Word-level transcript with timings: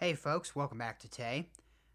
Hey, 0.00 0.14
folks, 0.14 0.54
welcome 0.54 0.78
back 0.78 1.00
to 1.00 1.10
Tay. 1.10 1.48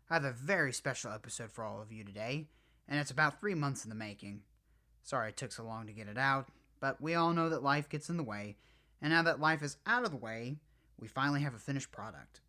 I 0.10 0.14
have 0.16 0.26
a 0.26 0.34
very 0.34 0.74
special 0.74 1.14
episode 1.14 1.54
for 1.54 1.64
all 1.64 1.82
of 1.82 1.94
you 1.94 2.04
today, 2.04 2.48
and 2.86 3.00
it's 3.00 3.12
about 3.12 3.40
three 3.40 3.56
months 3.56 3.86
in 3.86 3.90
the 3.90 3.96
making. 3.96 4.42
Sorry 5.04 5.30
it 5.30 5.38
took 5.38 5.54
so 5.54 5.64
long 5.64 5.88
to 5.88 5.94
get 5.94 6.10
it 6.10 6.18
out, 6.18 6.50
but 6.82 7.00
we 7.00 7.16
all 7.16 7.32
know 7.32 7.48
that 7.48 7.64
life 7.64 7.88
gets 7.88 8.10
in 8.10 8.18
the 8.18 8.24
way, 8.24 8.58
and 9.02 9.14
now 9.14 9.24
that 9.24 9.40
life 9.40 9.64
is 9.64 9.78
out 9.88 10.04
of 10.04 10.12
the 10.12 10.18
way, 10.18 10.58
we 11.00 11.08
finally 11.08 11.44
have 11.44 11.54
a 11.54 11.60
finished 11.60 11.94
product. 11.94 12.42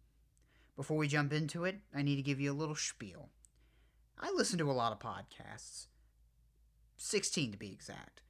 Before 0.74 0.96
we 0.96 1.06
jump 1.06 1.32
into 1.32 1.62
it, 1.62 1.76
I 1.94 2.02
need 2.02 2.16
to 2.16 2.22
give 2.22 2.40
you 2.40 2.50
a 2.50 2.52
little 2.52 2.74
spiel. 2.74 3.28
I 4.18 4.32
listen 4.32 4.58
to 4.58 4.68
a 4.68 4.72
lot 4.72 4.90
of 4.90 4.98
podcasts, 4.98 5.86
16 6.96 7.52
to 7.52 7.56
be 7.56 7.70
exact. 7.70 8.22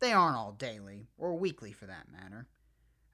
They 0.00 0.12
aren't 0.12 0.36
all 0.36 0.52
daily, 0.52 1.06
or 1.16 1.38
weekly 1.38 1.72
for 1.72 1.86
that 1.86 2.12
matter. 2.12 2.48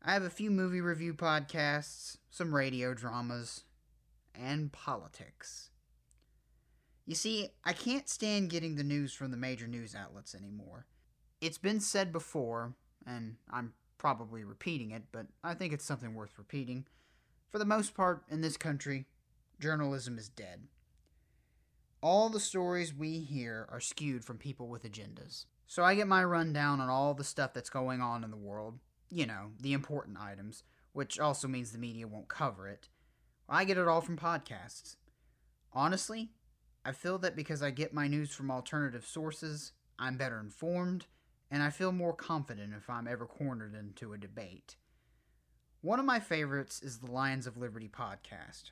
I 0.04 0.14
have 0.14 0.24
a 0.24 0.30
few 0.30 0.50
movie 0.50 0.80
review 0.80 1.14
podcasts, 1.14 2.16
some 2.28 2.52
radio 2.52 2.92
dramas, 2.92 3.62
and 4.34 4.72
politics. 4.72 5.70
You 7.06 7.14
see, 7.14 7.50
I 7.64 7.72
can't 7.72 8.08
stand 8.08 8.50
getting 8.50 8.74
the 8.74 8.82
news 8.82 9.12
from 9.12 9.30
the 9.30 9.36
major 9.36 9.68
news 9.68 9.94
outlets 9.94 10.34
anymore. 10.34 10.86
It's 11.40 11.58
been 11.58 11.78
said 11.78 12.12
before, 12.12 12.74
and 13.06 13.36
I'm 13.48 13.74
probably 13.96 14.42
repeating 14.42 14.90
it, 14.90 15.04
but 15.12 15.26
I 15.44 15.54
think 15.54 15.72
it's 15.72 15.84
something 15.84 16.14
worth 16.14 16.36
repeating. 16.36 16.84
For 17.50 17.58
the 17.58 17.64
most 17.64 17.94
part, 17.94 18.24
in 18.28 18.40
this 18.40 18.56
country, 18.56 19.06
journalism 19.60 20.18
is 20.18 20.28
dead. 20.28 20.62
All 22.00 22.28
the 22.28 22.40
stories 22.40 22.92
we 22.92 23.20
hear 23.20 23.68
are 23.70 23.78
skewed 23.78 24.24
from 24.24 24.38
people 24.38 24.66
with 24.66 24.82
agendas. 24.82 25.44
So 25.68 25.84
I 25.84 25.94
get 25.94 26.08
my 26.08 26.24
rundown 26.24 26.80
on 26.80 26.88
all 26.88 27.14
the 27.14 27.22
stuff 27.22 27.52
that's 27.54 27.70
going 27.70 28.00
on 28.00 28.24
in 28.24 28.32
the 28.32 28.36
world, 28.36 28.80
you 29.12 29.26
know, 29.26 29.50
the 29.60 29.74
important 29.74 30.16
items, 30.18 30.62
which 30.92 31.20
also 31.20 31.46
means 31.46 31.70
the 31.70 31.78
media 31.78 32.08
won't 32.08 32.28
cover 32.28 32.66
it. 32.66 32.88
I 33.48 33.64
get 33.64 33.76
it 33.76 33.86
all 33.86 34.00
from 34.00 34.16
podcasts. 34.16 34.96
Honestly, 35.74 36.30
I 36.84 36.92
feel 36.92 37.18
that 37.18 37.36
because 37.36 37.62
I 37.62 37.70
get 37.70 37.92
my 37.92 38.08
news 38.08 38.34
from 38.34 38.50
alternative 38.50 39.04
sources, 39.06 39.72
I'm 39.98 40.16
better 40.16 40.40
informed, 40.40 41.06
and 41.50 41.62
I 41.62 41.68
feel 41.68 41.92
more 41.92 42.14
confident 42.14 42.72
if 42.74 42.88
I'm 42.88 43.06
ever 43.06 43.26
cornered 43.26 43.74
into 43.74 44.14
a 44.14 44.18
debate. 44.18 44.76
One 45.82 45.98
of 45.98 46.06
my 46.06 46.18
favorites 46.18 46.80
is 46.82 46.98
the 46.98 47.10
Lions 47.10 47.46
of 47.46 47.58
Liberty 47.58 47.88
podcast. 47.88 48.70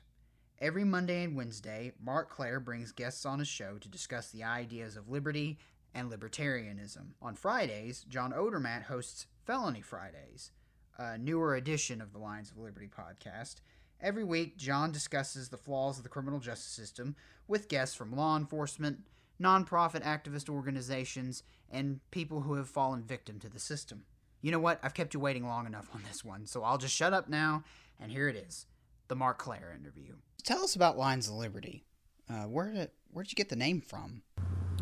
Every 0.59 0.83
Monday 0.83 1.23
and 1.23 1.35
Wednesday, 1.35 1.91
Marc 2.03 2.29
Clair 2.29 2.59
brings 2.59 2.91
guests 2.91 3.25
on 3.25 3.39
his 3.39 3.47
show 3.47 3.77
to 3.77 3.87
discuss 3.87 4.31
the 4.31 4.43
ideas 4.43 4.95
of 4.95 5.09
liberty 5.09 5.59
and 5.93 6.11
libertarianism. 6.11 7.13
On 7.21 7.35
Fridays, 7.35 8.05
John 8.07 8.31
Odermatt 8.31 8.83
hosts 8.83 9.27
Felony 9.45 9.81
Fridays, 9.81 10.51
a 10.97 11.17
newer 11.17 11.55
edition 11.55 12.01
of 12.01 12.13
the 12.13 12.19
Lions 12.19 12.51
of 12.51 12.57
Liberty 12.57 12.87
podcast. 12.87 13.55
Every 13.99 14.23
week, 14.23 14.57
John 14.57 14.91
discusses 14.91 15.49
the 15.49 15.57
flaws 15.57 15.97
of 15.97 16.03
the 16.03 16.09
criminal 16.09 16.39
justice 16.39 16.71
system 16.71 17.15
with 17.47 17.69
guests 17.69 17.95
from 17.95 18.15
law 18.15 18.37
enforcement, 18.37 18.99
nonprofit 19.39 20.03
activist 20.03 20.49
organizations, 20.49 21.43
and 21.69 21.99
people 22.11 22.41
who 22.41 22.55
have 22.55 22.69
fallen 22.69 23.03
victim 23.03 23.39
to 23.39 23.49
the 23.49 23.59
system. 23.59 24.05
You 24.41 24.51
know 24.51 24.59
what? 24.59 24.79
I've 24.81 24.93
kept 24.93 25.13
you 25.13 25.19
waiting 25.19 25.45
long 25.45 25.65
enough 25.67 25.89
on 25.93 26.01
this 26.07 26.25
one, 26.25 26.45
so 26.47 26.63
I'll 26.63 26.77
just 26.79 26.95
shut 26.95 27.13
up 27.13 27.29
now, 27.29 27.63
and 27.99 28.11
here 28.11 28.27
it 28.27 28.35
is 28.35 28.65
the 29.07 29.15
Marc 29.15 29.37
Clair 29.37 29.77
interview. 29.77 30.13
Tell 30.43 30.63
us 30.63 30.75
about 30.75 30.97
Lions 30.97 31.27
of 31.27 31.35
Liberty. 31.35 31.83
Uh, 32.29 32.43
where 32.43 32.71
did 32.71 32.91
where'd 33.11 33.29
you 33.29 33.35
get 33.35 33.49
the 33.49 33.55
name 33.55 33.81
from? 33.81 34.23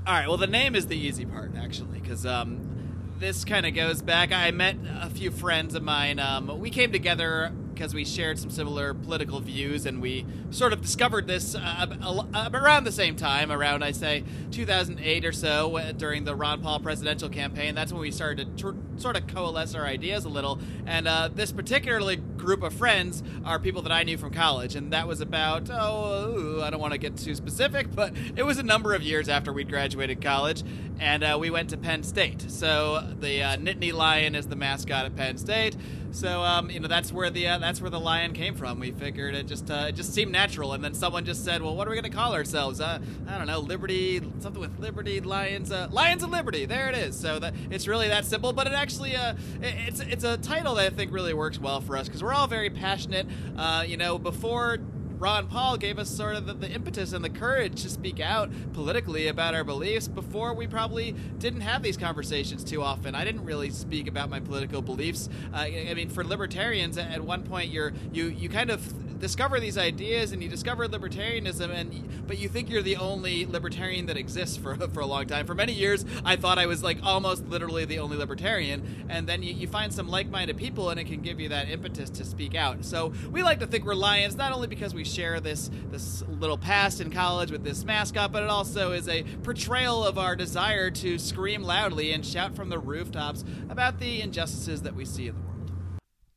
All 0.07 0.13
right. 0.15 0.27
Well, 0.27 0.37
the 0.37 0.47
name 0.47 0.75
is 0.75 0.87
the 0.87 0.97
easy 0.97 1.25
part, 1.25 1.51
actually, 1.55 1.99
because 1.99 2.25
um, 2.25 3.13
this 3.19 3.45
kind 3.45 3.65
of 3.65 3.75
goes 3.75 4.01
back. 4.01 4.31
I 4.31 4.49
met 4.51 4.77
a 5.01 5.09
few 5.09 5.29
friends 5.29 5.75
of 5.75 5.83
mine. 5.83 6.19
Um, 6.19 6.59
we 6.59 6.69
came 6.69 6.91
together 6.91 7.51
because 7.73 7.93
we 7.93 8.03
shared 8.05 8.39
some 8.39 8.49
similar 8.49 8.93
political 8.93 9.39
views, 9.39 9.85
and 9.85 10.01
we 10.01 10.25
sort 10.49 10.73
of 10.73 10.81
discovered 10.81 11.27
this 11.27 11.53
uh, 11.53 12.49
around 12.53 12.85
the 12.85 12.91
same 12.91 13.15
time, 13.15 13.51
around 13.51 13.83
I 13.83 13.91
say 13.91 14.23
2008 14.51 15.25
or 15.25 15.31
so, 15.31 15.91
during 15.95 16.23
the 16.23 16.35
Ron 16.35 16.61
Paul 16.61 16.79
presidential 16.79 17.29
campaign. 17.29 17.75
That's 17.75 17.91
when 17.91 18.01
we 18.01 18.11
started 18.11 18.57
to 18.57 18.63
tr- 18.63 18.79
sort 18.99 19.15
of 19.15 19.27
coalesce 19.27 19.75
our 19.75 19.85
ideas 19.85 20.25
a 20.25 20.29
little. 20.29 20.59
And 20.85 21.07
uh, 21.07 21.29
this 21.33 21.51
particularly 21.51 22.17
group 22.17 22.63
of 22.63 22.73
friends 22.73 23.23
are 23.45 23.59
people 23.59 23.81
that 23.83 23.91
I 23.91 24.03
knew 24.03 24.17
from 24.17 24.31
college, 24.31 24.75
and 24.75 24.91
that 24.93 25.07
was 25.07 25.21
about 25.21 25.69
oh, 25.69 26.61
I 26.63 26.69
don't 26.69 26.79
want 26.79 26.93
to 26.93 26.99
get 26.99 27.17
too 27.17 27.35
specific, 27.35 27.93
but 27.93 28.13
it 28.35 28.43
was 28.43 28.57
a 28.57 28.63
number 28.63 28.93
of 28.93 29.01
years 29.01 29.29
after 29.29 29.51
we'd 29.53 29.69
graduated 29.69 30.21
college, 30.21 30.63
and 30.99 31.23
uh, 31.23 31.37
we 31.39 31.49
went 31.49 31.69
to 31.71 31.77
Penn 31.77 32.03
State. 32.03 32.49
So 32.49 33.03
the 33.19 33.43
uh, 33.43 33.57
Nittany 33.57 33.93
Lion 33.93 34.35
is 34.35 34.47
the 34.47 34.55
mascot 34.55 35.05
at 35.05 35.15
Penn 35.15 35.37
State. 35.37 35.75
So 36.11 36.41
um, 36.41 36.69
you 36.69 36.79
know 36.79 36.87
that's 36.87 37.11
where 37.11 37.29
the 37.29 37.47
uh, 37.47 37.57
that's 37.59 37.81
where 37.81 37.89
the 37.89 37.99
lion 37.99 38.33
came 38.33 38.55
from. 38.55 38.79
We 38.79 38.91
figured 38.91 39.35
it 39.35 39.45
just 39.45 39.69
uh, 39.69 39.85
it 39.89 39.95
just 39.95 40.13
seemed 40.13 40.31
natural, 40.31 40.73
and 40.73 40.83
then 40.83 40.93
someone 40.93 41.23
just 41.23 41.45
said, 41.45 41.61
"Well, 41.61 41.75
what 41.75 41.87
are 41.87 41.91
we 41.91 41.95
going 41.95 42.11
to 42.11 42.17
call 42.17 42.33
ourselves?" 42.33 42.81
Uh, 42.81 42.99
I 43.27 43.37
don't 43.37 43.47
know, 43.47 43.59
Liberty, 43.59 44.21
something 44.39 44.59
with 44.59 44.79
Liberty, 44.79 45.19
Lions, 45.21 45.71
uh, 45.71 45.87
Lions 45.91 46.23
of 46.23 46.31
Liberty. 46.31 46.65
There 46.65 46.89
it 46.89 46.97
is. 46.97 47.19
So 47.19 47.37
that 47.39 47.53
it's 47.69 47.87
really 47.87 48.07
that 48.07 48.25
simple, 48.25 48.53
but 48.53 48.65
it 48.65 48.73
actually 48.73 48.88
uh, 49.15 49.35
it's 49.61 49.99
it's 49.99 50.23
a 50.23 50.37
title 50.37 50.75
that 50.75 50.91
I 50.91 50.95
think 50.95 51.11
really 51.11 51.33
works 51.33 51.59
well 51.59 51.81
for 51.81 51.95
us 51.95 52.07
because 52.07 52.23
we're 52.23 52.33
all 52.33 52.47
very 52.47 52.69
passionate. 52.69 53.27
Uh, 53.55 53.83
you 53.87 53.97
know, 53.97 54.17
before 54.17 54.79
Ron 55.19 55.47
Paul 55.47 55.75
gave 55.75 55.99
us 55.99 56.09
sort 56.09 56.35
of 56.35 56.45
the, 56.45 56.53
the, 56.53 56.69
impetus 56.71 57.11
and 57.11 57.23
the 57.23 57.29
courage 57.29 57.83
to 57.83 57.89
speak 57.89 58.21
out 58.21 58.49
politically 58.71 59.27
about 59.27 59.53
our 59.53 59.65
beliefs 59.65 60.07
before 60.07 60.53
we 60.53 60.65
probably 60.65 61.13
didn't 61.39 61.61
have 61.61 61.83
these 61.83 61.97
conversations 61.97 62.63
too 62.63 62.81
often. 62.81 63.15
I 63.15 63.25
didn't 63.25 63.43
really 63.43 63.69
speak 63.69 64.07
about 64.07 64.29
my 64.29 64.39
political 64.39 64.81
beliefs. 64.81 65.27
Uh, 65.53 65.57
I 65.57 65.93
mean, 65.93 66.09
for 66.09 66.23
libertarians, 66.23 66.97
at 66.97 67.21
one 67.21 67.43
point, 67.43 67.69
you're 67.69 67.91
you 68.13 68.27
you 68.27 68.47
kind 68.47 68.69
of 68.69 68.93
discover 69.19 69.59
these 69.59 69.77
ideas 69.77 70.31
and 70.31 70.41
you 70.41 70.49
discover 70.49 70.87
libertarianism 70.87 71.69
and 71.69 72.27
but 72.27 72.37
you 72.37 72.47
think 72.47 72.69
you're 72.69 72.81
the 72.81 72.95
only 72.95 73.45
libertarian 73.45 74.05
that 74.05 74.17
exists 74.17 74.57
for 74.57 74.75
for 74.93 75.01
a 75.01 75.05
long 75.05 75.27
time 75.27 75.45
for 75.45 75.53
many 75.53 75.73
years 75.73 76.05
i 76.23 76.35
thought 76.35 76.57
i 76.57 76.65
was 76.65 76.81
like 76.81 76.97
almost 77.03 77.45
literally 77.47 77.85
the 77.85 77.99
only 77.99 78.17
libertarian 78.17 79.05
and 79.09 79.27
then 79.27 79.43
you, 79.43 79.53
you 79.53 79.67
find 79.67 79.93
some 79.93 80.07
like-minded 80.07 80.57
people 80.57 80.89
and 80.89 80.99
it 80.99 81.05
can 81.05 81.21
give 81.21 81.39
you 81.39 81.49
that 81.49 81.69
impetus 81.69 82.09
to 82.09 82.23
speak 82.23 82.55
out 82.55 82.83
so 82.85 83.11
we 83.31 83.43
like 83.43 83.59
to 83.59 83.67
think 83.67 83.85
we're 83.85 83.93
lions 83.93 84.35
not 84.35 84.51
only 84.51 84.67
because 84.67 84.93
we 84.93 85.03
share 85.09 85.39
this 85.39 85.69
this 85.91 86.21
little 86.27 86.57
past 86.57 87.01
in 87.01 87.11
college 87.11 87.51
with 87.51 87.63
this 87.63 87.83
mascot 87.83 88.31
but 88.31 88.43
it 88.43 88.49
also 88.49 88.91
is 88.91 89.07
a 89.07 89.23
portrayal 89.43 90.05
of 90.05 90.17
our 90.17 90.35
desire 90.35 90.89
to 90.91 91.17
scream 91.17 91.63
loudly 91.63 92.11
and 92.11 92.25
shout 92.25 92.55
from 92.55 92.69
the 92.69 92.79
rooftops 92.79 93.43
about 93.69 93.99
the 93.99 94.21
injustices 94.21 94.81
that 94.81 94.95
we 94.95 95.05
see 95.05 95.27
in 95.27 95.35
the 95.35 95.41
world 95.41 95.49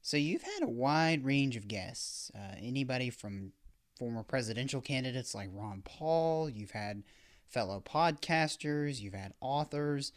so 0.05 0.17
you've 0.17 0.43
had 0.43 0.65
a 0.65 0.69
wide 0.69 1.25
range 1.25 1.57
of 1.57 1.69
guests. 1.69 2.31
Uh, 2.35 2.57
anybody 2.61 3.09
from 3.09 3.53
former 3.97 4.25
presidential 4.25 4.81
candidates 4.81 5.33
like 5.33 5.49
Ron 5.53 5.83
Paul, 5.85 6.51
you've 6.51 6.73
had 6.73 7.05
fellow 7.49 7.81
podcasters, 7.81 9.01
you've 9.01 9.15
had 9.15 9.33
authors. 9.41 10.13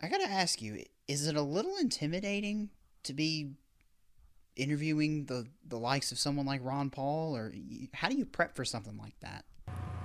I 0.00 0.08
got 0.08 0.22
to 0.22 0.30
ask 0.30 0.62
you, 0.62 0.82
is 1.06 1.26
it 1.26 1.36
a 1.36 1.42
little 1.42 1.76
intimidating 1.76 2.70
to 3.02 3.12
be 3.12 3.50
interviewing 4.56 5.26
the 5.26 5.46
the 5.66 5.78
likes 5.78 6.12
of 6.12 6.18
someone 6.18 6.46
like 6.46 6.60
Ron 6.64 6.90
Paul 6.90 7.36
or 7.36 7.52
how 7.92 8.08
do 8.08 8.16
you 8.16 8.24
prep 8.24 8.56
for 8.56 8.64
something 8.64 8.96
like 8.96 9.18
that? 9.20 9.44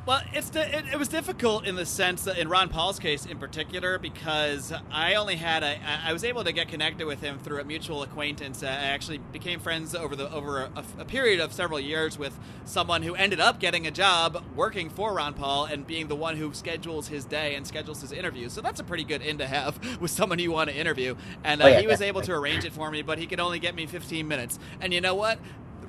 Well, 0.03 0.23
it's 0.33 0.49
it, 0.55 0.85
it, 0.91 0.97
was 0.97 1.09
difficult 1.09 1.67
in 1.67 1.75
the 1.75 1.85
sense 1.85 2.23
that 2.23 2.39
in 2.39 2.49
Ron 2.49 2.69
Paul's 2.69 2.97
case 2.97 3.27
in 3.27 3.37
particular 3.37 3.99
because 3.99 4.73
I 4.91 5.13
only 5.13 5.35
had 5.35 5.61
a 5.61 5.77
I 6.03 6.11
was 6.11 6.23
able 6.23 6.43
to 6.43 6.51
get 6.51 6.69
connected 6.69 7.05
with 7.05 7.21
him 7.21 7.37
through 7.37 7.61
a 7.61 7.63
mutual 7.63 8.01
acquaintance. 8.01 8.63
I 8.63 8.69
actually 8.69 9.19
became 9.19 9.59
friends 9.59 9.93
over 9.93 10.15
the 10.15 10.31
over 10.33 10.61
a, 10.75 10.83
a, 10.97 11.05
period 11.05 11.39
of 11.39 11.53
several 11.53 11.79
years 11.79 12.17
with 12.17 12.39
someone 12.65 13.03
who 13.03 13.13
ended 13.13 13.39
up 13.39 13.59
getting 13.59 13.85
a 13.85 13.91
job 13.91 14.43
working 14.55 14.89
for 14.89 15.13
Ron 15.13 15.35
Paul 15.35 15.65
and 15.65 15.85
being 15.85 16.07
the 16.07 16.15
one 16.15 16.35
who 16.35 16.51
schedules 16.51 17.07
his 17.07 17.23
day 17.23 17.53
and 17.53 17.67
schedules 17.67 18.01
his 18.01 18.11
interviews. 18.11 18.53
So 18.53 18.61
that's 18.61 18.79
a 18.79 18.83
pretty 18.83 19.03
good 19.03 19.21
end 19.21 19.37
to 19.37 19.45
have 19.45 19.79
with 20.01 20.09
someone 20.09 20.39
you 20.39 20.51
want 20.51 20.71
to 20.71 20.75
interview. 20.75 21.15
And 21.43 21.61
uh, 21.61 21.65
oh, 21.65 21.67
yeah, 21.67 21.79
he 21.79 21.85
was 21.85 22.01
able 22.01 22.21
to 22.21 22.33
arrange 22.33 22.65
it 22.65 22.73
for 22.73 22.89
me, 22.89 23.03
but 23.03 23.19
he 23.19 23.27
could 23.27 23.39
only 23.39 23.59
get 23.59 23.75
me 23.75 23.85
15 23.85 24.27
minutes. 24.27 24.57
And 24.79 24.95
you 24.95 24.99
know 24.99 25.13
what? 25.13 25.37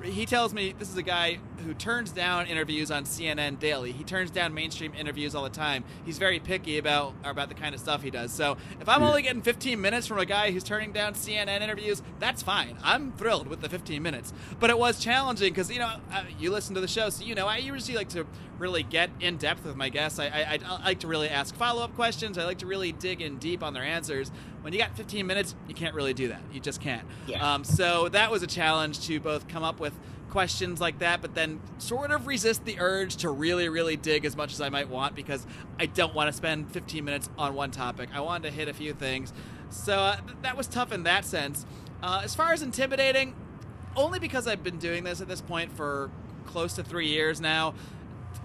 He 0.03 0.25
tells 0.25 0.53
me 0.53 0.73
this 0.77 0.89
is 0.89 0.97
a 0.97 1.03
guy 1.03 1.39
who 1.65 1.73
turns 1.73 2.11
down 2.11 2.47
interviews 2.47 2.91
on 2.91 3.05
CNN 3.05 3.59
daily. 3.59 3.91
He 3.91 4.03
turns 4.03 4.31
down 4.31 4.53
mainstream 4.53 4.93
interviews 4.93 5.33
all 5.33 5.43
the 5.43 5.49
time. 5.49 5.83
He's 6.05 6.17
very 6.17 6.39
picky 6.39 6.77
about 6.77 7.13
about 7.23 7.49
the 7.49 7.55
kind 7.55 7.73
of 7.73 7.79
stuff 7.79 8.03
he 8.03 8.09
does. 8.09 8.31
So 8.31 8.57
if 8.81 8.89
I'm 8.89 9.01
only 9.01 9.21
getting 9.21 9.41
15 9.41 9.79
minutes 9.79 10.05
from 10.07 10.19
a 10.19 10.25
guy 10.25 10.51
who's 10.51 10.63
turning 10.63 10.91
down 10.91 11.13
CNN 11.13 11.61
interviews, 11.61 12.01
that's 12.19 12.41
fine. 12.41 12.77
I'm 12.83 13.13
thrilled 13.13 13.47
with 13.47 13.61
the 13.61 13.69
15 13.69 14.01
minutes. 14.03 14.33
But 14.59 14.69
it 14.69 14.77
was 14.77 14.99
challenging 14.99 15.53
because 15.53 15.71
you 15.71 15.79
know 15.79 15.95
uh, 16.11 16.23
you 16.39 16.51
listen 16.51 16.75
to 16.75 16.81
the 16.81 16.87
show, 16.87 17.09
so 17.09 17.23
you 17.23 17.35
know 17.35 17.47
I 17.47 17.57
usually 17.57 17.97
like 17.97 18.09
to 18.09 18.25
really 18.59 18.83
get 18.83 19.09
in 19.19 19.37
depth 19.37 19.65
with 19.65 19.75
my 19.75 19.89
guests. 19.89 20.19
I, 20.19 20.25
I, 20.27 20.59
I 20.65 20.83
like 20.85 20.99
to 20.99 21.07
really 21.07 21.29
ask 21.29 21.55
follow 21.55 21.83
up 21.83 21.95
questions. 21.95 22.37
I 22.37 22.45
like 22.45 22.59
to 22.59 22.65
really 22.65 22.91
dig 22.91 23.21
in 23.21 23.37
deep 23.37 23.63
on 23.63 23.73
their 23.73 23.83
answers. 23.83 24.31
When 24.63 24.73
you 24.73 24.79
got 24.79 24.95
15 24.95 25.27
minutes, 25.27 25.55
you 25.67 25.75
can't 25.75 25.93
really 25.93 26.13
do 26.13 26.29
that. 26.29 26.41
You 26.51 26.59
just 26.59 26.79
can't. 26.79 27.05
Yeah. 27.27 27.53
Um, 27.53 27.63
so 27.63 28.07
that 28.09 28.31
was 28.31 28.43
a 28.43 28.47
challenge 28.47 29.05
to 29.07 29.19
both 29.19 29.47
come 29.47 29.61
up 29.61 29.79
with 29.79 29.93
questions 30.29 30.81
like 30.81 30.99
that, 30.99 31.21
but 31.21 31.35
then 31.35 31.59
sort 31.77 32.11
of 32.11 32.25
resist 32.25 32.65
the 32.65 32.79
urge 32.79 33.17
to 33.17 33.29
really, 33.29 33.69
really 33.69 33.95
dig 33.95 34.25
as 34.25 34.35
much 34.35 34.53
as 34.53 34.61
I 34.61 34.69
might 34.69 34.89
want 34.89 35.15
because 35.15 35.45
I 35.77 35.85
don't 35.85 36.15
want 36.15 36.29
to 36.29 36.33
spend 36.33 36.71
15 36.71 37.05
minutes 37.05 37.29
on 37.37 37.53
one 37.53 37.71
topic. 37.71 38.09
I 38.13 38.21
wanted 38.21 38.49
to 38.49 38.55
hit 38.55 38.67
a 38.67 38.73
few 38.73 38.93
things. 38.93 39.31
So 39.69 39.93
uh, 39.93 40.17
that 40.41 40.57
was 40.57 40.67
tough 40.67 40.91
in 40.91 41.03
that 41.03 41.25
sense. 41.25 41.65
Uh, 42.01 42.21
as 42.23 42.33
far 42.33 42.51
as 42.51 42.61
intimidating, 42.61 43.35
only 43.95 44.17
because 44.17 44.47
I've 44.47 44.63
been 44.63 44.79
doing 44.79 45.03
this 45.03 45.21
at 45.21 45.27
this 45.27 45.41
point 45.41 45.71
for 45.71 46.09
close 46.45 46.73
to 46.73 46.83
three 46.83 47.09
years 47.09 47.39
now. 47.39 47.73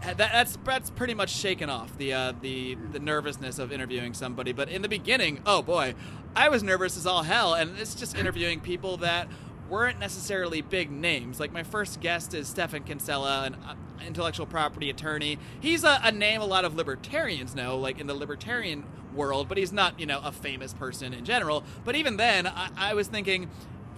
That, 0.02 0.16
that's 0.16 0.56
that's 0.64 0.90
pretty 0.90 1.14
much 1.14 1.30
shaken 1.30 1.68
off 1.68 1.96
the 1.98 2.12
uh, 2.12 2.32
the 2.40 2.76
the 2.92 3.00
nervousness 3.00 3.58
of 3.58 3.72
interviewing 3.72 4.14
somebody. 4.14 4.52
But 4.52 4.68
in 4.68 4.82
the 4.82 4.88
beginning, 4.88 5.42
oh 5.44 5.60
boy, 5.62 5.94
I 6.36 6.48
was 6.48 6.62
nervous 6.62 6.96
as 6.96 7.06
all 7.06 7.24
hell, 7.24 7.54
and 7.54 7.78
it's 7.78 7.94
just 7.94 8.16
interviewing 8.16 8.60
people 8.60 8.98
that 8.98 9.28
weren't 9.68 9.98
necessarily 9.98 10.60
big 10.62 10.90
names. 10.90 11.40
Like 11.40 11.52
my 11.52 11.62
first 11.62 12.00
guest 12.00 12.34
is 12.34 12.48
Stephan 12.48 12.84
Kinsella, 12.84 13.44
an 13.44 13.54
uh, 13.54 13.74
intellectual 14.06 14.46
property 14.46 14.90
attorney. 14.90 15.38
He's 15.60 15.84
a, 15.84 16.00
a, 16.02 16.12
name 16.12 16.40
a 16.40 16.46
lot 16.46 16.64
of 16.64 16.74
libertarians 16.74 17.54
know, 17.54 17.76
like 17.76 18.00
in 18.00 18.06
the 18.06 18.14
libertarian 18.14 18.84
world, 19.14 19.48
but 19.48 19.58
he's 19.58 19.72
not, 19.72 19.98
you 19.98 20.06
know, 20.06 20.20
a 20.22 20.32
famous 20.32 20.72
person 20.72 21.12
in 21.12 21.24
general. 21.24 21.64
But 21.84 21.96
even 21.96 22.16
then, 22.16 22.46
I, 22.46 22.70
I 22.76 22.94
was 22.94 23.08
thinking, 23.08 23.50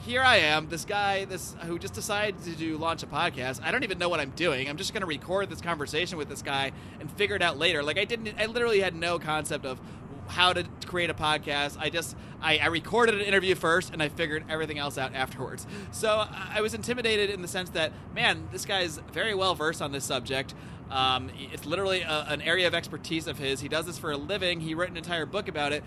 here 0.02 0.23
I 0.23 0.37
am, 0.38 0.69
this 0.69 0.85
guy, 0.85 1.25
this 1.26 1.55
who 1.64 1.79
just 1.79 1.94
decided 1.94 2.43
to 2.44 2.52
do, 2.52 2.79
launch 2.79 3.02
a 3.02 3.06
podcast. 3.06 3.61
I 3.62 3.70
don't 3.70 3.85
even 3.85 3.99
know 3.99 4.08
what 4.08 4.20
I'm 4.20 4.31
doing. 4.31 4.69
I'm 4.69 4.76
just 4.76 4.93
going 4.93 5.02
to 5.02 5.06
record 5.06 5.50
this 5.50 5.61
conversation 5.61 6.17
with 6.17 6.29
this 6.29 6.43
guy 6.43 6.73
and 7.00 7.11
figure 7.12 7.37
it 7.37 7.43
out 7.43 7.58
later. 7.58 7.82
Like 7.82 7.99
I 7.99 8.05
didn't, 8.05 8.35
I 8.38 8.47
literally 8.47 8.81
had 8.81 8.94
no 8.94 9.19
concept 9.19 9.67
of 9.67 9.81
how 10.26 10.52
to 10.52 10.64
create 10.87 11.11
a 11.11 11.14
podcast. 11.14 11.76
I 11.79 11.91
just 11.91 12.17
I, 12.41 12.58
I, 12.58 12.67
recorded 12.67 13.17
an 13.17 13.20
interview 13.23 13.56
first 13.56 13.93
and 13.93 14.00
I 14.00 14.08
figured 14.08 14.44
everything 14.49 14.79
else 14.79 14.97
out 14.97 15.14
afterwards. 15.14 15.67
So 15.91 16.25
I 16.31 16.61
was 16.61 16.73
intimidated 16.73 17.31
in 17.31 17.43
the 17.43 17.49
sense 17.49 17.70
that 17.70 17.93
man, 18.14 18.49
this 18.52 18.64
guy's 18.64 18.99
very 19.12 19.35
well 19.35 19.55
versed 19.55 19.82
on 19.82 19.91
this 19.91 20.05
subject. 20.05 20.55
Um, 20.88 21.31
it's 21.52 21.67
literally 21.67 22.02
a, 22.02 22.26
an 22.29 22.43
area 22.43 22.67
of 22.67 22.75
expertise 22.75 23.26
of 23.26 23.38
his. 23.38 23.61
He 23.61 23.69
does 23.69 23.87
this 23.87 23.99
for 23.99 24.12
a 24.12 24.17
living. 24.17 24.61
He 24.61 24.75
wrote 24.75 24.91
an 24.91 24.97
entire 24.97 25.26
book 25.26 25.49
about 25.49 25.73
it 25.73 25.85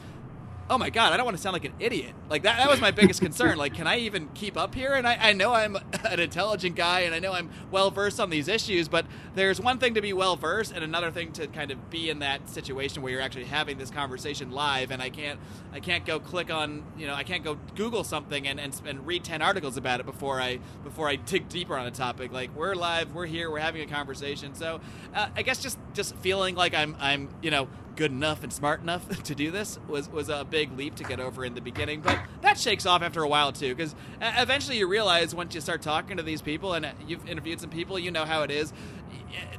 oh 0.70 0.78
my 0.78 0.90
god, 0.90 1.14
I 1.14 1.18
don't 1.18 1.26
want 1.26 1.36
to 1.38 1.44
sound 1.44 1.54
like 1.54 1.66
an 1.66 1.74
idiot. 1.80 2.14
Like 2.30 2.44
that, 2.44 2.58
that 2.58 2.70
was 2.70 2.80
my 2.80 2.92
biggest 2.92 3.22
concern. 3.22 3.58
Like, 3.58 3.74
can 3.74 3.88
I 3.88 3.98
even 4.00 4.30
keep 4.34 4.58
up 4.58 4.74
here? 4.74 4.94
And 4.94 5.08
I, 5.08 5.18
I 5.30 5.34
know 5.34 5.54
I'm 5.54 5.76
an 6.06 6.20
intelligent 6.20 6.76
guy 6.76 7.02
and 7.02 7.14
I 7.14 7.20
know 7.20 7.34
I'm 7.34 7.50
well 7.72 7.92
versed 7.92 8.20
on 8.20 8.30
these 8.30 8.48
issues, 8.48 8.88
but 8.88 9.06
there's 9.36 9.60
one 9.60 9.78
thing 9.78 9.94
to 9.96 10.02
be 10.02 10.14
well 10.14 10.36
versed 10.36 10.72
and 10.72 10.84
another 10.84 11.12
thing 11.12 11.32
to 11.34 11.48
kind 11.48 11.72
of 11.72 11.90
be 11.90 12.10
in 12.10 12.20
that 12.20 12.50
situation 12.50 13.02
where 13.02 13.12
you're 13.12 13.22
actually 13.22 13.46
having 13.46 13.78
this 13.78 13.92
conversation 13.92 14.52
live 14.52 14.92
and 14.92 15.02
I 15.02 15.10
can't 15.10 15.40
I 15.74 15.80
can't 15.80 16.06
go 16.06 16.20
click 16.20 16.52
on 16.52 16.84
you 16.98 17.08
know 17.08 17.14
I 17.14 17.24
can't 17.24 17.44
go 17.44 17.58
Google 17.76 18.04
something 18.04 18.48
and, 18.48 18.60
and, 18.60 18.80
and 18.86 19.06
read 19.06 19.24
ten 19.24 19.42
articles 19.42 19.78
about 19.78 20.00
it 20.00 20.06
before 20.06 20.40
I 20.40 20.60
before 20.84 21.10
I 21.10 21.18
dig 21.18 21.50
deeper 21.50 21.78
on 21.78 21.88
a 21.88 21.92
topic. 21.92 22.32
Like 22.32 22.56
we're 22.56 22.76
live, 22.76 23.14
we're 23.14 23.26
here, 23.26 23.52
we're 23.52 23.60
having 23.60 23.82
a 23.82 23.88
conversation. 23.88 24.56
So 24.56 24.80
uh, 25.14 25.28
I 25.36 25.42
guess 25.42 25.62
just 25.62 25.78
just 25.94 26.16
feeling 26.18 26.56
like 26.56 26.74
I'm 26.74 26.96
I'm 27.00 27.30
you 27.42 27.52
know 27.52 27.68
good 27.96 28.12
enough 28.12 28.44
and 28.44 28.52
smart 28.52 28.82
enough 28.82 29.08
to 29.24 29.36
do 29.36 29.52
this 29.52 29.80
was 29.88 30.10
was 30.10 30.30
a 30.30 30.46
big 30.50 30.76
leap 30.78 30.96
to 30.96 31.04
get 31.04 31.20
over 31.20 31.46
in 31.46 31.54
the 31.54 31.62
beginning 31.62 32.02
but 32.02 32.18
that 32.42 32.58
shakes 32.58 32.86
off 32.86 33.02
after 33.02 33.22
a 33.22 33.28
while 33.28 33.52
too 33.52 33.74
because 33.76 33.94
uh, 34.22 34.32
eventually 34.38 34.78
you 34.78 34.88
realize 34.88 35.34
once 35.34 35.54
you 35.54 35.62
start 35.62 35.82
talking 35.82 36.18
to 36.18 36.24
these 36.24 36.42
people 36.42 36.74
and 36.74 36.86
uh, 36.86 36.92
you've 37.08 37.28
interviewed 37.28 37.60
some 37.60 37.70
people 37.70 38.00
you 38.00 38.12
know 38.12 38.26
how 38.26 38.44
it 38.44 38.52
is 38.52 38.74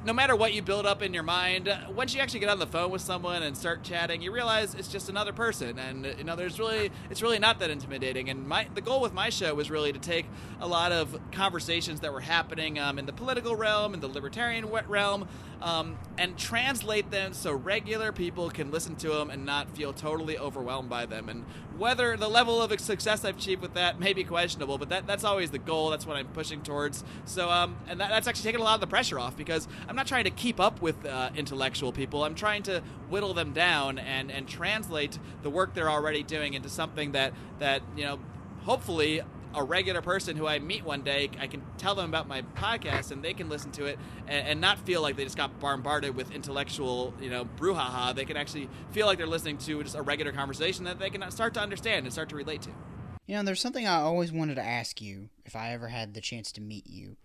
no 0.05 0.13
matter 0.13 0.37
what 0.37 0.53
you 0.53 0.63
build 0.63 0.87
up 0.87 1.03
in 1.03 1.15
your 1.15 1.23
mind, 1.23 1.75
once 1.95 2.15
you 2.15 2.21
actually 2.21 2.41
get 2.41 2.49
on 2.49 2.59
the 2.59 2.67
phone 2.67 2.91
with 2.91 3.03
someone 3.03 3.43
and 3.43 3.57
start 3.57 3.83
chatting, 3.83 4.23
you 4.23 4.33
realize 4.33 4.75
it's 4.75 4.89
just 4.89 5.09
another 5.09 5.33
person, 5.33 5.79
and 5.79 6.07
you 6.19 6.25
know 6.25 6.37
there's 6.37 6.59
really 6.59 6.91
it's 7.11 7.23
really 7.23 7.39
not 7.39 7.59
that 7.61 7.71
intimidating. 7.71 8.29
And 8.29 8.47
my 8.47 8.69
the 8.75 8.81
goal 8.81 9.01
with 9.01 9.13
my 9.13 9.31
show 9.31 9.55
was 9.55 9.71
really 9.71 9.93
to 9.93 9.99
take 9.99 10.27
a 10.61 10.67
lot 10.67 10.93
of 10.93 11.19
conversations 11.33 12.01
that 12.01 12.13
were 12.13 12.21
happening 12.21 12.79
um, 12.79 12.99
in 12.99 13.07
the 13.07 13.13
political 13.13 13.57
realm, 13.57 13.95
in 13.95 14.01
the 14.01 14.09
libertarian 14.09 14.67
realm, 14.67 15.29
um, 15.63 15.97
and 16.19 16.37
translate 16.37 17.11
them 17.11 17.33
so 17.33 17.53
regular 17.53 18.13
people 18.13 18.51
can 18.51 18.71
listen 18.71 18.97
to 18.97 19.09
them 19.09 19.31
and 19.31 19.47
not 19.47 19.71
feel 19.71 19.93
totally 19.93 20.37
overwhelmed 20.39 20.91
by 20.91 21.07
them. 21.07 21.29
And 21.29 21.45
whether 21.79 22.17
the 22.17 22.29
level 22.29 22.63
of 22.63 22.79
success 22.81 23.25
I've 23.25 23.39
achieved 23.39 23.63
with 23.63 23.75
that 23.75 23.99
may 23.99 24.13
be 24.13 24.25
questionable, 24.25 24.79
but 24.79 24.91
that, 24.91 25.07
that's 25.07 25.25
always 25.25 25.51
the 25.51 25.59
goal. 25.59 25.91
That's 25.91 26.07
what 26.07 26.17
I'm 26.17 26.29
pushing 26.29 26.63
towards. 26.63 27.03
So, 27.25 27.51
um, 27.51 27.77
and 27.89 28.01
that, 28.01 28.11
that's 28.11 28.29
actually 28.29 28.45
taken 28.45 28.61
a 28.61 28.65
lot 28.65 28.75
of 28.75 28.81
the 28.81 28.87
pressure 28.87 29.19
off 29.19 29.37
because 29.37 29.64
I'm 29.89 29.97
not 29.97 30.07
trying 30.07 30.25
to 30.25 30.31
keep 30.31 30.61
up 30.61 30.81
with 30.83 31.05
uh, 31.05 31.31
intellectual 31.37 31.93
people. 31.93 32.25
I'm 32.25 32.35
trying 32.35 32.63
to 32.65 32.81
whittle 33.09 33.35
them 33.35 33.53
down 33.53 33.99
and, 33.99 34.31
and 34.31 34.49
translate 34.49 35.19
the 35.43 35.51
work 35.51 35.75
they're 35.75 35.91
already 35.91 36.23
doing 36.23 36.55
into 36.55 36.69
something 36.69 37.13
that, 37.13 37.33
that, 37.59 37.83
you 37.97 38.05
know, 38.05 38.19
hopefully 38.63 39.23
a 39.55 39.63
regular 39.63 40.03
person 40.03 40.37
who 40.37 40.47
I 40.47 40.59
meet 40.59 40.85
one 40.85 41.03
day, 41.03 41.31
I 41.39 41.47
can 41.47 41.63
tell 41.79 41.95
them 41.95 42.09
about 42.09 42.29
my 42.29 42.43
podcast 42.57 43.13
and 43.13 43.23
they 43.23 43.35
can 43.35 43.49
listen 43.49 43.71
to 43.73 43.87
it 43.87 43.99
and, 44.27 44.47
and, 44.49 44.61
not 44.61 44.79
feel 44.81 45.01
like 45.01 45.17
they 45.17 45.25
just 45.25 45.37
got 45.37 45.61
bombarded 45.61 46.17
with 46.17 46.33
intellectual, 46.33 47.15
you 47.21 47.31
know, 47.31 47.45
brouhaha. 47.45 48.15
They 48.15 48.25
can 48.25 48.37
actually 48.37 48.69
feel 48.91 49.07
like 49.07 49.19
they're 49.19 49.27
listening 49.27 49.59
to 49.59 49.83
just 49.83 49.95
a 49.95 50.03
regular 50.03 50.33
conversation 50.33 50.85
that 50.87 50.99
they 50.99 51.11
can 51.11 51.31
start 51.31 51.55
to 51.55 51.61
understand 51.61 52.07
and 52.07 52.13
start 52.13 52.29
to 52.31 52.37
relate 52.37 52.63
to. 52.63 52.71
You 53.27 53.37
know, 53.37 53.43
there's 53.43 53.61
something 53.61 53.87
I 53.87 54.01
always 54.01 54.33
wanted 54.33 54.57
to 54.57 54.63
ask 54.63 55.01
you 55.01 55.29
if 55.45 55.57
I 55.57 55.73
ever 55.73 55.89
had 55.89 56.15
the 56.15 56.21
chance 56.21 56.53
to 56.53 56.61
meet 56.61 56.87
you. 56.87 57.17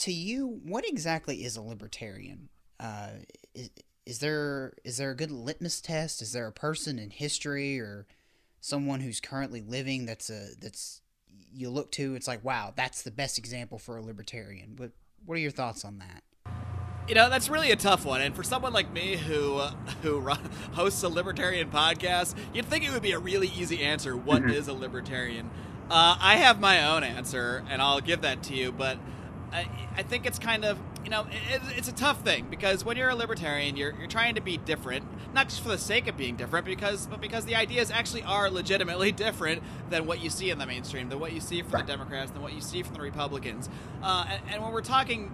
To 0.00 0.12
you, 0.12 0.60
what 0.64 0.86
exactly 0.88 1.44
is 1.44 1.56
a 1.56 1.62
libertarian? 1.62 2.48
Uh, 2.78 3.10
is, 3.54 3.70
is 4.06 4.18
there 4.18 4.74
is 4.84 4.96
there 4.96 5.10
a 5.10 5.16
good 5.16 5.30
litmus 5.30 5.80
test? 5.80 6.22
Is 6.22 6.32
there 6.32 6.46
a 6.46 6.52
person 6.52 6.98
in 6.98 7.10
history 7.10 7.78
or 7.78 8.06
someone 8.60 9.00
who's 9.00 9.20
currently 9.20 9.60
living 9.60 10.06
that's 10.06 10.30
a 10.30 10.48
that's 10.60 11.00
you 11.52 11.70
look 11.70 11.90
to 11.90 12.14
it's 12.14 12.28
like 12.28 12.44
wow 12.44 12.72
that's 12.76 13.02
the 13.02 13.10
best 13.10 13.38
example 13.38 13.78
for 13.78 13.96
a 13.96 14.02
libertarian 14.02 14.74
but 14.76 14.92
what 15.24 15.36
are 15.36 15.40
your 15.40 15.50
thoughts 15.50 15.84
on 15.84 15.98
that 15.98 16.22
you 17.08 17.14
know 17.14 17.28
that's 17.30 17.48
really 17.48 17.70
a 17.70 17.76
tough 17.76 18.04
one 18.04 18.20
and 18.20 18.36
for 18.36 18.42
someone 18.42 18.72
like 18.72 18.92
me 18.92 19.16
who 19.16 19.56
uh, 19.56 19.70
who 20.02 20.20
hosts 20.72 21.02
a 21.02 21.08
libertarian 21.08 21.70
podcast 21.70 22.34
you'd 22.52 22.66
think 22.66 22.84
it 22.84 22.92
would 22.92 23.02
be 23.02 23.12
a 23.12 23.18
really 23.18 23.48
easy 23.48 23.82
answer 23.82 24.16
What 24.16 24.42
mm-hmm. 24.42 24.50
is 24.50 24.68
a 24.68 24.74
libertarian 24.74 25.50
uh, 25.90 26.16
i 26.20 26.36
have 26.36 26.60
my 26.60 26.92
own 26.94 27.02
answer 27.02 27.64
and 27.68 27.80
i'll 27.80 28.00
give 28.00 28.20
that 28.22 28.42
to 28.44 28.54
you 28.54 28.70
but 28.70 28.98
I, 29.52 29.68
I 29.96 30.02
think 30.02 30.26
it's 30.26 30.38
kind 30.38 30.64
of 30.64 30.78
you 31.04 31.10
know 31.10 31.26
it, 31.50 31.60
it's 31.76 31.88
a 31.88 31.92
tough 31.92 32.22
thing 32.22 32.46
because 32.50 32.84
when 32.84 32.96
you're 32.96 33.10
a 33.10 33.14
libertarian 33.14 33.76
you're, 33.76 33.94
you're 33.98 34.06
trying 34.06 34.34
to 34.36 34.40
be 34.40 34.56
different 34.58 35.04
not 35.34 35.48
just 35.48 35.62
for 35.62 35.68
the 35.68 35.78
sake 35.78 36.06
of 36.06 36.16
being 36.16 36.36
different 36.36 36.66
because 36.66 37.06
but 37.06 37.20
because 37.20 37.44
the 37.44 37.54
ideas 37.54 37.90
actually 37.90 38.22
are 38.22 38.50
legitimately 38.50 39.12
different 39.26 39.62
than 39.90 40.06
what 40.06 40.20
you 40.22 40.30
see 40.30 40.50
in 40.50 40.58
the 40.58 40.66
mainstream 40.66 41.08
than 41.08 41.18
what 41.18 41.32
you 41.32 41.40
see 41.40 41.62
from 41.62 41.80
the 41.80 41.86
democrats 41.86 42.30
than 42.30 42.42
what 42.42 42.52
you 42.52 42.60
see 42.60 42.82
from 42.82 42.94
the 42.94 43.00
republicans 43.00 43.68
uh, 44.02 44.26
and, 44.30 44.42
and 44.50 44.62
when 44.62 44.72
we're 44.72 44.80
talking 44.80 45.32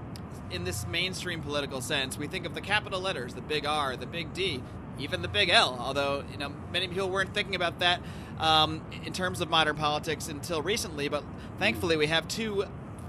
in 0.50 0.64
this 0.64 0.86
mainstream 0.86 1.42
political 1.42 1.80
sense 1.80 2.16
we 2.16 2.26
think 2.26 2.46
of 2.46 2.54
the 2.54 2.60
capital 2.60 3.00
letters 3.00 3.34
the 3.34 3.40
big 3.40 3.66
r 3.66 3.96
the 3.96 4.06
big 4.06 4.32
d 4.32 4.62
even 4.98 5.22
the 5.22 5.28
big 5.28 5.48
L. 5.50 5.76
Although 5.78 6.24
you 6.32 6.38
know 6.38 6.52
many 6.72 6.88
people 6.88 7.10
weren't 7.10 7.34
thinking 7.34 7.54
about 7.54 7.80
that 7.80 8.00
um, 8.38 8.82
in 9.04 9.12
terms 9.12 9.40
of 9.40 9.50
modern 9.50 9.76
politics 9.76 10.28
until 10.28 10.62
recently, 10.62 11.08
but 11.08 11.24
thankfully 11.58 11.96
we 11.96 12.06
have 12.06 12.26
two 12.28 12.64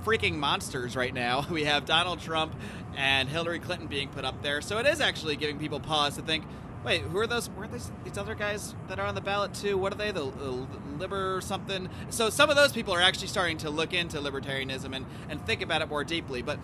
freaking 0.07 0.35
monsters 0.35 0.95
right 0.95 1.13
now. 1.13 1.45
We 1.57 1.65
have 1.65 1.85
Donald 1.85 2.19
Trump 2.19 2.53
and 2.95 3.27
Hillary 3.27 3.59
Clinton 3.59 3.87
being 3.87 4.09
put 4.09 4.23
up 4.23 4.41
there. 4.43 4.61
So 4.61 4.77
it 4.77 4.85
is 4.85 5.01
actually 5.01 5.35
giving 5.35 5.57
people 5.57 5.79
pause 5.79 6.15
to 6.15 6.21
think, 6.21 6.45
wait, 6.85 7.01
who 7.01 7.17
are 7.17 7.27
those? 7.27 7.49
Were 7.49 7.67
these, 7.67 7.91
these 8.03 8.17
other 8.17 8.35
guys 8.35 8.75
that 8.87 8.99
are 8.99 9.05
on 9.05 9.15
the 9.15 9.21
ballot 9.21 9.53
too? 9.53 9.77
What 9.77 9.91
are 9.91 9.97
they? 9.97 10.11
The, 10.11 10.29
the 10.31 10.67
liber 10.99 11.41
something? 11.41 11.89
So 12.09 12.29
some 12.29 12.49
of 12.49 12.55
those 12.55 12.71
people 12.71 12.93
are 12.93 13.01
actually 13.01 13.27
starting 13.27 13.57
to 13.59 13.69
look 13.69 13.93
into 13.93 14.19
libertarianism 14.19 14.95
and, 14.95 15.05
and 15.29 15.43
think 15.45 15.61
about 15.61 15.81
it 15.81 15.89
more 15.89 16.03
deeply. 16.03 16.41
But 16.41 16.59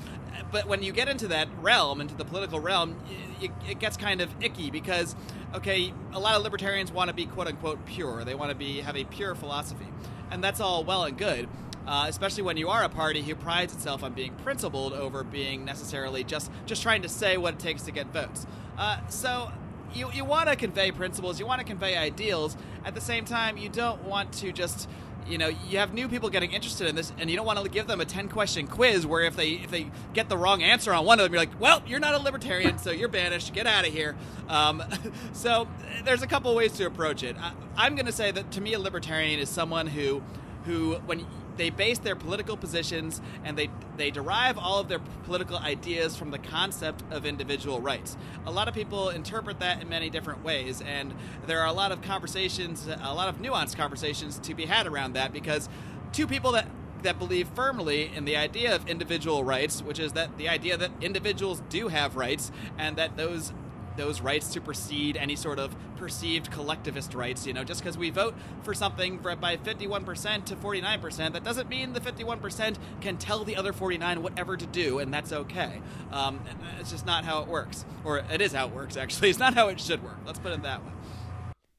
but 0.52 0.68
when 0.68 0.84
you 0.84 0.92
get 0.92 1.10
into 1.10 1.28
that 1.30 1.48
realm, 1.60 2.00
into 2.00 2.16
the 2.16 2.26
political 2.26 2.60
realm, 2.60 2.96
it, 3.42 3.52
it 3.68 3.80
gets 3.80 3.98
kind 3.98 4.22
of 4.22 4.30
icky 4.42 4.70
because 4.70 5.16
okay, 5.56 5.94
a 6.14 6.20
lot 6.20 6.36
of 6.36 6.44
libertarians 6.44 6.92
want 6.92 7.10
to 7.10 7.14
be 7.14 7.26
quote 7.26 7.48
unquote 7.48 7.86
pure. 7.86 8.24
They 8.24 8.36
want 8.36 8.52
to 8.52 8.56
be 8.56 8.82
have 8.82 8.96
a 8.96 9.06
pure 9.06 9.36
philosophy, 9.36 9.88
and 10.32 10.44
that's 10.44 10.60
all 10.60 10.84
well 10.84 11.04
and 11.04 11.18
good 11.18 11.50
uh, 11.88 12.06
especially 12.08 12.44
when 12.44 12.58
you 12.58 12.70
are 12.70 12.84
a 12.84 12.90
party 12.90 13.22
who 13.22 13.36
prides 13.36 13.74
itself 13.74 14.04
on 14.04 14.14
being 14.14 14.34
principled 14.36 14.94
over 14.94 15.24
being 15.24 15.66
necessarily 15.66 16.24
just 16.24 16.52
just 16.66 16.82
trying 16.82 17.02
to 17.02 17.10
say 17.10 17.38
what 17.38 17.56
it 17.56 17.60
takes 17.60 17.84
to 17.84 17.92
get 17.92 18.08
votes. 18.08 18.46
Uh, 18.78 19.06
so 19.08 19.52
you, 19.94 20.10
you 20.12 20.26
want 20.26 20.50
to 20.50 20.56
convey 20.56 20.92
principles, 20.92 21.40
you 21.40 21.46
want 21.46 21.60
to 21.60 21.66
convey 21.66 21.96
ideals. 21.96 22.58
At 22.86 22.96
the 22.96 23.02
same 23.02 23.26
time, 23.26 23.58
you 23.58 23.70
don't 23.70 24.04
want 24.04 24.34
to 24.34 24.52
just 24.52 24.90
you 25.28 25.38
know 25.38 25.48
you 25.70 25.78
have 25.78 25.94
new 25.94 26.08
people 26.10 26.30
getting 26.30 26.52
interested 26.52 26.88
in 26.88 26.96
this 26.96 27.14
and 27.18 27.30
you 27.30 27.38
don't 27.38 27.46
want 27.46 27.58
to 27.58 27.70
give 27.70 27.88
them 27.88 28.02
a 28.02 28.06
10 28.06 28.28
question 28.28 28.68
quiz 28.68 29.06
where 29.06 29.22
if 29.22 29.38
they 29.38 29.52
if 29.52 29.72
they 29.72 29.90
get 30.14 30.28
the 30.28 30.38
wrong 30.38 30.62
answer 30.62 30.94
on 30.94 31.06
one 31.06 31.20
of 31.20 31.24
them 31.24 31.34
you're 31.34 31.42
like 31.42 31.62
well 31.62 31.82
you're 31.88 32.00
not 32.02 32.14
a 32.14 32.18
libertarian 32.18 32.78
so 32.78 32.92
you're 32.92 33.08
banished 33.08 33.54
get 33.54 33.66
out 33.66 33.88
of 33.88 33.94
here 33.94 34.18
um, 34.50 34.84
so 35.34 35.68
there's 36.04 36.24
a 36.24 36.28
couple 36.28 36.54
ways 36.54 36.74
to 36.74 36.86
approach 36.86 37.24
it 37.24 37.38
I, 37.78 37.88
am 37.88 37.96
going 37.96 38.06
to 38.06 38.12
say 38.12 38.32
that 38.32 38.52
to 38.52 38.62
me 38.62 38.74
a 38.74 38.80
libertarian 38.80 39.40
is 39.40 39.48
someone 39.48 39.88
who 39.88 40.22
who 40.66 40.96
when 41.06 41.26
they 41.58 41.70
base 41.70 42.00
their 42.00 42.16
political 42.16 42.58
positions 42.58 43.22
and 43.44 43.58
they 43.58 43.70
they 43.96 44.12
derive 44.12 44.58
all 44.58 44.80
of 44.80 44.88
their 44.88 45.00
political 45.26 45.58
ideas 45.58 46.16
from 46.16 46.32
the 46.32 46.40
concept 46.40 47.04
of 47.12 47.26
individual 47.26 47.80
rights. 47.80 48.18
A 48.46 48.52
lot 48.52 48.68
of 48.68 48.74
people 48.74 49.10
interpret 49.10 49.60
that 49.60 49.82
in 49.82 49.90
many 49.90 50.10
different 50.10 50.44
ways, 50.44 50.82
and 50.82 51.14
there 51.46 51.60
are 51.60 51.68
a 51.68 51.74
lot 51.74 51.92
of 51.92 52.02
conversations, 52.02 52.88
a 52.88 53.14
lot 53.14 53.28
of 53.28 53.40
nuanced 53.40 53.78
conversations 53.78 54.40
to 54.40 54.56
be 54.56 54.66
had 54.66 54.88
around 54.88 55.14
that 55.14 55.32
because 55.32 55.70
two 56.12 56.28
people 56.28 56.54
that 56.54 56.68
that 57.04 57.20
believe 57.20 57.50
firmly 57.50 58.10
in 58.16 58.26
the 58.26 58.36
idea 58.38 58.74
of 58.74 58.88
individual 58.88 59.44
rights, 59.44 59.82
which 59.82 60.00
is 60.00 60.14
that 60.14 60.38
the 60.38 60.50
idea 60.50 60.78
that 60.78 60.92
individuals 61.02 61.62
do 61.70 61.90
have 61.90 62.16
rights 62.16 62.52
and 62.78 62.96
that 62.96 63.18
those 63.18 63.54
those 63.98 64.22
rights 64.22 64.46
supersede 64.48 65.18
any 65.18 65.36
sort 65.36 65.60
of 65.60 65.76
perceived 65.98 66.52
collectivist 66.52 67.14
rights. 67.14 67.46
You 67.48 67.54
know, 67.54 67.64
just 67.64 67.82
because 67.82 67.98
we 67.98 68.10
vote 68.10 68.36
for 68.64 68.74
something 68.74 69.20
for, 69.20 69.36
by 69.36 69.58
51% 69.58 70.46
to 70.46 70.56
49%, 70.56 71.34
that 71.34 71.44
doesn't 71.44 71.70
mean 71.70 71.94
the 71.94 72.00
51% 72.00 72.76
can 73.02 73.18
tell 73.18 73.44
the 73.44 73.56
other 73.56 73.74
49 73.74 74.22
whatever 74.24 74.58
to 74.58 74.66
do, 74.66 75.00
and 75.00 75.14
that's 75.14 75.32
okay. 75.32 75.82
Um, 76.12 76.40
it's 76.80 76.92
just 76.92 77.06
not 77.06 77.26
how 77.26 77.42
it 77.42 77.48
works. 77.48 77.86
Or 78.04 78.20
it 78.20 78.42
is 78.42 78.54
how 78.54 78.68
it 78.68 78.74
works, 78.74 78.98
actually. 78.98 79.30
It's 79.34 79.40
not 79.40 79.54
how 79.56 79.70
it 79.70 79.80
should 79.80 80.04
work. 80.04 80.18
Let's 80.26 80.40
put 80.40 80.52
it 80.52 80.62
that 80.64 80.84
way. 80.84 80.92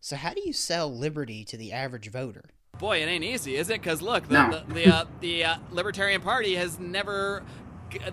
So, 0.00 0.16
how 0.16 0.34
do 0.34 0.42
you 0.44 0.52
sell 0.52 0.92
liberty 0.94 1.44
to 1.44 1.56
the 1.56 1.72
average 1.72 2.10
voter? 2.10 2.50
Boy, 2.78 3.00
it 3.02 3.06
ain't 3.06 3.22
easy, 3.22 3.56
is 3.56 3.70
it? 3.70 3.80
Because 3.80 4.02
look, 4.02 4.26
the 4.28 4.34
No. 4.34 4.62
the, 4.66 4.74
the, 4.74 4.86
uh, 4.86 5.04
the 5.20 5.44
uh, 5.44 5.56
Libertarian 5.70 6.20
Party 6.20 6.56
has 6.56 6.78
never. 6.80 7.42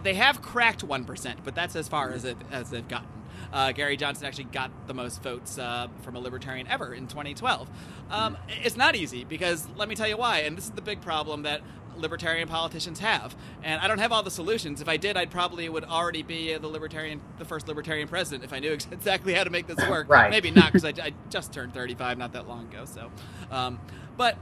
They 0.03 0.13
have 0.13 0.41
cracked 0.43 0.84
one 0.84 1.05
percent, 1.05 1.39
but 1.43 1.55
that's 1.55 1.75
as 1.75 1.88
far 1.88 2.12
as 2.12 2.24
it 2.24 2.38
as 2.51 2.70
they've 2.70 2.88
gotten. 2.88 3.08
Uh, 3.51 3.72
Gary 3.72 3.98
Johnson 3.98 4.25
actually 4.25 4.46
got 4.46 4.72
the 4.88 4.93
most 4.93 5.22
votes 5.22 5.58
uh, 5.58 5.88
from 6.03 6.15
a 6.15 6.20
libertarian 6.20 6.67
ever 6.67 6.93
in 6.93 7.08
2012. 7.08 7.70
Um, 8.10 8.38
it's 8.63 8.77
not 8.77 8.96
easy 8.96 9.24
because 9.24 9.67
let 9.75 9.89
me 9.89 9.96
tell 9.96 10.08
you 10.08 10.17
why, 10.17 10.39
and 10.39 10.58
this 10.58 10.65
is 10.65 10.72
the 10.72 10.81
big 10.81 11.01
problem 11.01 11.43
that 11.43 11.62
libertarian 11.98 12.48
politicians 12.48 13.00
have. 13.00 13.36
And 13.63 13.81
I 13.81 13.88
don't 13.88 14.00
have 14.00 14.12
all 14.12 14.24
the 14.24 14.31
solutions. 14.31 14.81
If 14.81 14.89
I 14.89 14.98
did, 14.98 15.17
I'd 15.17 15.31
probably 15.31 15.67
would 15.70 15.84
already 15.84 16.24
be 16.24 16.55
the 16.58 16.67
libertarian, 16.67 17.22
the 17.38 17.46
first 17.46 17.67
libertarian 17.67 18.08
president, 18.08 18.43
if 18.43 18.53
I 18.53 18.60
knew 18.60 18.72
exactly 18.91 19.34
how 19.34 19.43
to 19.43 19.50
make 19.50 19.67
this 19.67 19.77
work. 19.89 20.01
Right. 20.12 20.29
Maybe 20.31 20.51
not 20.51 20.74
because 20.74 20.84
I, 20.84 20.89
I 21.03 21.13
just 21.29 21.53
turned 21.53 21.74
35 21.74 22.17
not 22.17 22.34
that 22.34 22.48
long 22.48 22.67
ago. 22.67 22.86
So, 22.86 23.12
um, 23.50 23.79
but 24.17 24.38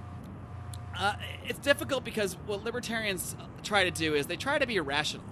uh, 0.97 1.13
it's 1.47 1.59
difficult 1.59 2.03
because 2.03 2.37
what 2.47 2.63
libertarians 2.63 3.35
try 3.61 3.83
to 3.83 3.91
do 3.91 4.15
is 4.15 4.25
they 4.25 4.35
try 4.35 4.57
to 4.57 4.65
be 4.65 4.79
rational, 4.79 5.25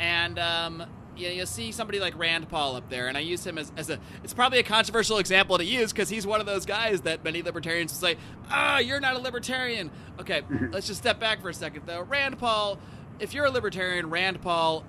and 0.00 0.38
um, 0.38 0.84
you, 1.18 1.28
you 1.28 1.46
see 1.46 1.72
somebody 1.72 2.00
like 2.00 2.16
Rand 2.18 2.48
Paul 2.48 2.76
up 2.76 2.88
there, 2.88 3.08
and 3.08 3.16
I 3.16 3.20
use 3.20 3.46
him 3.46 3.58
as, 3.58 3.72
as 3.76 3.90
a. 3.90 3.98
It's 4.24 4.34
probably 4.34 4.58
a 4.58 4.62
controversial 4.62 5.18
example 5.18 5.58
to 5.58 5.64
use 5.64 5.92
because 5.92 6.08
he's 6.08 6.26
one 6.26 6.40
of 6.40 6.46
those 6.46 6.66
guys 6.66 7.02
that 7.02 7.24
many 7.24 7.42
libertarians 7.42 7.92
will 7.92 7.98
say, 7.98 8.16
"Ah, 8.50 8.78
you're 8.78 9.00
not 9.00 9.14
a 9.14 9.18
libertarian." 9.18 9.90
Okay, 10.20 10.42
let's 10.70 10.86
just 10.86 11.00
step 11.00 11.18
back 11.18 11.40
for 11.42 11.48
a 11.48 11.54
second 11.54 11.82
though. 11.86 12.02
Rand 12.02 12.38
Paul, 12.38 12.78
if 13.20 13.34
you're 13.34 13.46
a 13.46 13.50
libertarian, 13.50 14.10
Rand 14.10 14.40
Paul 14.40 14.84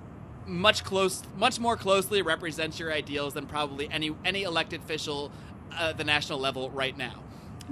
much 0.46 0.84
close, 0.84 1.22
much 1.36 1.60
more 1.60 1.76
closely 1.76 2.22
represents 2.22 2.78
your 2.78 2.92
ideals 2.92 3.34
than 3.34 3.46
probably 3.46 3.88
any 3.90 4.14
any 4.24 4.42
elected 4.42 4.80
official 4.80 5.30
at 5.78 5.98
the 5.98 6.04
national 6.04 6.38
level 6.38 6.70
right 6.70 6.96
now. 6.96 7.22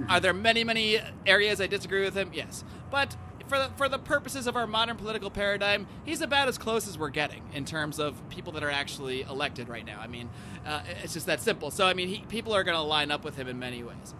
Are 0.07 0.19
there 0.21 0.33
many, 0.33 0.63
many 0.63 0.99
areas 1.25 1.59
I 1.59 1.67
disagree 1.67 2.03
with 2.03 2.15
him? 2.15 2.31
Yes, 2.33 2.63
but 2.89 3.17
for 3.49 3.57
the, 3.57 3.69
for 3.75 3.89
the 3.89 3.99
purposes 3.99 4.47
of 4.47 4.55
our 4.55 4.67
modern 4.67 4.95
political 4.95 5.29
paradigm, 5.29 5.87
he's 6.05 6.21
about 6.21 6.47
as 6.47 6.57
close 6.57 6.87
as 6.87 6.97
we're 6.97 7.09
getting 7.09 7.43
in 7.53 7.65
terms 7.65 7.99
of 7.99 8.15
people 8.29 8.53
that 8.53 8.63
are 8.63 8.69
actually 8.69 9.23
elected 9.23 9.67
right 9.67 9.85
now. 9.85 9.99
I 9.99 10.07
mean, 10.07 10.29
uh, 10.65 10.81
it's 11.03 11.13
just 11.13 11.25
that 11.25 11.41
simple. 11.41 11.71
So 11.71 11.85
I 11.85 11.93
mean, 11.93 12.07
he, 12.07 12.19
people 12.29 12.53
are 12.53 12.63
going 12.63 12.77
to 12.77 12.83
line 12.83 13.11
up 13.11 13.25
with 13.25 13.35
him 13.35 13.47
in 13.47 13.59
many 13.59 13.83
ways. 13.83 14.13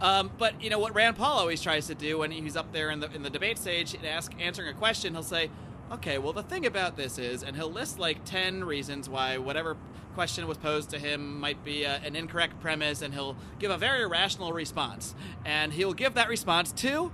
Um, 0.00 0.32
but 0.36 0.60
you 0.60 0.68
know 0.68 0.80
what 0.80 0.94
Rand 0.96 1.16
Paul 1.16 1.38
always 1.38 1.62
tries 1.62 1.86
to 1.86 1.94
do 1.94 2.18
when 2.18 2.32
he's 2.32 2.56
up 2.56 2.72
there 2.72 2.90
in 2.90 2.98
the 2.98 3.10
in 3.12 3.22
the 3.22 3.30
debate 3.30 3.56
stage 3.56 3.94
and 3.94 4.04
ask 4.04 4.32
answering 4.40 4.68
a 4.68 4.72
question, 4.72 5.14
he'll 5.14 5.22
say, 5.22 5.48
"Okay, 5.92 6.18
well 6.18 6.32
the 6.32 6.42
thing 6.42 6.66
about 6.66 6.96
this 6.96 7.18
is," 7.18 7.44
and 7.44 7.54
he'll 7.54 7.70
list 7.70 8.00
like 8.00 8.24
ten 8.24 8.64
reasons 8.64 9.08
why 9.08 9.38
whatever 9.38 9.76
question 10.14 10.48
was 10.48 10.58
posed 10.58 10.90
to 10.90 10.98
him 10.98 11.38
might 11.38 11.64
be 11.64 11.84
a, 11.84 11.94
an 12.04 12.16
incorrect 12.16 12.60
premise, 12.60 13.00
and 13.00 13.14
he'll 13.14 13.36
give 13.60 13.70
a 13.70 13.78
very 13.78 14.04
rational 14.04 14.52
response, 14.52 15.14
and 15.44 15.72
he'll 15.72 15.94
give 15.94 16.14
that 16.14 16.28
response 16.28 16.72
to 16.72 17.12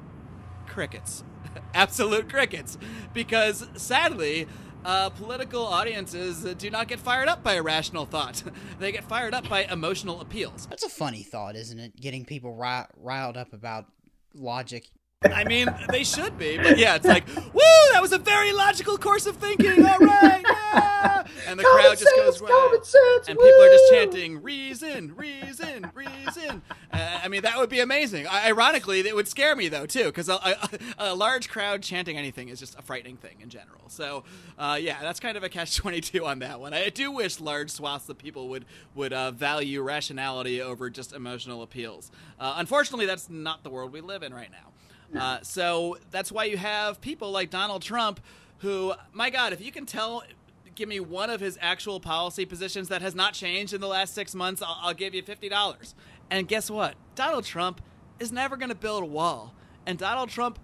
crickets, 0.68 1.24
absolute 1.74 2.28
crickets, 2.28 2.78
because 3.12 3.66
sadly. 3.76 4.46
Uh, 4.84 5.10
political 5.10 5.66
audiences 5.66 6.44
do 6.54 6.70
not 6.70 6.86
get 6.86 7.00
fired 7.00 7.28
up 7.28 7.42
by 7.42 7.56
irrational 7.56 8.06
thought. 8.06 8.44
they 8.78 8.92
get 8.92 9.02
fired 9.02 9.34
up 9.34 9.46
by 9.48 9.64
emotional 9.64 10.20
appeals. 10.20 10.66
That's 10.70 10.84
a 10.84 10.88
funny 10.88 11.24
thought, 11.24 11.56
isn't 11.56 11.80
it? 11.80 11.96
Getting 11.96 12.24
people 12.24 12.54
ri- 12.54 12.86
riled 12.96 13.36
up 13.36 13.52
about 13.52 13.86
logic. 14.34 14.88
I 15.24 15.42
mean, 15.42 15.66
they 15.88 16.04
should 16.04 16.38
be, 16.38 16.58
but 16.58 16.78
yeah, 16.78 16.94
it's 16.94 17.04
like, 17.04 17.26
woo, 17.52 17.60
that 17.92 18.00
was 18.00 18.12
a 18.12 18.18
very 18.18 18.52
logical 18.52 18.96
course 18.96 19.26
of 19.26 19.36
thinking. 19.36 19.84
All 19.84 19.98
right, 19.98 20.44
yeah. 20.46 21.24
and 21.48 21.58
the 21.58 21.64
Common 21.64 21.82
crowd 21.82 21.98
just 21.98 22.14
sense, 22.14 22.38
goes 22.38 22.48
common 22.48 22.84
sense, 22.84 23.28
and 23.28 23.36
people 23.36 23.60
are 23.60 23.68
just 23.68 23.90
chanting 23.90 24.40
reason, 24.40 25.16
reason, 25.16 25.90
reason. 25.92 26.62
Uh, 26.92 27.20
I 27.24 27.26
mean, 27.26 27.42
that 27.42 27.58
would 27.58 27.68
be 27.68 27.80
amazing. 27.80 28.28
I- 28.28 28.46
ironically, 28.46 29.00
it 29.00 29.16
would 29.16 29.26
scare 29.26 29.56
me 29.56 29.66
though 29.66 29.86
too, 29.86 30.04
because 30.04 30.28
a, 30.28 30.34
a, 30.34 30.68
a 30.98 31.14
large 31.16 31.48
crowd 31.48 31.82
chanting 31.82 32.16
anything 32.16 32.48
is 32.48 32.60
just 32.60 32.78
a 32.78 32.82
frightening 32.82 33.16
thing 33.16 33.38
in 33.40 33.48
general. 33.48 33.88
So, 33.88 34.22
uh, 34.56 34.78
yeah, 34.80 35.02
that's 35.02 35.18
kind 35.18 35.36
of 35.36 35.42
a 35.42 35.48
catch 35.48 35.74
twenty 35.76 36.00
two 36.00 36.26
on 36.26 36.38
that 36.40 36.60
one. 36.60 36.72
I 36.74 36.90
do 36.90 37.10
wish 37.10 37.40
large 37.40 37.70
swaths 37.70 38.08
of 38.08 38.18
people 38.18 38.48
would 38.50 38.66
would 38.94 39.12
uh, 39.12 39.32
value 39.32 39.82
rationality 39.82 40.62
over 40.62 40.88
just 40.90 41.12
emotional 41.12 41.62
appeals. 41.62 42.12
Uh, 42.38 42.54
unfortunately, 42.58 43.06
that's 43.06 43.28
not 43.28 43.64
the 43.64 43.70
world 43.70 43.90
we 43.92 44.00
live 44.00 44.22
in 44.22 44.32
right 44.32 44.52
now. 44.52 44.67
Uh, 45.16 45.38
so 45.42 45.98
that's 46.10 46.30
why 46.30 46.44
you 46.44 46.56
have 46.56 47.00
people 47.00 47.30
like 47.30 47.50
Donald 47.50 47.82
Trump, 47.82 48.20
who, 48.58 48.92
my 49.12 49.30
God, 49.30 49.52
if 49.52 49.60
you 49.60 49.72
can 49.72 49.86
tell, 49.86 50.22
give 50.74 50.88
me 50.88 51.00
one 51.00 51.30
of 51.30 51.40
his 51.40 51.58
actual 51.60 52.00
policy 52.00 52.44
positions 52.44 52.88
that 52.88 53.00
has 53.02 53.14
not 53.14 53.32
changed 53.32 53.72
in 53.72 53.80
the 53.80 53.88
last 53.88 54.14
six 54.14 54.34
months, 54.34 54.60
I'll, 54.60 54.78
I'll 54.82 54.94
give 54.94 55.14
you 55.14 55.22
fifty 55.22 55.48
dollars. 55.48 55.94
And 56.30 56.46
guess 56.46 56.70
what? 56.70 56.94
Donald 57.14 57.44
Trump 57.44 57.80
is 58.20 58.32
never 58.32 58.56
going 58.56 58.68
to 58.68 58.74
build 58.74 59.02
a 59.02 59.06
wall. 59.06 59.54
And 59.86 59.98
Donald 59.98 60.28
Trump, 60.28 60.58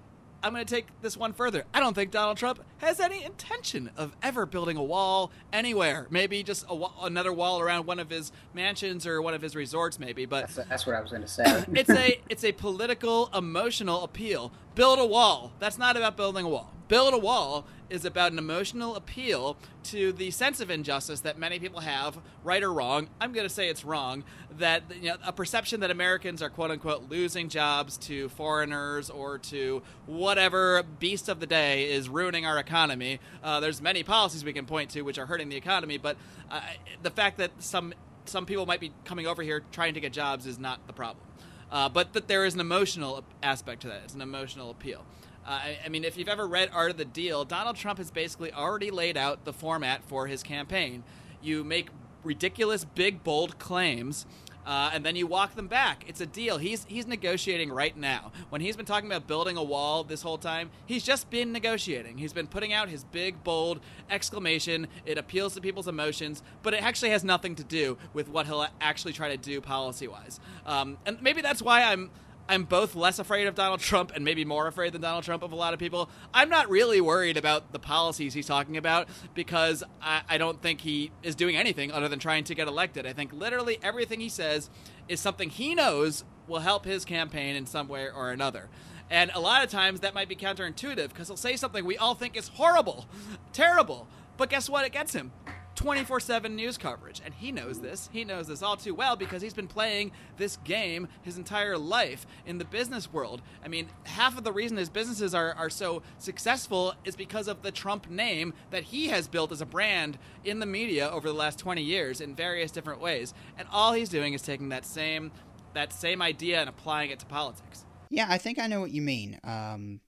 I'm 0.44 0.52
going 0.52 0.66
to 0.66 0.74
take 0.74 0.86
this 1.00 1.16
one 1.16 1.32
further. 1.32 1.64
I 1.72 1.80
don't 1.80 1.94
think 1.94 2.10
Donald 2.10 2.36
Trump 2.36 2.62
has 2.76 3.00
any 3.00 3.24
intention 3.24 3.90
of 3.96 4.14
ever 4.22 4.44
building 4.44 4.76
a 4.76 4.84
wall 4.84 5.32
anywhere. 5.54 6.06
Maybe 6.10 6.42
just 6.42 6.68
wa- 6.68 6.92
another 7.00 7.32
wall 7.32 7.60
around 7.60 7.86
one 7.86 7.98
of 7.98 8.10
his 8.10 8.30
mansions 8.52 9.06
or 9.06 9.22
one 9.22 9.32
of 9.32 9.40
his 9.40 9.56
resorts, 9.56 9.98
maybe. 9.98 10.26
But 10.26 10.48
That's, 10.54 10.68
that's 10.68 10.86
what 10.86 10.96
I 10.96 11.00
was 11.00 11.10
going 11.10 11.22
to 11.22 11.28
say. 11.28 11.64
it's 11.74 11.88
a 11.88 12.20
it's 12.28 12.44
a 12.44 12.52
political 12.52 13.30
emotional 13.34 14.04
appeal. 14.04 14.52
Build 14.74 14.98
a 14.98 15.06
wall. 15.06 15.50
That's 15.60 15.78
not 15.78 15.96
about 15.96 16.18
building 16.18 16.44
a 16.44 16.48
wall. 16.50 16.73
Build 16.86 17.14
a 17.14 17.18
wall 17.18 17.66
is 17.88 18.04
about 18.04 18.32
an 18.32 18.38
emotional 18.38 18.94
appeal 18.94 19.56
to 19.84 20.12
the 20.12 20.30
sense 20.30 20.60
of 20.60 20.70
injustice 20.70 21.20
that 21.20 21.38
many 21.38 21.58
people 21.58 21.80
have, 21.80 22.18
right 22.42 22.62
or 22.62 22.72
wrong. 22.72 23.08
I'm 23.20 23.32
going 23.32 23.46
to 23.46 23.52
say 23.52 23.68
it's 23.68 23.84
wrong 23.84 24.22
that 24.58 24.82
you 25.00 25.08
know 25.08 25.16
a 25.24 25.32
perception 25.32 25.80
that 25.80 25.90
Americans 25.90 26.42
are 26.42 26.50
quote 26.50 26.70
unquote 26.70 27.08
losing 27.08 27.48
jobs 27.48 27.96
to 27.98 28.28
foreigners 28.30 29.08
or 29.08 29.38
to 29.38 29.82
whatever 30.06 30.82
beast 30.98 31.28
of 31.28 31.40
the 31.40 31.46
day 31.46 31.90
is 31.90 32.08
ruining 32.08 32.44
our 32.44 32.58
economy. 32.58 33.18
Uh, 33.42 33.60
there's 33.60 33.80
many 33.80 34.02
policies 34.02 34.44
we 34.44 34.52
can 34.52 34.66
point 34.66 34.90
to 34.90 35.02
which 35.02 35.18
are 35.18 35.26
hurting 35.26 35.48
the 35.48 35.56
economy, 35.56 35.96
but 35.96 36.16
uh, 36.50 36.60
the 37.02 37.10
fact 37.10 37.38
that 37.38 37.50
some 37.60 37.94
some 38.26 38.44
people 38.44 38.66
might 38.66 38.80
be 38.80 38.92
coming 39.04 39.26
over 39.26 39.42
here 39.42 39.62
trying 39.72 39.94
to 39.94 40.00
get 40.00 40.12
jobs 40.12 40.46
is 40.46 40.58
not 40.58 40.86
the 40.86 40.92
problem. 40.92 41.24
Uh, 41.72 41.88
but 41.88 42.12
that 42.12 42.28
there 42.28 42.44
is 42.44 42.54
an 42.54 42.60
emotional 42.60 43.24
aspect 43.42 43.82
to 43.82 43.88
that. 43.88 44.02
It's 44.04 44.14
an 44.14 44.20
emotional 44.20 44.70
appeal. 44.70 45.04
Uh, 45.46 45.50
I, 45.50 45.78
I 45.84 45.88
mean, 45.88 46.04
if 46.04 46.16
you've 46.16 46.28
ever 46.28 46.46
read 46.46 46.70
Art 46.72 46.90
of 46.90 46.96
the 46.96 47.04
Deal, 47.04 47.44
Donald 47.44 47.76
Trump 47.76 47.98
has 47.98 48.10
basically 48.10 48.52
already 48.52 48.90
laid 48.90 49.16
out 49.16 49.44
the 49.44 49.52
format 49.52 50.02
for 50.04 50.26
his 50.26 50.42
campaign. 50.42 51.04
You 51.42 51.64
make 51.64 51.88
ridiculous, 52.22 52.84
big, 52.84 53.22
bold 53.22 53.58
claims, 53.58 54.24
uh, 54.66 54.90
and 54.94 55.04
then 55.04 55.14
you 55.14 55.26
walk 55.26 55.56
them 55.56 55.68
back. 55.68 56.04
It's 56.08 56.22
a 56.22 56.26
deal. 56.26 56.56
He's 56.56 56.86
he's 56.88 57.06
negotiating 57.06 57.70
right 57.70 57.94
now. 57.94 58.32
When 58.48 58.62
he's 58.62 58.76
been 58.76 58.86
talking 58.86 59.10
about 59.10 59.26
building 59.26 59.58
a 59.58 59.62
wall 59.62 60.04
this 60.04 60.22
whole 60.22 60.38
time, 60.38 60.70
he's 60.86 61.02
just 61.02 61.28
been 61.28 61.52
negotiating. 61.52 62.16
He's 62.16 62.32
been 62.32 62.46
putting 62.46 62.72
out 62.72 62.88
his 62.88 63.04
big, 63.04 63.44
bold 63.44 63.80
exclamation. 64.08 64.86
It 65.04 65.18
appeals 65.18 65.52
to 65.54 65.60
people's 65.60 65.88
emotions, 65.88 66.42
but 66.62 66.72
it 66.72 66.82
actually 66.82 67.10
has 67.10 67.22
nothing 67.22 67.54
to 67.56 67.64
do 67.64 67.98
with 68.14 68.30
what 68.30 68.46
he'll 68.46 68.66
actually 68.80 69.12
try 69.12 69.28
to 69.28 69.36
do 69.36 69.60
policy-wise. 69.60 70.40
Um, 70.64 70.96
and 71.04 71.20
maybe 71.20 71.42
that's 71.42 71.60
why 71.60 71.82
I'm 71.82 72.10
I'm 72.46 72.64
both 72.64 72.94
less 72.94 73.18
afraid 73.18 73.46
of 73.46 73.54
Donald 73.54 73.80
Trump 73.80 74.12
and 74.14 74.24
maybe 74.24 74.44
more 74.44 74.66
afraid 74.66 74.92
than 74.92 75.00
Donald 75.00 75.24
Trump 75.24 75.42
of 75.42 75.52
a 75.52 75.56
lot 75.56 75.72
of 75.72 75.78
people. 75.78 76.10
I'm 76.32 76.50
not 76.50 76.68
really 76.68 77.00
worried 77.00 77.38
about 77.38 77.72
the 77.72 77.78
policies 77.78 78.34
he's 78.34 78.46
talking 78.46 78.76
about 78.76 79.08
because 79.34 79.82
I, 80.02 80.22
I 80.28 80.38
don't 80.38 80.60
think 80.60 80.82
he 80.82 81.10
is 81.22 81.34
doing 81.34 81.56
anything 81.56 81.90
other 81.90 82.08
than 82.08 82.18
trying 82.18 82.44
to 82.44 82.54
get 82.54 82.68
elected. 82.68 83.06
I 83.06 83.14
think 83.14 83.32
literally 83.32 83.78
everything 83.82 84.20
he 84.20 84.28
says 84.28 84.68
is 85.08 85.20
something 85.20 85.48
he 85.48 85.74
knows 85.74 86.24
will 86.46 86.60
help 86.60 86.84
his 86.84 87.06
campaign 87.06 87.56
in 87.56 87.64
some 87.64 87.88
way 87.88 88.08
or 88.14 88.30
another. 88.30 88.68
And 89.10 89.30
a 89.34 89.40
lot 89.40 89.64
of 89.64 89.70
times 89.70 90.00
that 90.00 90.12
might 90.12 90.28
be 90.28 90.36
counterintuitive 90.36 91.08
because 91.08 91.28
he'll 91.28 91.36
say 91.38 91.56
something 91.56 91.84
we 91.84 91.96
all 91.96 92.14
think 92.14 92.36
is 92.36 92.48
horrible, 92.48 93.06
terrible. 93.54 94.06
But 94.36 94.50
guess 94.50 94.68
what? 94.68 94.84
It 94.84 94.92
gets 94.92 95.14
him 95.14 95.32
24 95.74 96.20
7 96.20 96.54
news 96.54 96.78
coverage. 96.78 97.20
And 97.24 97.34
he 97.34 97.52
knows 97.52 97.80
this. 97.80 98.08
He 98.12 98.24
knows 98.24 98.46
this 98.46 98.62
all 98.62 98.76
too 98.76 98.94
well 98.94 99.16
because 99.16 99.42
he's 99.42 99.54
been 99.54 99.68
playing 99.68 100.12
this 100.36 100.56
game 100.58 101.08
his 101.22 101.36
entire 101.36 101.76
life 101.76 102.26
in 102.46 102.58
the 102.58 102.64
business 102.64 103.12
world. 103.12 103.42
I 103.64 103.68
mean, 103.68 103.88
half 104.04 104.38
of 104.38 104.44
the 104.44 104.52
reason 104.52 104.76
his 104.76 104.88
businesses 104.88 105.34
are, 105.34 105.52
are 105.54 105.70
so 105.70 106.02
successful 106.18 106.94
is 107.04 107.16
because 107.16 107.48
of 107.48 107.62
the 107.62 107.72
Trump 107.72 108.08
name 108.10 108.54
that 108.70 108.84
he 108.84 109.08
has 109.08 109.28
built 109.28 109.52
as 109.52 109.60
a 109.60 109.66
brand 109.66 110.18
in 110.44 110.58
the 110.58 110.66
media 110.66 111.10
over 111.10 111.28
the 111.28 111.34
last 111.34 111.58
20 111.58 111.82
years 111.82 112.20
in 112.20 112.34
various 112.34 112.70
different 112.70 113.00
ways. 113.00 113.34
And 113.58 113.66
all 113.72 113.92
he's 113.92 114.08
doing 114.08 114.32
is 114.34 114.42
taking 114.42 114.68
that 114.70 114.84
same. 114.84 115.32
That 115.74 115.92
same 115.92 116.22
idea 116.22 116.60
and 116.60 116.68
applying 116.68 117.10
it 117.10 117.18
to 117.18 117.26
politics. 117.26 117.84
Yeah, 118.08 118.26
I 118.28 118.38
think 118.38 118.60
I 118.60 118.68
know 118.68 118.80
what 118.80 118.92
you 118.92 119.02
mean. 119.02 119.40
Um, 119.42 120.00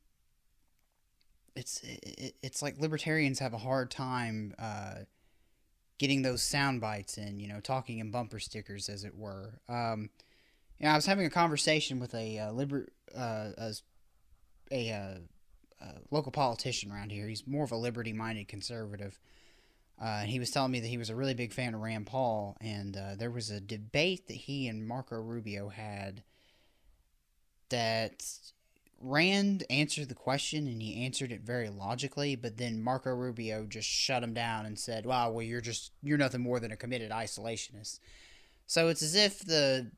it's 1.56 1.80
it, 1.82 2.36
it's 2.42 2.62
like 2.62 2.78
libertarians 2.78 3.40
have 3.40 3.52
a 3.52 3.58
hard 3.58 3.90
time 3.90 4.54
uh, 4.58 5.00
getting 5.98 6.22
those 6.22 6.42
sound 6.42 6.80
bites 6.80 7.18
in, 7.18 7.40
you 7.40 7.48
know, 7.48 7.60
talking 7.60 7.98
in 7.98 8.10
bumper 8.10 8.38
stickers, 8.38 8.88
as 8.88 9.04
it 9.04 9.16
were. 9.16 9.60
Um, 9.68 10.10
you 10.78 10.86
know, 10.86 10.92
I 10.92 10.96
was 10.96 11.06
having 11.06 11.26
a 11.26 11.30
conversation 11.30 11.98
with 12.00 12.14
a 12.14 12.38
uh, 12.38 12.52
liber- 12.52 12.92
uh, 13.16 13.50
a, 13.56 13.72
a, 14.70 14.92
uh, 14.92 15.18
a 15.80 15.94
local 16.10 16.32
politician 16.32 16.92
around 16.92 17.12
here. 17.12 17.26
He's 17.26 17.46
more 17.46 17.64
of 17.64 17.72
a 17.72 17.76
liberty-minded 17.76 18.48
conservative. 18.48 19.18
Uh, 20.00 20.20
he 20.22 20.38
was 20.38 20.50
telling 20.50 20.72
me 20.72 20.80
that 20.80 20.88
he 20.88 20.98
was 20.98 21.08
a 21.08 21.16
really 21.16 21.32
big 21.32 21.54
fan 21.54 21.74
of 21.74 21.80
Rand 21.80 22.06
Paul, 22.06 22.56
and 22.60 22.96
uh, 22.96 23.14
there 23.16 23.30
was 23.30 23.50
a 23.50 23.60
debate 23.60 24.26
that 24.26 24.34
he 24.34 24.68
and 24.68 24.86
Marco 24.86 25.16
Rubio 25.16 25.70
had 25.70 26.22
that 27.70 28.22
Rand 29.00 29.64
answered 29.68 30.08
the 30.08 30.14
question 30.14 30.66
and 30.66 30.80
he 30.80 31.04
answered 31.04 31.30
it 31.30 31.42
very 31.42 31.68
logically, 31.68 32.34
but 32.34 32.56
then 32.56 32.82
Marco 32.82 33.10
Rubio 33.10 33.64
just 33.66 33.88
shut 33.88 34.22
him 34.22 34.32
down 34.32 34.66
and 34.66 34.78
said, 34.78 35.04
"Wow, 35.04 35.30
well 35.30 35.42
you're 35.42 35.60
just 35.60 35.92
you're 36.02 36.18
nothing 36.18 36.40
more 36.40 36.60
than 36.60 36.72
a 36.72 36.76
committed 36.76 37.10
isolationist." 37.10 38.00
So 38.66 38.88
it's 38.88 39.02
as 39.02 39.14
if 39.14 39.40
the 39.40 39.90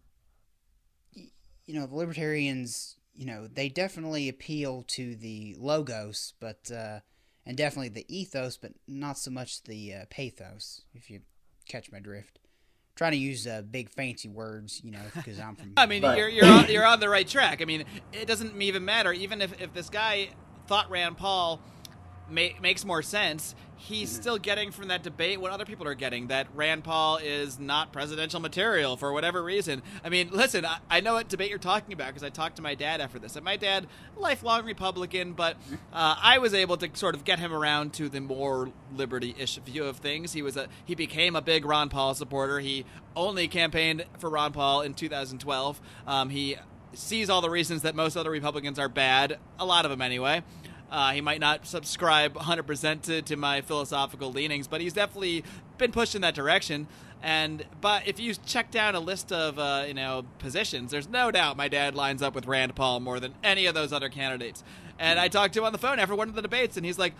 you 1.14 1.74
know 1.74 1.86
the 1.86 1.94
libertarians, 1.94 2.96
you 3.14 3.26
know, 3.26 3.46
they 3.46 3.68
definitely 3.68 4.28
appeal 4.28 4.82
to 4.88 5.14
the 5.14 5.54
logos, 5.58 6.34
but 6.40 6.70
uh, 6.70 7.00
and 7.46 7.56
definitely 7.56 7.90
the 7.90 8.06
ethos, 8.08 8.56
but 8.56 8.72
not 8.86 9.16
so 9.16 9.30
much 9.30 9.62
the 9.62 9.94
uh, 9.94 10.04
pathos. 10.10 10.82
If 10.94 11.08
you 11.08 11.20
catch 11.66 11.92
my 11.92 12.00
drift 12.00 12.40
trying 12.98 13.12
to 13.12 13.18
use 13.18 13.46
uh, 13.46 13.62
big 13.62 13.90
fancy 13.90 14.28
words, 14.28 14.80
you 14.84 14.90
know, 14.90 14.98
because 15.14 15.38
I'm 15.38 15.54
from. 15.54 15.72
I 15.76 15.86
mean, 15.86 16.02
but... 16.02 16.18
you're 16.18 16.28
you're 16.28 16.46
on, 16.46 16.68
you're 16.68 16.84
on 16.84 17.00
the 17.00 17.08
right 17.08 17.26
track. 17.26 17.62
I 17.62 17.64
mean, 17.64 17.84
it 18.12 18.26
doesn't 18.26 18.60
even 18.60 18.84
matter. 18.84 19.12
Even 19.12 19.40
if 19.40 19.58
if 19.62 19.72
this 19.72 19.88
guy 19.88 20.30
thought 20.66 20.90
Rand 20.90 21.16
Paul 21.16 21.62
ma- 22.30 22.60
makes 22.60 22.84
more 22.84 23.02
sense, 23.02 23.54
he's 23.76 24.10
mm-hmm. 24.10 24.20
still 24.20 24.38
getting 24.38 24.70
from 24.70 24.88
that 24.88 25.02
debate 25.02 25.40
what 25.40 25.52
other 25.52 25.64
people 25.64 25.86
are 25.86 25.94
getting 25.94 26.26
that 26.28 26.48
Rand 26.54 26.84
Paul 26.84 27.18
is 27.18 27.58
not 27.58 27.92
presidential 27.92 28.40
material 28.40 28.96
for 28.96 29.12
whatever 29.12 29.42
reason. 29.42 29.82
I 30.04 30.08
mean, 30.08 30.30
listen, 30.30 30.64
I, 30.64 30.78
I 30.90 31.00
know 31.00 31.14
what 31.14 31.28
debate 31.28 31.50
you're 31.50 31.58
talking 31.58 31.92
about 31.92 32.08
because 32.08 32.24
I 32.24 32.30
talked 32.30 32.56
to 32.56 32.62
my 32.62 32.74
dad 32.74 33.00
after 33.00 33.18
this. 33.18 33.36
And 33.36 33.44
my 33.44 33.56
dad, 33.56 33.86
lifelong 34.16 34.64
Republican, 34.64 35.32
but 35.32 35.56
uh, 35.92 36.16
I 36.20 36.38
was 36.38 36.54
able 36.54 36.76
to 36.78 36.90
sort 36.94 37.14
of 37.14 37.24
get 37.24 37.38
him 37.38 37.52
around 37.52 37.94
to 37.94 38.08
the 38.08 38.20
more 38.20 38.70
liberty-ish 38.94 39.56
view 39.58 39.84
of 39.84 39.98
things. 39.98 40.32
He 40.32 40.42
was 40.42 40.56
a 40.56 40.68
he 40.84 40.94
became 40.94 41.36
a 41.36 41.42
big 41.42 41.64
Ron 41.64 41.88
Paul 41.88 42.14
supporter. 42.14 42.58
He 42.58 42.84
only 43.14 43.48
campaigned 43.48 44.04
for 44.18 44.28
Ron 44.28 44.52
Paul 44.52 44.82
in 44.82 44.94
2012. 44.94 45.80
Um, 46.06 46.30
he 46.30 46.56
sees 46.94 47.30
all 47.30 47.40
the 47.40 47.50
reasons 47.50 47.82
that 47.82 47.94
most 47.94 48.16
other 48.16 48.30
Republicans 48.30 48.78
are 48.78 48.88
bad, 48.88 49.38
a 49.58 49.64
lot 49.64 49.84
of 49.84 49.90
them 49.90 50.02
anyway. 50.02 50.42
Uh, 50.90 51.12
he 51.12 51.20
might 51.20 51.40
not 51.40 51.66
subscribe 51.66 52.34
100% 52.34 53.02
to, 53.02 53.22
to 53.22 53.36
my 53.36 53.60
philosophical 53.60 54.32
leanings, 54.32 54.66
but 54.66 54.80
he's 54.80 54.92
definitely 54.92 55.44
been 55.76 55.92
pushed 55.92 56.14
in 56.14 56.22
that 56.22 56.34
direction. 56.34 56.86
And 57.22 57.64
but 57.80 58.06
if 58.06 58.20
you 58.20 58.34
check 58.34 58.70
down 58.70 58.94
a 58.94 59.00
list 59.00 59.32
of 59.32 59.58
uh, 59.58 59.84
you 59.88 59.94
know 59.94 60.24
positions, 60.38 60.92
there's 60.92 61.08
no 61.08 61.30
doubt 61.30 61.56
my 61.56 61.66
dad 61.68 61.94
lines 61.94 62.22
up 62.22 62.34
with 62.34 62.46
Rand 62.46 62.74
Paul 62.76 63.00
more 63.00 63.18
than 63.18 63.34
any 63.42 63.66
of 63.66 63.74
those 63.74 63.92
other 63.92 64.08
candidates. 64.08 64.62
And 65.00 65.18
I 65.18 65.28
talked 65.28 65.54
to 65.54 65.60
him 65.60 65.64
on 65.64 65.72
the 65.72 65.78
phone 65.78 65.98
after 65.98 66.14
one 66.14 66.28
of 66.28 66.34
the 66.34 66.42
debates, 66.42 66.76
and 66.76 66.86
he's 66.86 66.98
like, 66.98 67.14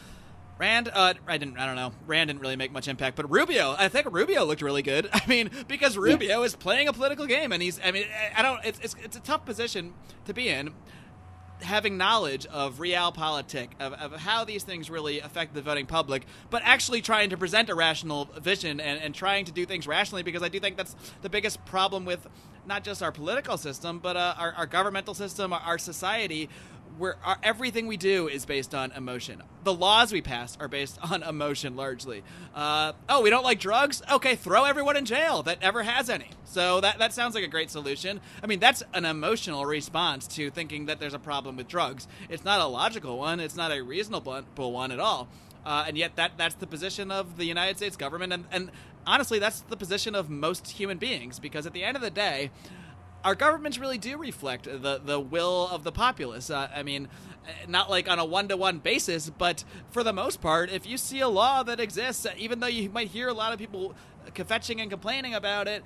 Rand, 0.59 0.91
uh, 0.93 1.15
I 1.27 1.39
didn't, 1.39 1.59
I 1.59 1.67
don't 1.67 1.77
know. 1.77 1.93
Rand 2.07 2.29
didn't 2.29 2.41
really 2.41 2.57
make 2.57 2.73
much 2.73 2.89
impact, 2.89 3.17
but 3.17 3.31
Rubio, 3.31 3.77
I 3.79 3.89
think 3.89 4.11
Rubio 4.11 4.45
looked 4.45 4.63
really 4.63 4.83
good. 4.83 5.09
I 5.13 5.23
mean, 5.29 5.51
because 5.69 5.97
Rubio 5.97 6.43
is 6.43 6.57
playing 6.57 6.89
a 6.89 6.93
political 6.93 7.27
game, 7.27 7.53
and 7.53 7.63
he's, 7.63 7.81
I 7.85 7.93
mean, 7.93 8.07
I 8.37 8.43
don't, 8.43 8.65
it's, 8.65 8.81
it's, 8.81 8.97
it's 9.03 9.17
a 9.17 9.21
tough 9.21 9.45
position 9.45 9.95
to 10.27 10.35
be 10.35 10.49
in 10.49 10.75
having 11.63 11.97
knowledge 11.97 12.47
of 12.47 12.79
realpolitik, 12.79 13.69
of, 13.81 13.93
of 13.95 14.13
how 14.21 14.45
these 14.45 14.63
things 14.63 14.91
really 14.91 15.21
affect 15.21 15.55
the 15.55 15.63
voting 15.63 15.87
public, 15.87 16.25
but 16.51 16.63
actually 16.65 17.01
trying 17.01 17.31
to 17.31 17.37
present 17.37 17.69
a 17.69 17.75
rational 17.75 18.27
vision 18.41 18.81
and, 18.81 19.01
and 19.01 19.15
trying 19.15 19.45
to 19.45 19.53
do 19.53 19.67
things 19.67 19.87
rationally 19.87 20.23
because 20.23 20.43
I 20.43 20.49
do 20.49 20.61
think 20.61 20.77
that's 20.77 20.95
the 21.23 21.29
biggest 21.29 21.65
problem 21.65 22.05
with 22.05 22.27
not 22.67 22.85
just 22.85 23.03
our 23.03 23.11
political 23.11 23.57
system, 23.57 23.99
but 23.99 24.17
uh, 24.17 24.35
our, 24.39 24.53
our 24.53 24.67
governmental 24.67 25.15
system, 25.15 25.53
our, 25.53 25.61
our 25.61 25.79
society, 25.79 26.49
where 26.99 27.17
our, 27.25 27.39
everything 27.43 27.87
we 27.87 27.97
do 27.97 28.29
is 28.29 28.45
based 28.45 28.75
on 28.75 28.93
emotion. 28.93 29.43
The 29.65 29.73
laws 29.73 30.13
we 30.13 30.21
pass 30.21 30.57
are 30.61 30.69
based 30.69 30.99
on 31.11 31.23
emotion 31.23 31.77
largely. 31.77 32.23
Uh, 32.55 32.93
oh, 33.09 33.23
we 33.23 33.31
don't 33.31 33.45
like 33.45 33.61
drugs? 33.61 34.03
Okay, 34.11 34.35
throw 34.35 34.65
everyone 34.65 34.97
in 34.97 35.05
jail 35.05 35.43
that 35.45 35.59
ever 35.63 35.83
has 35.83 36.11
any. 36.11 36.31
So 36.45 36.81
that, 36.81 36.99
that 36.99 37.13
sounds 37.13 37.35
like 37.35 37.45
a 37.45 37.49
great 37.49 37.71
solution. 37.71 38.21
I 38.43 38.47
mean, 38.47 38.59
that's 38.59 38.83
an 38.95 39.05
emotional 39.05 39.65
response 39.65 40.27
to 40.29 40.51
thinking 40.51 40.87
that 40.87 41.01
there's 41.01 41.15
a 41.15 41.19
problem 41.19 41.57
with 41.57 41.69
drugs. 41.69 42.09
It's 42.29 42.45
not 42.45 42.61
a 42.61 42.67
logical 42.67 43.19
one, 43.19 43.41
it's 43.41 43.57
not 43.57 43.73
a 43.73 43.81
reasonable 43.83 44.43
one 44.57 44.93
at 44.93 45.01
all. 45.01 45.29
Uh, 45.65 45.85
and 45.87 45.99
yet, 45.99 46.17
that 46.17 46.33
that's 46.39 46.55
the 46.55 46.67
position 46.67 47.11
of 47.11 47.37
the 47.37 47.45
United 47.45 47.77
States 47.77 47.97
government, 47.97 48.33
and, 48.33 48.45
and 48.51 48.71
honestly, 49.07 49.39
that's 49.39 49.61
the 49.63 49.77
position 49.77 50.15
of 50.15 50.31
most 50.31 50.71
human 50.71 50.97
beings. 50.97 51.39
Because 51.39 51.67
at 51.67 51.73
the 51.73 51.83
end 51.83 51.97
of 51.97 52.03
the 52.03 52.11
day, 52.11 52.51
our 53.25 53.35
governments 53.35 53.79
really 53.79 53.99
do 53.99 54.17
reflect 54.17 54.65
the 54.65 55.01
the 55.05 55.21
will 55.21 55.69
of 55.69 55.85
the 55.85 55.93
populace. 55.93 56.51
Uh, 56.51 56.69
I 56.75 56.83
mean, 56.83 57.09
not 57.67 57.91
like 57.91 58.09
on 58.09 58.19
a 58.19 58.25
one 58.25 58.49
to 58.49 58.57
one 58.57 58.79
basis, 58.79 59.31
but 59.31 59.65
for 59.91 60.03
the 60.03 60.13
most 60.13 60.41
part, 60.41 60.71
if 60.71 60.87
you 60.87 60.97
see 60.97 61.21
a 61.21 61.29
law 61.29 61.63
that 61.63 61.81
exists, 61.81 62.27
even 62.37 62.61
though 62.61 62.67
you 62.67 62.89
might 62.91 63.09
hear 63.09 63.29
a 63.29 63.35
lot 63.35 63.53
of 63.53 63.59
people 63.59 63.95
kvetching 64.35 64.81
and 64.81 64.91
complaining 64.91 65.35
about 65.35 65.67
it, 65.67 65.83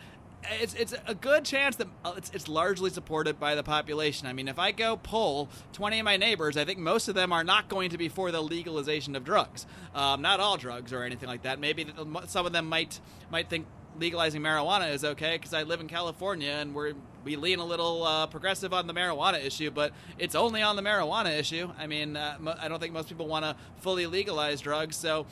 it's 0.50 0.74
it's 0.74 0.94
a 1.06 1.14
good 1.14 1.44
chance 1.44 1.76
that 1.76 1.86
uh, 2.04 2.14
it's, 2.16 2.30
it's 2.34 2.48
largely 2.48 2.90
supported 2.90 3.38
by 3.38 3.54
the 3.54 3.62
population. 3.62 4.26
I 4.26 4.32
mean, 4.32 4.48
if 4.48 4.58
I 4.58 4.72
go 4.72 4.96
poll 4.96 5.48
20 5.72 6.00
of 6.00 6.04
my 6.04 6.16
neighbors, 6.16 6.56
I 6.56 6.64
think 6.64 6.78
most 6.78 7.08
of 7.08 7.14
them 7.14 7.32
are 7.32 7.44
not 7.44 7.68
going 7.68 7.90
to 7.90 7.98
be 7.98 8.08
for 8.08 8.30
the 8.30 8.42
legalization 8.42 9.16
of 9.16 9.24
drugs. 9.24 9.66
Um, 9.94 10.20
not 10.20 10.40
all 10.40 10.56
drugs 10.56 10.92
or 10.92 11.02
anything 11.02 11.28
like 11.28 11.42
that. 11.42 11.60
Maybe 11.60 11.86
some 12.26 12.46
of 12.46 12.52
them 12.52 12.68
might 12.68 13.00
might 13.30 13.48
think 13.48 13.66
legalizing 13.98 14.42
marijuana 14.42 14.92
is 14.92 15.04
okay 15.04 15.36
because 15.36 15.54
I 15.54 15.62
live 15.64 15.80
in 15.80 15.88
California 15.88 16.50
and 16.50 16.74
we're 16.74 16.94
we 17.24 17.36
lean 17.36 17.58
a 17.58 17.64
little 17.64 18.04
uh, 18.04 18.26
progressive 18.26 18.72
on 18.72 18.86
the 18.86 18.94
marijuana 18.94 19.44
issue, 19.44 19.70
but 19.70 19.92
it's 20.18 20.34
only 20.34 20.62
on 20.62 20.76
the 20.76 20.82
marijuana 20.82 21.38
issue. 21.38 21.70
I 21.78 21.86
mean, 21.86 22.16
uh, 22.16 22.56
I 22.60 22.68
don't 22.68 22.80
think 22.80 22.92
most 22.92 23.08
people 23.08 23.26
want 23.26 23.44
to 23.44 23.56
fully 23.80 24.06
legalize 24.06 24.60
drugs, 24.60 24.96
so 24.96 25.26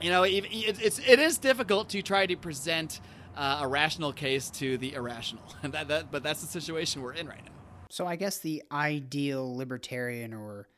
you 0.00 0.10
know, 0.10 0.24
it, 0.24 0.44
it's 0.50 0.98
it 0.98 1.18
is 1.18 1.38
difficult 1.38 1.88
to 1.90 2.02
try 2.02 2.26
to 2.26 2.36
present 2.36 3.00
uh, 3.36 3.60
a 3.62 3.68
rational 3.68 4.12
case 4.12 4.50
to 4.50 4.76
the 4.78 4.94
irrational, 4.94 5.44
that, 5.62 5.88
that 5.88 6.10
but 6.10 6.22
that's 6.22 6.40
the 6.40 6.48
situation 6.48 7.02
we're 7.02 7.14
in 7.14 7.26
right 7.26 7.44
now. 7.44 7.52
So 7.90 8.06
I 8.06 8.16
guess 8.16 8.38
the 8.38 8.62
ideal 8.72 9.54
libertarian 9.54 10.32
or 10.32 10.68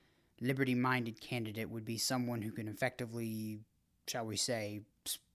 liberty-minded 0.41 1.21
candidate 1.21 1.71
would 1.71 1.85
be 1.85 1.97
someone 1.97 2.43
who 2.43 2.51
can 2.51 2.69
effectively, 2.69 3.61
shall 4.09 4.27
we 4.27 4.37
say, 4.37 4.83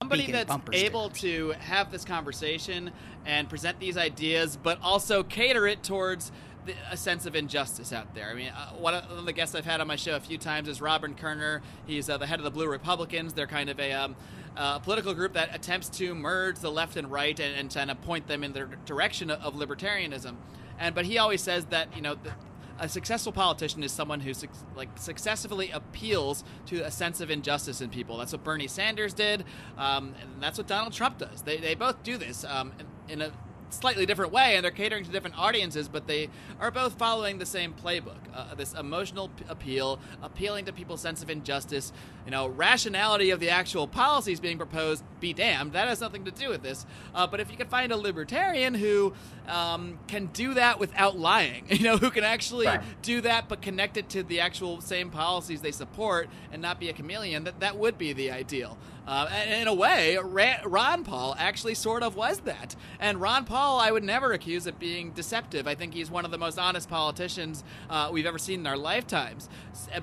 somebody 0.02 0.32
that's 0.32 0.56
able 0.74 1.10
to 1.10 1.52
have 1.60 1.92
this 1.92 2.04
conversation 2.04 2.92
and 3.26 3.50
present 3.50 3.80
these 3.80 3.98
ideas, 3.98 4.58
but 4.62 4.80
also 4.82 5.24
cater 5.24 5.68
it 5.68 5.84
towards 5.84 6.32
the, 6.66 6.74
a 6.90 6.98
sense 6.98 7.26
of 7.26 7.36
injustice 7.36 7.94
out 7.94 8.16
there. 8.16 8.30
I 8.30 8.34
mean, 8.34 8.50
uh, 8.50 8.70
one 8.72 8.94
of 8.96 9.26
the 9.26 9.34
guests 9.34 9.56
I've 9.56 9.66
had 9.66 9.82
on 9.82 9.88
my 9.88 9.96
show 9.96 10.16
a 10.16 10.20
few 10.20 10.38
times 10.38 10.68
is 10.68 10.82
Robin 10.82 11.14
Koerner. 11.14 11.62
He's 11.86 12.10
uh, 12.10 12.18
the 12.18 12.26
head 12.26 12.40
of 12.40 12.46
the 12.46 12.52
Blue 12.52 12.68
Republicans. 12.68 13.34
They're 13.34 13.48
kind 13.48 13.70
of 13.70 13.80
a 13.80 13.92
um, 13.92 14.16
uh, 14.58 14.80
political 14.80 15.14
group 15.14 15.34
that 15.34 15.54
attempts 15.54 15.90
to 15.90 16.16
merge 16.16 16.60
the 16.60 16.72
left 16.72 16.96
and 16.98 17.12
right 17.12 17.40
and, 17.40 17.56
and 17.56 17.74
kind 17.74 17.92
of 17.92 18.02
point 18.02 18.28
them 18.28 18.44
in 18.44 18.54
the 18.54 18.68
direction 18.86 19.30
of, 19.30 19.42
of 19.42 19.54
libertarianism. 19.54 20.36
And 20.80 20.96
but 20.96 21.06
he 21.06 21.18
always 21.18 21.44
says 21.44 21.66
that 21.66 21.96
you 21.96 22.02
know 22.02 22.16
the, 22.16 22.32
a 22.80 22.90
successful 22.90 23.32
politician 23.32 23.84
is 23.84 23.92
someone 23.92 24.20
who 24.20 24.34
like 24.76 24.90
successfully 24.98 25.70
appeals 25.72 26.44
to 26.68 26.82
a 26.82 26.92
sense 26.92 27.22
of 27.22 27.30
injustice 27.30 27.82
in 27.82 27.90
people. 27.90 28.18
That's 28.18 28.32
what 28.32 28.44
Bernie 28.44 28.68
Sanders 28.68 29.14
did, 29.14 29.44
um, 29.78 30.16
and 30.22 30.42
that's 30.42 30.58
what 30.58 30.68
Donald 30.68 30.94
Trump 30.94 31.18
does. 31.18 31.42
They, 31.42 31.58
they 31.58 31.76
both 31.76 32.02
do 32.04 32.18
this 32.18 32.44
um, 32.46 32.74
in 33.08 33.22
a 33.22 33.32
slightly 33.70 34.06
different 34.06 34.32
way 34.32 34.56
and 34.56 34.64
they're 34.64 34.72
catering 34.72 35.04
to 35.04 35.12
different 35.12 35.38
audiences 35.38 35.88
but 35.88 36.08
they 36.08 36.30
are 36.60 36.72
both 36.72 36.94
following 36.98 37.38
the 37.38 37.46
same 37.46 37.74
playbook 37.74 38.20
uh, 38.34 38.56
this 38.56 38.74
emotional 38.74 39.30
p- 39.30 39.46
appeal 39.50 40.00
appealing 40.22 40.66
to 40.66 40.74
people's 40.74 41.02
sense 41.02 41.22
of 41.22 41.30
injustice. 41.30 41.92
You 42.26 42.32
know 42.32 42.48
rationality 42.48 43.32
of 43.32 43.40
the 43.40 43.50
actual 43.50 43.88
policies 43.88 44.40
being 44.40 44.58
proposed 44.58 45.04
be 45.20 45.34
damned 45.34 45.74
that 45.74 45.88
has 45.88 46.00
nothing 46.00 46.26
to 46.26 46.32
do 46.32 46.50
with 46.50 46.62
this. 46.62 46.86
Uh, 47.14 47.28
but 47.28 47.40
if 47.40 47.52
you 47.52 47.58
can 47.58 47.68
find 47.68 47.92
a 47.92 47.98
libertarian 47.98 48.74
who 48.74 49.14
um, 49.48 50.00
can 50.08 50.28
do 50.28 50.54
that 50.54 50.80
without 50.80 51.18
lying 51.18 51.66
you 51.70 51.84
know 51.84 51.98
who 51.98 52.10
can 52.10 52.24
actually 52.24 52.68
right. 52.68 52.82
do 53.02 53.22
that 53.22 53.50
but 53.50 53.62
connect 53.62 53.98
it 53.98 54.10
to 54.10 54.24
the 54.24 54.40
actual 54.40 54.80
same 54.82 55.10
policies 55.10 55.62
they 55.62 55.72
support 55.72 56.30
and 56.52 56.62
not 56.62 56.80
be 56.80 56.90
a 56.90 56.94
chameleon 56.94 57.44
that 57.44 57.60
that 57.60 57.78
would 57.78 57.98
be 57.98 58.14
the 58.14 58.32
ideal 58.32 58.78
uh, 59.08 59.30
in 59.48 59.68
a 59.68 59.74
way, 59.74 60.18
Ron 60.18 61.04
Paul 61.04 61.36
actually 61.38 61.74
sort 61.74 62.04
of 62.04 62.16
was 62.16 62.40
that. 62.42 62.76
And 63.00 63.20
Ron 63.20 63.46
Paul, 63.46 63.80
I 63.80 63.92
would 63.92 64.04
never 64.04 64.34
accuse 64.34 64.68
of 64.68 64.78
being 64.80 65.12
deceptive. 65.12 65.68
I 65.68 65.76
think 65.76 65.94
he's 65.94 66.12
one 66.12 66.26
of 66.26 66.32
the 66.32 66.38
most 66.38 66.60
honest 66.60 66.90
politicians 66.90 67.64
uh, 67.90 68.10
we've 68.12 68.26
ever 68.26 68.38
seen 68.38 68.62
in 68.62 68.68
our 68.68 68.78
lifetimes. 68.78 69.50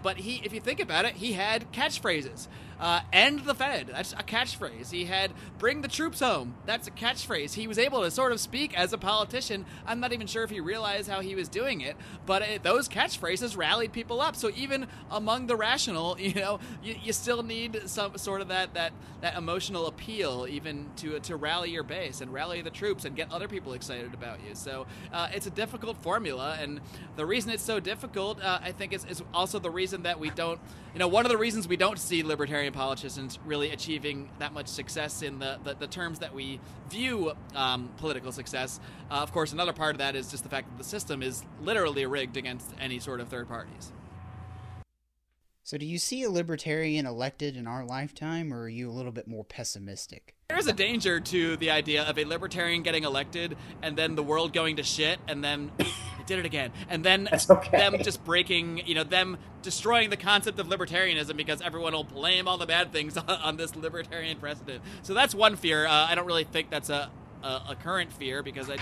But 0.03 0.19
he, 0.19 0.41
if 0.45 0.53
you 0.53 0.61
think 0.61 0.81
about 0.81 1.05
it, 1.05 1.15
he 1.15 1.35
had 1.35 1.71
catchphrases. 1.73 2.49
Uh, 2.81 3.01
"End 3.13 3.41
the 3.41 3.55
Fed." 3.55 3.89
That's 3.89 4.13
a 4.13 4.23
catchphrase. 4.23 4.91
He 4.91 5.05
had 5.05 5.33
"Bring 5.59 5.83
the 5.83 5.89
troops 5.89 6.21
home." 6.21 6.55
That's 6.67 6.89
a 6.89 6.91
catchphrase. 6.91 7.55
He 7.55 7.67
was 7.67 7.79
able 7.79 8.03
to 8.03 8.11
sort 8.11 8.33
of 8.33 8.41
speak 8.41 8.77
as 8.79 8.93
a 8.93 8.99
politician. 8.99 9.65
I'm 9.87 10.01
not 10.01 10.13
even 10.13 10.27
sure 10.27 10.45
if 10.45 10.51
he 10.51 10.61
realized 10.61 11.09
how 11.09 11.21
he 11.21 11.35
was 11.35 11.49
doing 11.49 11.81
it, 11.81 11.97
but 12.27 12.43
it, 12.43 12.63
those 12.63 12.89
catchphrases 12.89 13.57
rallied 13.57 13.93
people 13.93 14.21
up. 14.21 14.37
So 14.37 14.51
even 14.55 14.87
among 15.11 15.47
the 15.47 15.57
rational, 15.57 16.17
you 16.21 16.35
know, 16.35 16.61
you, 16.83 16.97
you 17.03 17.13
still 17.13 17.43
need 17.43 17.83
some 17.87 18.17
sort 18.19 18.41
of 18.41 18.49
that 18.49 18.75
that 18.75 18.93
that 19.21 19.37
emotional 19.37 19.87
appeal, 19.87 20.47
even 20.49 20.87
to 20.97 21.19
to 21.21 21.37
rally 21.37 21.71
your 21.71 21.83
base 21.83 22.21
and 22.21 22.33
rally 22.33 22.63
the 22.63 22.71
troops 22.71 23.05
and 23.05 23.17
get 23.17 23.33
other 23.33 23.49
people 23.49 23.73
excited 23.73 24.15
about 24.15 24.41
you. 24.47 24.55
So 24.55 24.87
uh, 25.13 25.29
it's 25.33 25.47
a 25.47 25.51
difficult 25.51 25.97
formula, 26.03 26.57
and 26.61 26.81
the 27.17 27.27
reason 27.27 27.51
it's 27.51 27.63
so 27.63 27.81
difficult, 27.81 28.43
uh, 28.43 28.59
I 28.63 28.73
think, 28.73 28.93
is, 28.93 29.05
is 29.05 29.23
also 29.33 29.59
the 29.59 29.71
reason 29.71 30.03
that 30.03 30.19
we 30.19 30.31
don't, 30.31 30.61
you 30.93 30.99
know, 30.99 31.09
one 31.09 31.25
of 31.25 31.31
the 31.31 31.39
reasons 31.39 31.67
we 31.69 31.77
don't 31.77 31.99
see 31.99 32.23
libertarian 32.23 32.66
politicians 32.73 33.39
really 33.45 33.71
achieving 33.71 34.29
that 34.39 34.53
much 34.53 34.69
success 34.69 35.23
in 35.23 35.39
the, 35.39 35.59
the, 35.65 35.75
the 35.75 35.87
terms 35.87 36.19
that 36.21 36.35
we 36.35 36.61
view 36.91 37.33
um, 37.55 37.91
political 37.99 38.33
success. 38.33 38.81
Uh, 39.11 39.15
of 39.15 39.33
course, 39.33 39.53
another 39.53 39.73
part 39.73 39.95
of 39.95 39.99
that 39.99 40.17
is 40.17 40.31
just 40.31 40.43
the 40.43 40.49
fact 40.49 40.69
that 40.69 40.79
the 40.79 40.89
system 40.89 41.23
is 41.23 41.45
literally 41.63 42.07
rigged 42.07 42.37
against 42.37 42.67
any 42.81 42.99
sort 42.99 43.21
of 43.21 43.29
third 43.29 43.49
parties. 43.49 43.93
So, 45.67 45.77
do 45.77 45.85
you 45.85 45.99
see 45.99 46.23
a 46.23 46.31
libertarian 46.31 47.07
elected 47.07 47.57
in 47.57 47.67
our 47.67 47.85
lifetime, 47.85 48.55
or 48.55 48.63
are 48.63 48.69
you 48.69 48.89
a 48.89 48.93
little 48.93 49.11
bit 49.11 49.27
more 49.27 49.43
pessimistic? 49.43 50.37
There's 50.49 50.69
a 50.69 50.73
danger 50.73 51.19
to 51.19 51.57
the 51.57 51.73
idea 51.73 52.05
of 52.05 52.17
a 52.21 52.25
libertarian 52.25 52.85
getting 52.85 53.03
elected 53.03 53.57
and 53.83 53.99
then 53.99 54.15
the 54.15 54.23
world 54.23 54.53
going 54.53 54.77
to 54.77 54.85
shit 54.85 55.19
and 55.27 55.43
then 55.43 55.73
it 55.81 55.89
did 56.27 56.39
it 56.39 56.47
again 56.47 56.71
and 56.89 57.05
then 57.05 57.29
okay. 57.51 57.79
them 57.79 58.01
just 58.01 58.25
breaking 58.25 58.87
you 58.87 58.95
know 58.95 59.03
them 59.03 59.39
destroying 59.63 60.09
the 60.09 60.17
concept 60.17 60.61
of 60.61 60.69
libertarianism 60.69 61.37
because 61.37 61.61
everyone 61.61 61.95
will 61.95 62.05
blame 62.05 62.47
all 62.47 62.59
the 62.59 62.67
bad 62.67 62.93
things 62.93 63.17
on, 63.17 63.29
on 63.29 63.57
this 63.57 63.75
libertarian 63.75 64.39
precedent 64.39 64.81
so 65.03 65.15
that's 65.15 65.35
one 65.35 65.57
fear 65.57 65.85
uh, 65.85 66.07
i 66.09 66.15
don't 66.15 66.27
really 66.27 66.45
think 66.45 66.71
that's 66.71 66.91
a, 66.91 67.11
a, 67.43 67.49
a 67.71 67.77
current 67.83 68.13
fear 68.13 68.41
because 68.41 68.71
I, 68.71 68.77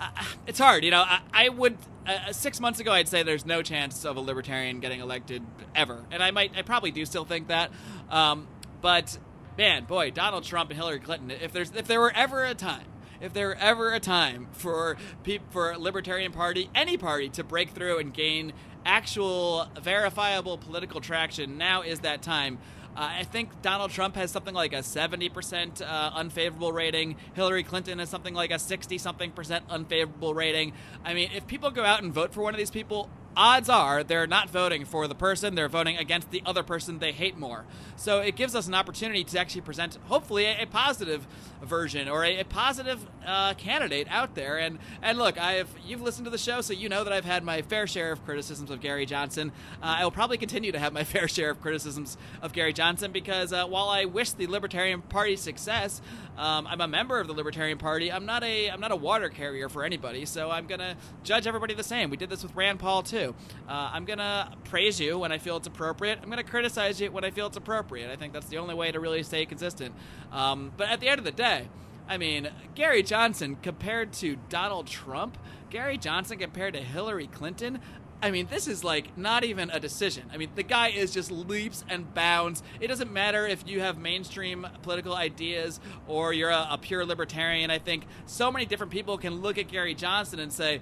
uh, 0.00 0.08
it's 0.46 0.58
hard, 0.58 0.84
you 0.84 0.90
know. 0.90 1.02
I, 1.02 1.20
I 1.32 1.48
would 1.48 1.76
uh, 2.06 2.32
six 2.32 2.60
months 2.60 2.80
ago 2.80 2.92
I'd 2.92 3.08
say 3.08 3.22
there's 3.22 3.46
no 3.46 3.62
chance 3.62 4.04
of 4.04 4.16
a 4.16 4.20
libertarian 4.20 4.80
getting 4.80 5.00
elected 5.00 5.42
ever, 5.74 6.04
and 6.10 6.22
I 6.22 6.30
might, 6.30 6.56
I 6.56 6.62
probably 6.62 6.90
do 6.90 7.04
still 7.04 7.24
think 7.24 7.48
that. 7.48 7.70
Um, 8.10 8.46
but 8.80 9.18
man, 9.58 9.84
boy, 9.84 10.10
Donald 10.10 10.44
Trump 10.44 10.70
and 10.70 10.78
Hillary 10.78 11.00
Clinton. 11.00 11.30
If 11.30 11.52
there's, 11.52 11.70
if 11.72 11.86
there 11.86 12.00
were 12.00 12.12
ever 12.14 12.44
a 12.44 12.54
time, 12.54 12.86
if 13.20 13.32
there 13.32 13.48
were 13.48 13.56
ever 13.58 13.92
a 13.92 14.00
time 14.00 14.48
for 14.52 14.96
pe- 15.24 15.40
for 15.50 15.72
a 15.72 15.78
libertarian 15.78 16.32
party, 16.32 16.70
any 16.74 16.96
party, 16.96 17.28
to 17.30 17.44
break 17.44 17.70
through 17.70 17.98
and 17.98 18.12
gain 18.12 18.52
actual 18.84 19.66
verifiable 19.80 20.58
political 20.58 21.00
traction, 21.00 21.58
now 21.58 21.82
is 21.82 22.00
that 22.00 22.22
time. 22.22 22.58
I 22.96 23.24
think 23.24 23.60
Donald 23.60 23.90
Trump 23.90 24.16
has 24.16 24.30
something 24.30 24.54
like 24.54 24.72
a 24.72 24.78
70% 24.78 25.82
uh, 25.82 26.10
unfavorable 26.14 26.72
rating. 26.72 27.16
Hillary 27.34 27.62
Clinton 27.62 27.98
has 27.98 28.08
something 28.08 28.32
like 28.32 28.50
a 28.50 28.58
60 28.58 28.96
something 28.96 29.30
percent 29.32 29.64
unfavorable 29.68 30.32
rating. 30.32 30.72
I 31.04 31.12
mean, 31.12 31.30
if 31.34 31.46
people 31.46 31.70
go 31.70 31.84
out 31.84 32.02
and 32.02 32.12
vote 32.12 32.32
for 32.32 32.42
one 32.42 32.54
of 32.54 32.58
these 32.58 32.70
people, 32.70 33.10
odds 33.36 33.68
are 33.68 34.02
they're 34.02 34.26
not 34.26 34.50
voting 34.50 34.84
for 34.84 35.06
the 35.06 35.14
person, 35.14 35.54
they're 35.54 35.68
voting 35.68 35.96
against 35.96 36.30
the 36.30 36.42
other 36.46 36.62
person 36.62 36.98
they 36.98 37.12
hate 37.12 37.36
more. 37.36 37.64
So 37.96 38.20
it 38.20 38.36
gives 38.36 38.54
us 38.54 38.66
an 38.66 38.74
opportunity 38.74 39.24
to 39.24 39.38
actually 39.38 39.60
present, 39.60 39.98
hopefully, 40.06 40.46
a, 40.46 40.62
a 40.62 40.66
positive 40.66 41.26
version 41.62 42.08
or 42.08 42.24
a, 42.24 42.40
a 42.40 42.44
positive 42.44 43.04
uh, 43.26 43.54
candidate 43.54 44.06
out 44.10 44.34
there. 44.34 44.58
And 44.58 44.78
and 45.02 45.18
look, 45.18 45.38
I've 45.38 45.68
you've 45.84 46.02
listened 46.02 46.24
to 46.24 46.30
the 46.30 46.38
show, 46.38 46.60
so 46.60 46.72
you 46.72 46.88
know 46.88 47.04
that 47.04 47.12
I've 47.12 47.24
had 47.24 47.44
my 47.44 47.62
fair 47.62 47.86
share 47.86 48.12
of 48.12 48.24
criticisms 48.24 48.70
of 48.70 48.80
Gary 48.80 49.06
Johnson. 49.06 49.52
Uh, 49.82 49.96
I 49.98 50.04
will 50.04 50.10
probably 50.10 50.38
continue 50.38 50.72
to 50.72 50.78
have 50.78 50.92
my 50.92 51.04
fair 51.16 51.28
share 51.28 51.50
of 51.50 51.60
criticisms 51.60 52.16
of 52.42 52.52
Gary 52.52 52.72
Johnson 52.72 53.12
because 53.12 53.52
uh, 53.52 53.66
while 53.66 53.88
I 53.88 54.04
wish 54.04 54.32
the 54.32 54.46
Libertarian 54.46 55.02
Party 55.02 55.36
success, 55.36 56.00
um, 56.38 56.66
I'm 56.66 56.80
a 56.80 56.88
member 56.88 57.18
of 57.18 57.26
the 57.26 57.32
Libertarian 57.32 57.78
Party. 57.78 58.12
I'm 58.12 58.26
not 58.26 58.42
a 58.44 58.68
I'm 58.70 58.80
not 58.80 58.92
a 58.92 58.96
water 58.96 59.28
carrier 59.28 59.68
for 59.68 59.84
anybody, 59.84 60.24
so 60.26 60.50
I'm 60.50 60.66
gonna 60.66 60.96
judge 61.24 61.46
everybody 61.46 61.74
the 61.74 61.84
same. 61.84 62.10
We 62.10 62.16
did 62.16 62.30
this 62.30 62.42
with 62.42 62.54
Rand 62.54 62.78
Paul 62.78 63.02
too. 63.02 63.25
Uh, 63.68 63.90
I'm 63.92 64.04
gonna 64.04 64.52
praise 64.64 65.00
you 65.00 65.18
when 65.18 65.32
I 65.32 65.38
feel 65.38 65.56
it's 65.56 65.66
appropriate. 65.66 66.18
I'm 66.22 66.30
gonna 66.30 66.44
criticize 66.44 67.00
you 67.00 67.10
when 67.10 67.24
I 67.24 67.30
feel 67.30 67.46
it's 67.46 67.56
appropriate. 67.56 68.10
I 68.10 68.16
think 68.16 68.32
that's 68.32 68.46
the 68.46 68.58
only 68.58 68.74
way 68.74 68.92
to 68.92 69.00
really 69.00 69.22
stay 69.22 69.46
consistent. 69.46 69.94
Um, 70.32 70.72
but 70.76 70.88
at 70.88 71.00
the 71.00 71.08
end 71.08 71.18
of 71.18 71.24
the 71.24 71.32
day, 71.32 71.68
I 72.08 72.18
mean, 72.18 72.48
Gary 72.74 73.02
Johnson 73.02 73.56
compared 73.56 74.12
to 74.14 74.36
Donald 74.48 74.86
Trump, 74.86 75.36
Gary 75.70 75.98
Johnson 75.98 76.38
compared 76.38 76.74
to 76.74 76.80
Hillary 76.80 77.26
Clinton. 77.26 77.80
I 78.22 78.30
mean, 78.30 78.46
this 78.46 78.66
is 78.66 78.82
like 78.82 79.18
not 79.18 79.44
even 79.44 79.70
a 79.70 79.78
decision. 79.78 80.30
I 80.32 80.38
mean, 80.38 80.48
the 80.54 80.62
guy 80.62 80.88
is 80.88 81.12
just 81.12 81.30
leaps 81.30 81.84
and 81.88 82.12
bounds. 82.14 82.62
It 82.80 82.86
doesn't 82.86 83.12
matter 83.12 83.46
if 83.46 83.68
you 83.68 83.80
have 83.80 83.98
mainstream 83.98 84.66
political 84.82 85.14
ideas 85.14 85.80
or 86.06 86.32
you're 86.32 86.50
a, 86.50 86.68
a, 86.72 86.78
pure 86.78 87.04
libertarian. 87.04 87.70
I 87.70 87.78
think 87.78 88.06
so 88.24 88.50
many 88.50 88.64
different 88.64 88.90
people 88.90 89.18
can 89.18 89.42
look 89.42 89.58
at 89.58 89.68
Gary 89.68 89.94
Johnson 89.94 90.38
and 90.38 90.50
say, 90.50 90.80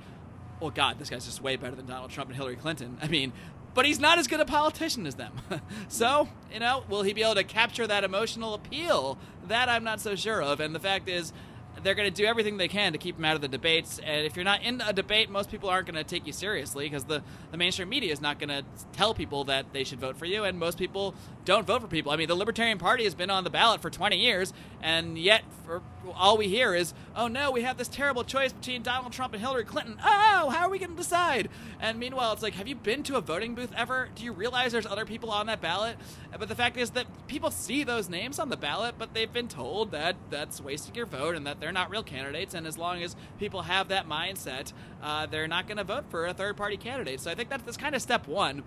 well, 0.64 0.70
God, 0.70 0.98
this 0.98 1.10
guy's 1.10 1.26
just 1.26 1.42
way 1.42 1.56
better 1.56 1.76
than 1.76 1.84
Donald 1.84 2.10
Trump 2.10 2.30
and 2.30 2.36
Hillary 2.38 2.56
Clinton. 2.56 2.96
I 3.02 3.08
mean, 3.08 3.34
but 3.74 3.84
he's 3.84 4.00
not 4.00 4.18
as 4.18 4.26
good 4.26 4.40
a 4.40 4.46
politician 4.46 5.06
as 5.06 5.14
them. 5.14 5.34
so, 5.88 6.26
you 6.50 6.58
know, 6.58 6.84
will 6.88 7.02
he 7.02 7.12
be 7.12 7.22
able 7.22 7.34
to 7.34 7.44
capture 7.44 7.86
that 7.86 8.02
emotional 8.02 8.54
appeal? 8.54 9.18
That 9.48 9.68
I'm 9.68 9.84
not 9.84 10.00
so 10.00 10.16
sure 10.16 10.42
of. 10.42 10.60
And 10.60 10.74
the 10.74 10.80
fact 10.80 11.06
is, 11.06 11.34
they're 11.82 11.94
going 11.94 12.10
to 12.10 12.16
do 12.16 12.24
everything 12.24 12.56
they 12.56 12.68
can 12.68 12.92
to 12.92 12.98
keep 12.98 13.18
him 13.18 13.26
out 13.26 13.34
of 13.34 13.42
the 13.42 13.48
debates. 13.48 13.98
And 13.98 14.24
if 14.24 14.36
you're 14.36 14.44
not 14.44 14.62
in 14.62 14.80
a 14.80 14.94
debate, 14.94 15.28
most 15.28 15.50
people 15.50 15.68
aren't 15.68 15.86
going 15.86 16.02
to 16.02 16.04
take 16.04 16.26
you 16.26 16.32
seriously 16.32 16.86
because 16.86 17.04
the, 17.04 17.22
the 17.50 17.58
mainstream 17.58 17.90
media 17.90 18.10
is 18.10 18.22
not 18.22 18.38
going 18.38 18.48
to 18.48 18.64
tell 18.94 19.12
people 19.12 19.44
that 19.44 19.66
they 19.74 19.84
should 19.84 20.00
vote 20.00 20.16
for 20.16 20.24
you. 20.24 20.44
And 20.44 20.58
most 20.58 20.78
people 20.78 21.14
don't 21.44 21.66
vote 21.66 21.82
for 21.82 21.88
people. 21.88 22.12
I 22.12 22.16
mean, 22.16 22.28
the 22.28 22.34
Libertarian 22.34 22.78
Party 22.78 23.04
has 23.04 23.14
been 23.14 23.30
on 23.30 23.44
the 23.44 23.50
ballot 23.50 23.80
for 23.82 23.90
20 23.90 24.16
years, 24.16 24.52
and 24.82 25.18
yet 25.18 25.42
for, 25.64 25.82
all 26.14 26.36
we 26.36 26.48
hear 26.48 26.74
is, 26.74 26.94
oh 27.16 27.28
no, 27.28 27.50
we 27.50 27.62
have 27.62 27.76
this 27.76 27.88
terrible 27.88 28.24
choice 28.24 28.52
between 28.52 28.82
Donald 28.82 29.12
Trump 29.12 29.32
and 29.32 29.42
Hillary 29.42 29.64
Clinton. 29.64 29.96
Oh, 30.02 30.50
how 30.50 30.66
are 30.66 30.70
we 30.70 30.78
going 30.78 30.90
to 30.90 30.96
decide? 30.96 31.48
And 31.80 31.98
meanwhile, 31.98 32.32
it's 32.32 32.42
like, 32.42 32.54
have 32.54 32.68
you 32.68 32.74
been 32.74 33.02
to 33.04 33.16
a 33.16 33.20
voting 33.20 33.54
booth 33.54 33.72
ever? 33.76 34.08
Do 34.14 34.24
you 34.24 34.32
realize 34.32 34.72
there's 34.72 34.86
other 34.86 35.04
people 35.04 35.30
on 35.30 35.46
that 35.46 35.60
ballot? 35.60 35.96
But 36.38 36.48
the 36.48 36.54
fact 36.54 36.76
is 36.76 36.90
that 36.90 37.06
people 37.28 37.50
see 37.50 37.84
those 37.84 38.08
names 38.08 38.38
on 38.38 38.48
the 38.48 38.56
ballot, 38.56 38.96
but 38.98 39.14
they've 39.14 39.32
been 39.32 39.48
told 39.48 39.92
that 39.92 40.16
that's 40.30 40.60
wasting 40.60 40.94
your 40.94 41.06
vote 41.06 41.34
and 41.34 41.46
that 41.46 41.60
they're 41.60 41.72
not 41.72 41.90
real 41.90 42.02
candidates. 42.02 42.54
And 42.54 42.66
as 42.66 42.76
long 42.76 43.02
as 43.02 43.16
people 43.38 43.62
have 43.62 43.88
that 43.88 44.08
mindset, 44.08 44.72
uh, 45.04 45.26
they're 45.26 45.46
not 45.46 45.68
going 45.68 45.76
to 45.76 45.84
vote 45.84 46.04
for 46.08 46.26
a 46.26 46.34
third 46.34 46.56
party 46.56 46.76
candidate. 46.76 47.20
So 47.20 47.30
I 47.30 47.34
think 47.34 47.50
that's, 47.50 47.62
that's 47.62 47.76
kind 47.76 47.94
of 47.94 48.02
step 48.02 48.26
one. 48.26 48.62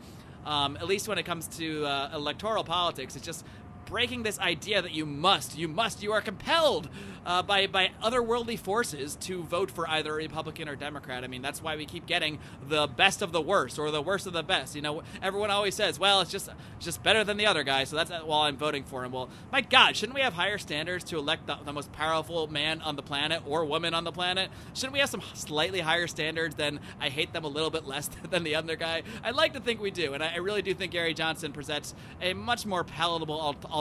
Um, 0.45 0.77
at 0.77 0.87
least 0.87 1.09
when 1.09 1.17
it 1.17 1.23
comes 1.23 1.47
to 1.57 1.85
uh, 1.85 2.11
electoral 2.13 2.63
politics, 2.63 3.17
it's 3.17 3.25
just 3.25 3.43
breaking 3.87 4.23
this 4.23 4.39
idea 4.39 4.81
that 4.81 4.91
you 4.91 5.05
must, 5.05 5.57
you 5.57 5.67
must, 5.67 6.03
you 6.03 6.11
are 6.11 6.21
compelled 6.21 6.89
uh, 7.25 7.41
by 7.41 7.67
by 7.67 7.91
otherworldly 8.01 8.57
forces 8.57 9.15
to 9.17 9.43
vote 9.43 9.69
for 9.69 9.87
either 9.89 10.13
Republican 10.13 10.69
or 10.69 10.75
Democrat. 10.75 11.23
I 11.23 11.27
mean, 11.27 11.41
that's 11.41 11.61
why 11.61 11.75
we 11.75 11.85
keep 11.85 12.05
getting 12.05 12.39
the 12.67 12.87
best 12.87 13.21
of 13.21 13.31
the 13.31 13.41
worst 13.41 13.77
or 13.77 13.91
the 13.91 14.01
worst 14.01 14.27
of 14.27 14.33
the 14.33 14.43
best. 14.43 14.75
You 14.75 14.81
know, 14.81 15.03
everyone 15.21 15.51
always 15.51 15.75
says, 15.75 15.99
"Well, 15.99 16.21
it's 16.21 16.31
just 16.31 16.49
it's 16.77 16.85
just 16.85 17.03
better 17.03 17.23
than 17.23 17.37
the 17.37 17.45
other 17.45 17.63
guy," 17.63 17.83
so 17.83 17.95
that's 17.97 18.11
why 18.23 18.47
I'm 18.47 18.57
voting 18.57 18.83
for 18.83 19.03
him. 19.03 19.11
Well, 19.11 19.29
my 19.51 19.61
God, 19.61 19.97
shouldn't 19.97 20.15
we 20.15 20.21
have 20.21 20.33
higher 20.33 20.57
standards 20.57 21.03
to 21.05 21.17
elect 21.17 21.47
the, 21.47 21.57
the 21.65 21.73
most 21.73 21.91
powerful 21.91 22.47
man 22.47 22.81
on 22.81 22.95
the 22.95 23.01
planet 23.01 23.41
or 23.45 23.65
woman 23.65 23.93
on 23.93 24.05
the 24.05 24.11
planet? 24.13 24.49
Shouldn't 24.73 24.93
we 24.93 24.99
have 24.99 25.09
some 25.09 25.21
slightly 25.33 25.81
higher 25.81 26.07
standards 26.07 26.55
than 26.55 26.79
I 27.01 27.09
hate 27.09 27.33
them 27.33 27.43
a 27.43 27.49
little 27.49 27.71
bit 27.71 27.85
less 27.85 28.09
than 28.29 28.43
the 28.43 28.55
other 28.55 28.77
guy? 28.77 29.03
I'd 29.23 29.35
like 29.35 29.53
to 29.53 29.59
think 29.59 29.81
we 29.81 29.91
do, 29.91 30.13
and 30.13 30.23
I, 30.23 30.35
I 30.35 30.37
really 30.37 30.61
do 30.61 30.73
think 30.73 30.93
Gary 30.93 31.13
Johnson 31.13 31.51
presents 31.51 31.93
a 32.21 32.33
much 32.33 32.65
more 32.65 32.85
palatable 32.85 33.39
alternative, 33.39 33.76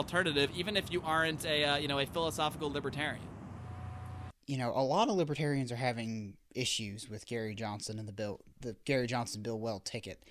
even 0.55 0.77
if 0.77 0.91
you 0.91 1.01
aren't 1.03 1.45
a 1.45 1.63
uh, 1.63 1.77
you 1.77 1.87
know 1.87 1.99
a 1.99 2.05
philosophical 2.05 2.71
libertarian 2.71 3.27
you 4.47 4.57
know, 4.57 4.71
a 4.73 4.81
lot 4.81 5.09
of 5.09 5.15
libertarians 5.15 5.71
are 5.71 5.77
having 5.77 6.37
issues 6.55 7.09
with 7.09 7.27
Gary 7.27 7.53
Johnson 7.53 7.99
and 7.99 8.07
the 8.07 8.13
bill, 8.13 8.39
the 8.61 8.77
Gary 8.85 9.05
Johnson 9.05 9.41
Bill 9.41 9.59
Weld 9.59 9.83
ticket. 9.83 10.23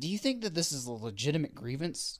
Do 0.00 0.08
you 0.08 0.18
think 0.18 0.42
that 0.42 0.54
this 0.54 0.72
is 0.72 0.86
a 0.86 0.92
legitimate 0.92 1.54
grievance, 1.54 2.18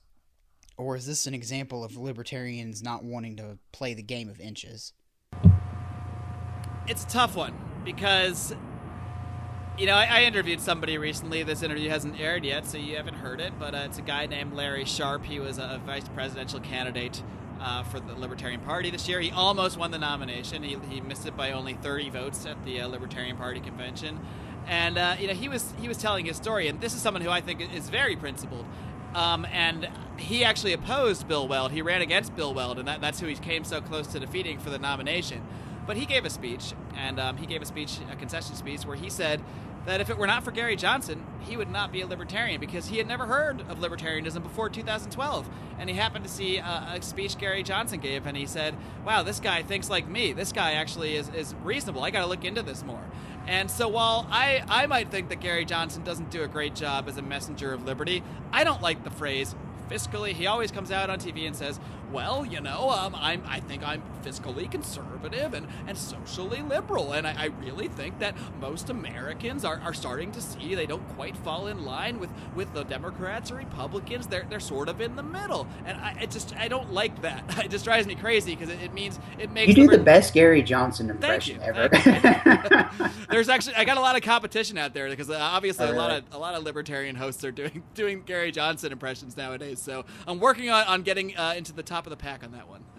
or 0.77 0.95
is 0.95 1.05
this 1.05 1.27
an 1.27 1.33
example 1.33 1.83
of 1.83 1.97
libertarians 1.97 2.81
not 2.81 3.03
wanting 3.03 3.35
to 3.37 3.57
play 3.73 3.93
the 3.93 4.01
game 4.01 4.29
of 4.29 4.39
inches? 4.39 4.93
It's 6.87 7.03
a 7.03 7.07
tough 7.07 7.35
one 7.35 7.53
because, 7.83 8.55
you 9.77 9.85
know, 9.85 9.95
I, 9.95 10.05
I 10.05 10.23
interviewed 10.23 10.59
somebody 10.59 10.97
recently. 10.97 11.43
This 11.43 11.63
interview 11.63 11.89
hasn't 11.89 12.19
aired 12.19 12.43
yet, 12.43 12.65
so 12.65 12.77
you 12.77 12.97
haven't 12.97 13.15
heard 13.15 13.39
it, 13.39 13.53
but 13.57 13.73
uh, 13.73 13.83
it's 13.85 13.97
a 13.97 14.03
guy 14.03 14.25
named 14.25 14.53
Larry 14.53 14.85
Sharpe. 14.85 15.25
He 15.25 15.39
was 15.39 15.57
a 15.57 15.81
vice 15.85 16.07
presidential 16.09 16.59
candidate 16.59 17.23
uh, 17.59 17.83
for 17.83 17.99
the 17.99 18.13
Libertarian 18.13 18.59
Party 18.61 18.91
this 18.91 19.07
year. 19.07 19.19
He 19.21 19.31
almost 19.31 19.77
won 19.77 19.91
the 19.91 19.97
nomination. 19.97 20.63
He, 20.63 20.77
he 20.89 21.01
missed 21.01 21.25
it 21.25 21.37
by 21.37 21.51
only 21.51 21.73
30 21.73 22.09
votes 22.09 22.45
at 22.45 22.63
the 22.65 22.81
uh, 22.81 22.87
Libertarian 22.87 23.37
Party 23.37 23.59
convention. 23.59 24.19
And 24.67 24.97
uh, 24.97 25.15
you 25.19 25.27
know 25.27 25.33
he 25.33 25.49
was 25.49 25.73
he 25.81 25.87
was 25.87 25.97
telling 25.97 26.25
his 26.25 26.37
story, 26.37 26.67
and 26.67 26.79
this 26.79 26.93
is 26.93 27.01
someone 27.01 27.23
who 27.23 27.31
I 27.31 27.41
think 27.41 27.73
is 27.73 27.89
very 27.89 28.15
principled. 28.15 28.65
Um, 29.15 29.45
and 29.51 29.89
he 30.17 30.43
actually 30.43 30.73
opposed 30.73 31.27
Bill 31.27 31.47
Weld. 31.47 31.71
He 31.71 31.81
ran 31.81 32.01
against 32.01 32.35
Bill 32.35 32.53
Weld, 32.53 32.79
and 32.79 32.87
that, 32.87 33.01
that's 33.01 33.19
who 33.19 33.27
he 33.27 33.35
came 33.35 33.63
so 33.63 33.81
close 33.81 34.07
to 34.07 34.19
defeating 34.19 34.59
for 34.59 34.69
the 34.69 34.77
nomination. 34.77 35.41
But 35.91 35.97
he 35.97 36.05
gave 36.05 36.23
a 36.23 36.29
speech, 36.29 36.71
and 36.95 37.19
um, 37.19 37.35
he 37.35 37.45
gave 37.45 37.61
a 37.61 37.65
speech, 37.65 37.97
a 38.09 38.15
concession 38.15 38.55
speech, 38.55 38.85
where 38.85 38.95
he 38.95 39.09
said 39.09 39.41
that 39.85 39.99
if 39.99 40.09
it 40.09 40.17
were 40.17 40.25
not 40.25 40.41
for 40.41 40.51
Gary 40.51 40.77
Johnson, 40.77 41.21
he 41.41 41.57
would 41.57 41.69
not 41.69 41.91
be 41.91 41.99
a 41.99 42.07
libertarian 42.07 42.61
because 42.61 42.87
he 42.87 42.97
had 42.97 43.07
never 43.09 43.25
heard 43.25 43.59
of 43.67 43.79
libertarianism 43.79 44.41
before 44.41 44.69
2012. 44.69 45.49
And 45.79 45.89
he 45.89 45.95
happened 45.97 46.23
to 46.23 46.31
see 46.31 46.59
a, 46.59 46.93
a, 46.95 47.01
speech 47.01 47.37
Gary 47.37 47.61
Johnson 47.61 47.99
gave, 47.99 48.25
and 48.25 48.37
he 48.37 48.45
said, 48.45 48.73
Wow, 49.05 49.23
this 49.23 49.41
guy 49.41 49.63
thinks 49.63 49.89
like 49.89 50.07
me. 50.07 50.31
This 50.31 50.53
guy 50.53 50.75
actually 50.75 51.17
is, 51.17 51.27
is 51.27 51.55
reasonable. 51.61 52.05
I 52.05 52.09
got 52.09 52.21
to 52.21 52.27
look 52.27 52.45
into 52.45 52.61
this 52.61 52.85
more. 52.85 53.03
And 53.45 53.69
so 53.69 53.89
while 53.89 54.25
I, 54.31 54.63
I 54.69 54.85
might 54.85 55.11
think 55.11 55.27
that 55.27 55.41
Gary 55.41 55.65
Johnson 55.65 56.05
doesn't 56.05 56.31
do 56.31 56.43
a 56.43 56.47
great 56.47 56.73
job 56.73 57.09
as 57.09 57.17
a 57.17 57.21
messenger 57.21 57.73
of 57.73 57.83
liberty, 57.83 58.23
I 58.53 58.63
don't 58.63 58.81
like 58.81 59.03
the 59.03 59.11
phrase 59.11 59.55
fiscally. 59.89 60.31
He 60.31 60.47
always 60.47 60.71
comes 60.71 60.89
out 60.89 61.09
on 61.09 61.19
TV 61.19 61.45
and 61.45 61.53
says, 61.53 61.81
well, 62.11 62.45
you 62.45 62.61
know, 62.61 62.89
um, 62.89 63.15
I'm, 63.15 63.43
I 63.47 63.59
think 63.59 63.83
I'm 63.83 64.01
fiscally 64.23 64.69
conservative 64.69 65.53
and, 65.53 65.67
and 65.87 65.97
socially 65.97 66.61
liberal. 66.61 67.13
And 67.13 67.27
I, 67.27 67.35
I 67.37 67.45
really 67.45 67.87
think 67.87 68.19
that 68.19 68.35
most 68.59 68.89
Americans 68.89 69.65
are, 69.65 69.79
are 69.83 69.93
starting 69.93 70.31
to 70.33 70.41
see 70.41 70.75
they 70.75 70.85
don't 70.85 71.07
quite 71.15 71.35
fall 71.37 71.67
in 71.67 71.85
line 71.85 72.19
with, 72.19 72.29
with 72.55 72.73
the 72.73 72.83
Democrats 72.83 73.51
or 73.51 73.55
Republicans. 73.55 74.27
They're, 74.27 74.45
they're 74.49 74.59
sort 74.59 74.89
of 74.89 75.01
in 75.01 75.15
the 75.15 75.23
middle. 75.23 75.67
And 75.85 75.97
I 75.97 76.11
it 76.21 76.31
just, 76.31 76.55
I 76.55 76.67
don't 76.67 76.91
like 76.91 77.21
that. 77.21 77.43
It 77.61 77.69
just 77.69 77.85
drives 77.85 78.07
me 78.07 78.15
crazy 78.15 78.55
because 78.55 78.69
it, 78.69 78.81
it, 78.81 78.93
means 78.93 79.19
it 79.37 79.51
makes. 79.51 79.69
You 79.69 79.75
do 79.75 79.87
the, 79.87 79.97
the 79.97 80.03
best 80.03 80.33
Gary 80.33 80.63
Johnson 80.63 81.11
impression 81.11 81.61
ever. 81.61 81.89
There's 83.29 83.49
actually, 83.49 83.75
I 83.75 83.85
got 83.85 83.97
a 83.97 84.01
lot 84.01 84.15
of 84.15 84.23
competition 84.23 84.79
out 84.79 84.93
there 84.93 85.07
because 85.09 85.29
uh, 85.29 85.37
obviously 85.39 85.85
oh, 85.85 85.93
a 85.93 85.95
lot 85.95 86.11
of, 86.11 86.23
a 86.31 86.39
lot 86.39 86.55
of 86.55 86.63
libertarian 86.63 87.15
hosts 87.15 87.43
are 87.45 87.51
doing, 87.51 87.83
doing 87.93 88.23
Gary 88.23 88.51
Johnson 88.51 88.91
impressions 88.91 89.37
nowadays. 89.37 89.79
So 89.79 90.05
I'm 90.27 90.39
working 90.39 90.69
on, 90.69 90.85
on 90.87 91.03
getting 91.03 91.37
uh, 91.37 91.53
into 91.55 91.71
the 91.71 91.83
top 91.83 92.00
of 92.05 92.11
the 92.11 92.17
pack 92.17 92.43
on 92.43 92.51
that 92.51 92.67
one. 92.67 92.83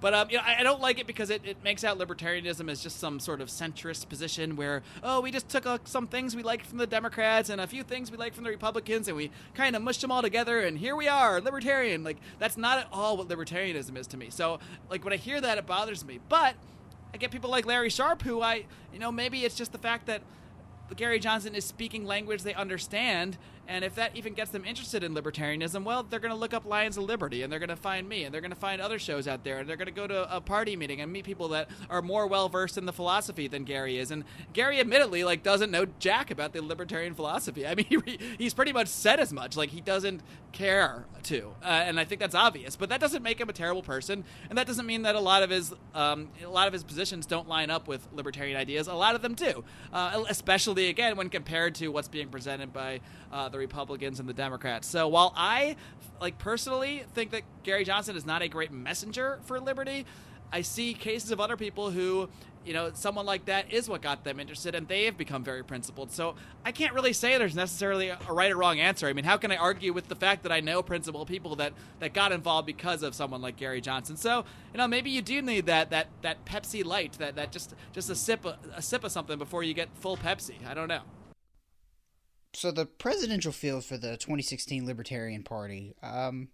But 0.00 0.14
um, 0.14 0.30
you 0.30 0.38
know, 0.38 0.42
I, 0.44 0.60
I, 0.60 0.62
don't 0.62 0.80
like 0.80 0.98
it 0.98 1.06
because 1.06 1.30
it, 1.30 1.42
it 1.44 1.62
makes 1.62 1.84
out 1.84 1.98
libertarianism 1.98 2.70
as 2.70 2.82
just 2.82 2.98
some 2.98 3.20
sort 3.20 3.40
of 3.40 3.48
centrist 3.48 4.08
position 4.08 4.56
where 4.56 4.82
oh, 5.02 5.20
we 5.20 5.30
just 5.30 5.48
took 5.48 5.66
uh, 5.66 5.78
some 5.84 6.06
things 6.06 6.34
we 6.34 6.42
liked 6.42 6.66
from 6.66 6.78
the 6.78 6.86
Democrats 6.86 7.50
and 7.50 7.60
a 7.60 7.66
few 7.66 7.82
things 7.82 8.10
we 8.10 8.16
liked 8.16 8.34
from 8.34 8.44
the 8.44 8.50
Republicans 8.50 9.08
and 9.08 9.16
we 9.16 9.30
kind 9.54 9.76
of 9.76 9.82
mushed 9.82 10.00
them 10.00 10.10
all 10.10 10.22
together 10.22 10.60
and 10.60 10.78
here 10.78 10.96
we 10.96 11.06
are, 11.06 11.40
libertarian. 11.40 12.02
Like 12.02 12.16
that's 12.38 12.56
not 12.56 12.78
at 12.78 12.88
all 12.92 13.16
what 13.16 13.28
libertarianism 13.28 13.96
is 13.96 14.06
to 14.08 14.16
me. 14.16 14.30
So 14.30 14.58
like 14.90 15.04
when 15.04 15.12
I 15.12 15.16
hear 15.16 15.40
that, 15.40 15.58
it 15.58 15.66
bothers 15.66 16.04
me. 16.04 16.18
But 16.28 16.54
I 17.12 17.18
get 17.18 17.30
people 17.30 17.50
like 17.50 17.66
Larry 17.66 17.90
Sharpe 17.90 18.22
who 18.22 18.40
I, 18.40 18.64
you 18.92 18.98
know, 18.98 19.12
maybe 19.12 19.44
it's 19.44 19.54
just 19.54 19.72
the 19.72 19.78
fact 19.78 20.06
that 20.06 20.22
Gary 20.96 21.18
Johnson 21.18 21.54
is 21.54 21.64
speaking 21.64 22.04
language 22.04 22.42
they 22.42 22.54
understand 22.54 23.36
and 23.68 23.84
if 23.84 23.94
that 23.94 24.16
even 24.16 24.34
gets 24.34 24.50
them 24.50 24.64
interested 24.64 25.02
in 25.02 25.14
libertarianism, 25.14 25.84
well, 25.84 26.02
they're 26.02 26.20
going 26.20 26.32
to 26.32 26.38
look 26.38 26.52
up 26.54 26.64
Lions 26.64 26.96
of 26.96 27.04
Liberty 27.04 27.42
and 27.42 27.52
they're 27.52 27.58
going 27.58 27.68
to 27.68 27.76
find 27.76 28.08
me 28.08 28.24
and 28.24 28.34
they're 28.34 28.40
going 28.40 28.50
to 28.50 28.56
find 28.56 28.80
other 28.80 28.98
shows 28.98 29.26
out 29.26 29.44
there 29.44 29.58
and 29.58 29.68
they're 29.68 29.76
going 29.76 29.86
to 29.86 29.92
go 29.92 30.06
to 30.06 30.34
a 30.34 30.40
party 30.40 30.76
meeting 30.76 31.00
and 31.00 31.12
meet 31.12 31.24
people 31.24 31.48
that 31.48 31.68
are 31.88 32.02
more 32.02 32.26
well 32.26 32.48
versed 32.48 32.76
in 32.76 32.86
the 32.86 32.92
philosophy 32.92 33.48
than 33.48 33.64
Gary 33.64 33.98
is. 33.98 34.10
And 34.10 34.24
Gary 34.52 34.80
admittedly 34.80 35.24
like 35.24 35.42
doesn't 35.42 35.70
know 35.70 35.86
jack 35.98 36.30
about 36.30 36.52
the 36.52 36.62
libertarian 36.62 37.14
philosophy. 37.14 37.66
I 37.66 37.74
mean, 37.74 37.86
he, 38.04 38.18
he's 38.38 38.54
pretty 38.54 38.72
much 38.72 38.88
said 38.88 39.20
as 39.20 39.32
much. 39.32 39.56
Like 39.56 39.70
he 39.70 39.80
doesn't 39.80 40.22
care 40.52 41.04
to, 41.24 41.54
uh, 41.62 41.66
and 41.66 41.98
I 41.98 42.04
think 42.04 42.20
that's 42.20 42.34
obvious. 42.34 42.76
But 42.76 42.90
that 42.90 43.00
doesn't 43.00 43.22
make 43.22 43.40
him 43.40 43.48
a 43.48 43.52
terrible 43.52 43.82
person, 43.82 44.24
and 44.48 44.58
that 44.58 44.66
doesn't 44.66 44.86
mean 44.86 45.02
that 45.02 45.14
a 45.14 45.20
lot 45.20 45.42
of 45.42 45.50
his 45.50 45.72
um, 45.94 46.28
a 46.42 46.48
lot 46.48 46.66
of 46.66 46.72
his 46.72 46.84
positions 46.84 47.26
don't 47.26 47.48
line 47.48 47.70
up 47.70 47.88
with 47.88 48.06
libertarian 48.12 48.56
ideas. 48.56 48.86
A 48.86 48.94
lot 48.94 49.14
of 49.14 49.22
them 49.22 49.34
do, 49.34 49.64
uh, 49.92 50.24
especially 50.28 50.88
again 50.88 51.16
when 51.16 51.30
compared 51.30 51.74
to 51.76 51.88
what's 51.88 52.08
being 52.08 52.28
presented 52.28 52.72
by 52.72 53.00
uh, 53.34 53.48
the 53.48 53.58
Republicans 53.58 54.20
and 54.20 54.28
the 54.28 54.32
Democrats. 54.32 54.86
So 54.86 55.08
while 55.08 55.32
I, 55.36 55.76
like 56.20 56.38
personally, 56.38 57.02
think 57.14 57.32
that 57.32 57.42
Gary 57.64 57.84
Johnson 57.84 58.16
is 58.16 58.24
not 58.24 58.40
a 58.42 58.48
great 58.48 58.70
messenger 58.70 59.40
for 59.44 59.58
liberty, 59.58 60.06
I 60.52 60.62
see 60.62 60.94
cases 60.94 61.32
of 61.32 61.40
other 61.40 61.56
people 61.56 61.90
who, 61.90 62.28
you 62.64 62.72
know, 62.72 62.92
someone 62.94 63.26
like 63.26 63.46
that 63.46 63.72
is 63.72 63.88
what 63.88 64.02
got 64.02 64.22
them 64.22 64.38
interested, 64.38 64.76
and 64.76 64.86
they 64.86 65.06
have 65.06 65.18
become 65.18 65.42
very 65.42 65.64
principled. 65.64 66.12
So 66.12 66.36
I 66.64 66.70
can't 66.70 66.94
really 66.94 67.12
say 67.12 67.36
there's 67.36 67.56
necessarily 67.56 68.10
a 68.10 68.18
right 68.30 68.52
or 68.52 68.56
wrong 68.56 68.78
answer. 68.78 69.08
I 69.08 69.12
mean, 69.12 69.24
how 69.24 69.36
can 69.36 69.50
I 69.50 69.56
argue 69.56 69.92
with 69.92 70.06
the 70.06 70.14
fact 70.14 70.44
that 70.44 70.52
I 70.52 70.60
know 70.60 70.80
principled 70.80 71.26
people 71.26 71.56
that 71.56 71.72
that 71.98 72.14
got 72.14 72.30
involved 72.30 72.66
because 72.66 73.02
of 73.02 73.16
someone 73.16 73.42
like 73.42 73.56
Gary 73.56 73.80
Johnson? 73.80 74.16
So 74.16 74.44
you 74.72 74.78
know, 74.78 74.86
maybe 74.86 75.10
you 75.10 75.22
do 75.22 75.42
need 75.42 75.66
that 75.66 75.90
that 75.90 76.06
that 76.22 76.44
Pepsi 76.44 76.84
Light, 76.84 77.14
that 77.14 77.34
that 77.34 77.50
just 77.50 77.74
just 77.92 78.08
a 78.08 78.14
sip 78.14 78.44
of, 78.44 78.56
a 78.76 78.80
sip 78.80 79.02
of 79.02 79.10
something 79.10 79.38
before 79.38 79.64
you 79.64 79.74
get 79.74 79.88
full 79.96 80.16
Pepsi. 80.16 80.64
I 80.64 80.74
don't 80.74 80.88
know 80.88 81.02
so 82.56 82.70
the 82.70 82.86
presidential 82.86 83.52
field 83.52 83.84
for 83.84 83.96
the 83.96 84.16
2016 84.16 84.86
Libertarian 84.86 85.42
Party, 85.42 85.94
um, 86.02 86.48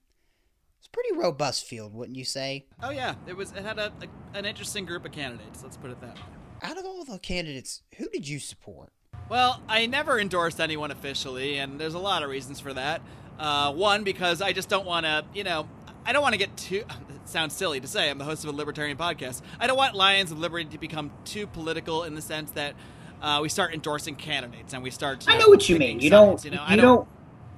it's 0.78 0.88
a 0.88 0.90
pretty 0.90 1.12
robust 1.16 1.66
field, 1.66 1.94
wouldn't 1.94 2.16
you 2.16 2.24
say? 2.24 2.66
Oh 2.82 2.90
yeah, 2.90 3.14
it 3.26 3.36
was. 3.36 3.52
It 3.52 3.62
had 3.62 3.78
a, 3.78 3.92
a, 4.00 4.36
an 4.38 4.44
interesting 4.44 4.84
group 4.84 5.04
of 5.04 5.12
candidates. 5.12 5.62
Let's 5.62 5.76
put 5.76 5.90
it 5.90 6.00
that 6.00 6.16
way. 6.16 6.22
Out 6.62 6.78
of 6.78 6.84
all 6.84 7.04
the 7.04 7.18
candidates, 7.18 7.82
who 7.96 8.08
did 8.08 8.28
you 8.28 8.38
support? 8.38 8.92
Well, 9.28 9.62
I 9.68 9.86
never 9.86 10.18
endorsed 10.18 10.60
anyone 10.60 10.90
officially, 10.90 11.56
and 11.58 11.78
there's 11.78 11.94
a 11.94 11.98
lot 11.98 12.22
of 12.22 12.30
reasons 12.30 12.60
for 12.60 12.74
that. 12.74 13.02
Uh, 13.38 13.72
one, 13.72 14.04
because 14.04 14.42
I 14.42 14.52
just 14.52 14.68
don't 14.68 14.84
want 14.84 15.06
to, 15.06 15.24
you 15.32 15.44
know, 15.44 15.68
I 16.04 16.12
don't 16.12 16.22
want 16.22 16.34
to 16.34 16.38
get 16.38 16.56
too. 16.56 16.84
It 17.20 17.28
sounds 17.28 17.54
silly 17.54 17.78
to 17.80 17.86
say. 17.86 18.08
I'm 18.08 18.16
the 18.16 18.24
host 18.24 18.44
of 18.44 18.52
a 18.52 18.56
libertarian 18.56 18.96
podcast. 18.96 19.42
I 19.60 19.66
don't 19.66 19.76
want 19.76 19.94
Lions 19.94 20.32
of 20.32 20.38
Liberty 20.38 20.64
to 20.64 20.78
become 20.78 21.12
too 21.24 21.46
political 21.46 22.02
in 22.04 22.14
the 22.14 22.22
sense 22.22 22.50
that 22.52 22.74
uh, 23.20 23.40
we 23.42 23.48
start 23.48 23.74
endorsing 23.74 24.14
candidates 24.14 24.72
and 24.72 24.82
we 24.82 24.90
start. 24.90 25.24
I 25.28 25.38
know 25.38 25.48
what 25.48 25.68
you 25.68 25.78
mean. 25.78 26.00
You 26.00 26.10
don't. 26.10 26.42
You, 26.44 26.50
know, 26.50 26.66
you 26.68 26.76
don't, 26.76 26.84
don't. 26.84 27.08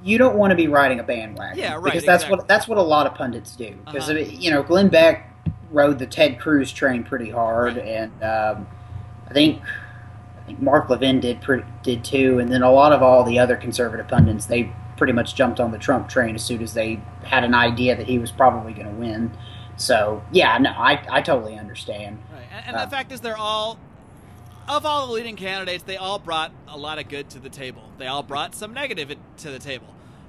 You 0.04 0.18
don't 0.18 0.36
want 0.36 0.50
to 0.50 0.56
be 0.56 0.66
riding 0.66 0.98
a 0.98 1.04
bandwagon. 1.04 1.58
Yeah, 1.58 1.74
right. 1.74 1.84
Because 1.84 2.04
that's 2.04 2.24
exactly. 2.24 2.38
what 2.38 2.48
that's 2.48 2.68
what 2.68 2.78
a 2.78 2.82
lot 2.82 3.06
of 3.06 3.14
pundits 3.14 3.54
do. 3.54 3.76
Because 3.84 4.10
uh-huh. 4.10 4.18
you 4.18 4.50
know, 4.50 4.62
Glenn 4.62 4.88
Beck 4.88 5.28
rode 5.70 5.98
the 5.98 6.06
Ted 6.06 6.38
Cruz 6.38 6.72
train 6.72 7.04
pretty 7.04 7.30
hard, 7.30 7.76
right. 7.76 7.86
and 7.86 8.12
um, 8.22 8.66
I 9.28 9.32
think 9.32 9.62
I 10.42 10.46
think 10.46 10.60
Mark 10.60 10.90
Levin 10.90 11.20
did 11.20 11.40
pretty, 11.40 11.64
did 11.82 12.04
too, 12.04 12.38
and 12.40 12.50
then 12.50 12.62
a 12.62 12.70
lot 12.70 12.92
of 12.92 13.02
all 13.02 13.24
the 13.24 13.38
other 13.38 13.56
conservative 13.56 14.08
pundits 14.08 14.46
they 14.46 14.72
pretty 14.96 15.12
much 15.12 15.34
jumped 15.34 15.58
on 15.58 15.70
the 15.72 15.78
Trump 15.78 16.08
train 16.08 16.34
as 16.34 16.44
soon 16.44 16.62
as 16.62 16.74
they 16.74 17.00
had 17.24 17.44
an 17.44 17.54
idea 17.54 17.96
that 17.96 18.06
he 18.06 18.18
was 18.18 18.30
probably 18.30 18.72
going 18.72 18.88
to 18.88 18.94
win. 18.94 19.36
So 19.76 20.22
yeah, 20.32 20.58
no, 20.58 20.70
I 20.70 21.04
I 21.08 21.22
totally 21.22 21.58
understand. 21.58 22.18
Right, 22.32 22.42
and, 22.52 22.66
and 22.66 22.76
uh, 22.76 22.84
the 22.84 22.90
fact 22.90 23.12
is, 23.12 23.20
they're 23.20 23.38
all 23.38 23.78
of 24.68 24.86
all 24.86 25.06
the 25.06 25.12
leading 25.12 25.36
candidates, 25.36 25.84
they 25.84 25.96
all 25.96 26.18
brought 26.18 26.52
a 26.68 26.76
lot 26.76 26.98
of 26.98 27.08
good 27.08 27.30
to 27.30 27.38
the 27.38 27.48
table. 27.48 27.82
They 27.98 28.06
all 28.06 28.22
brought 28.22 28.54
some 28.54 28.72
negative 28.72 29.14
to 29.38 29.50
the 29.50 29.58
table. 29.58 29.86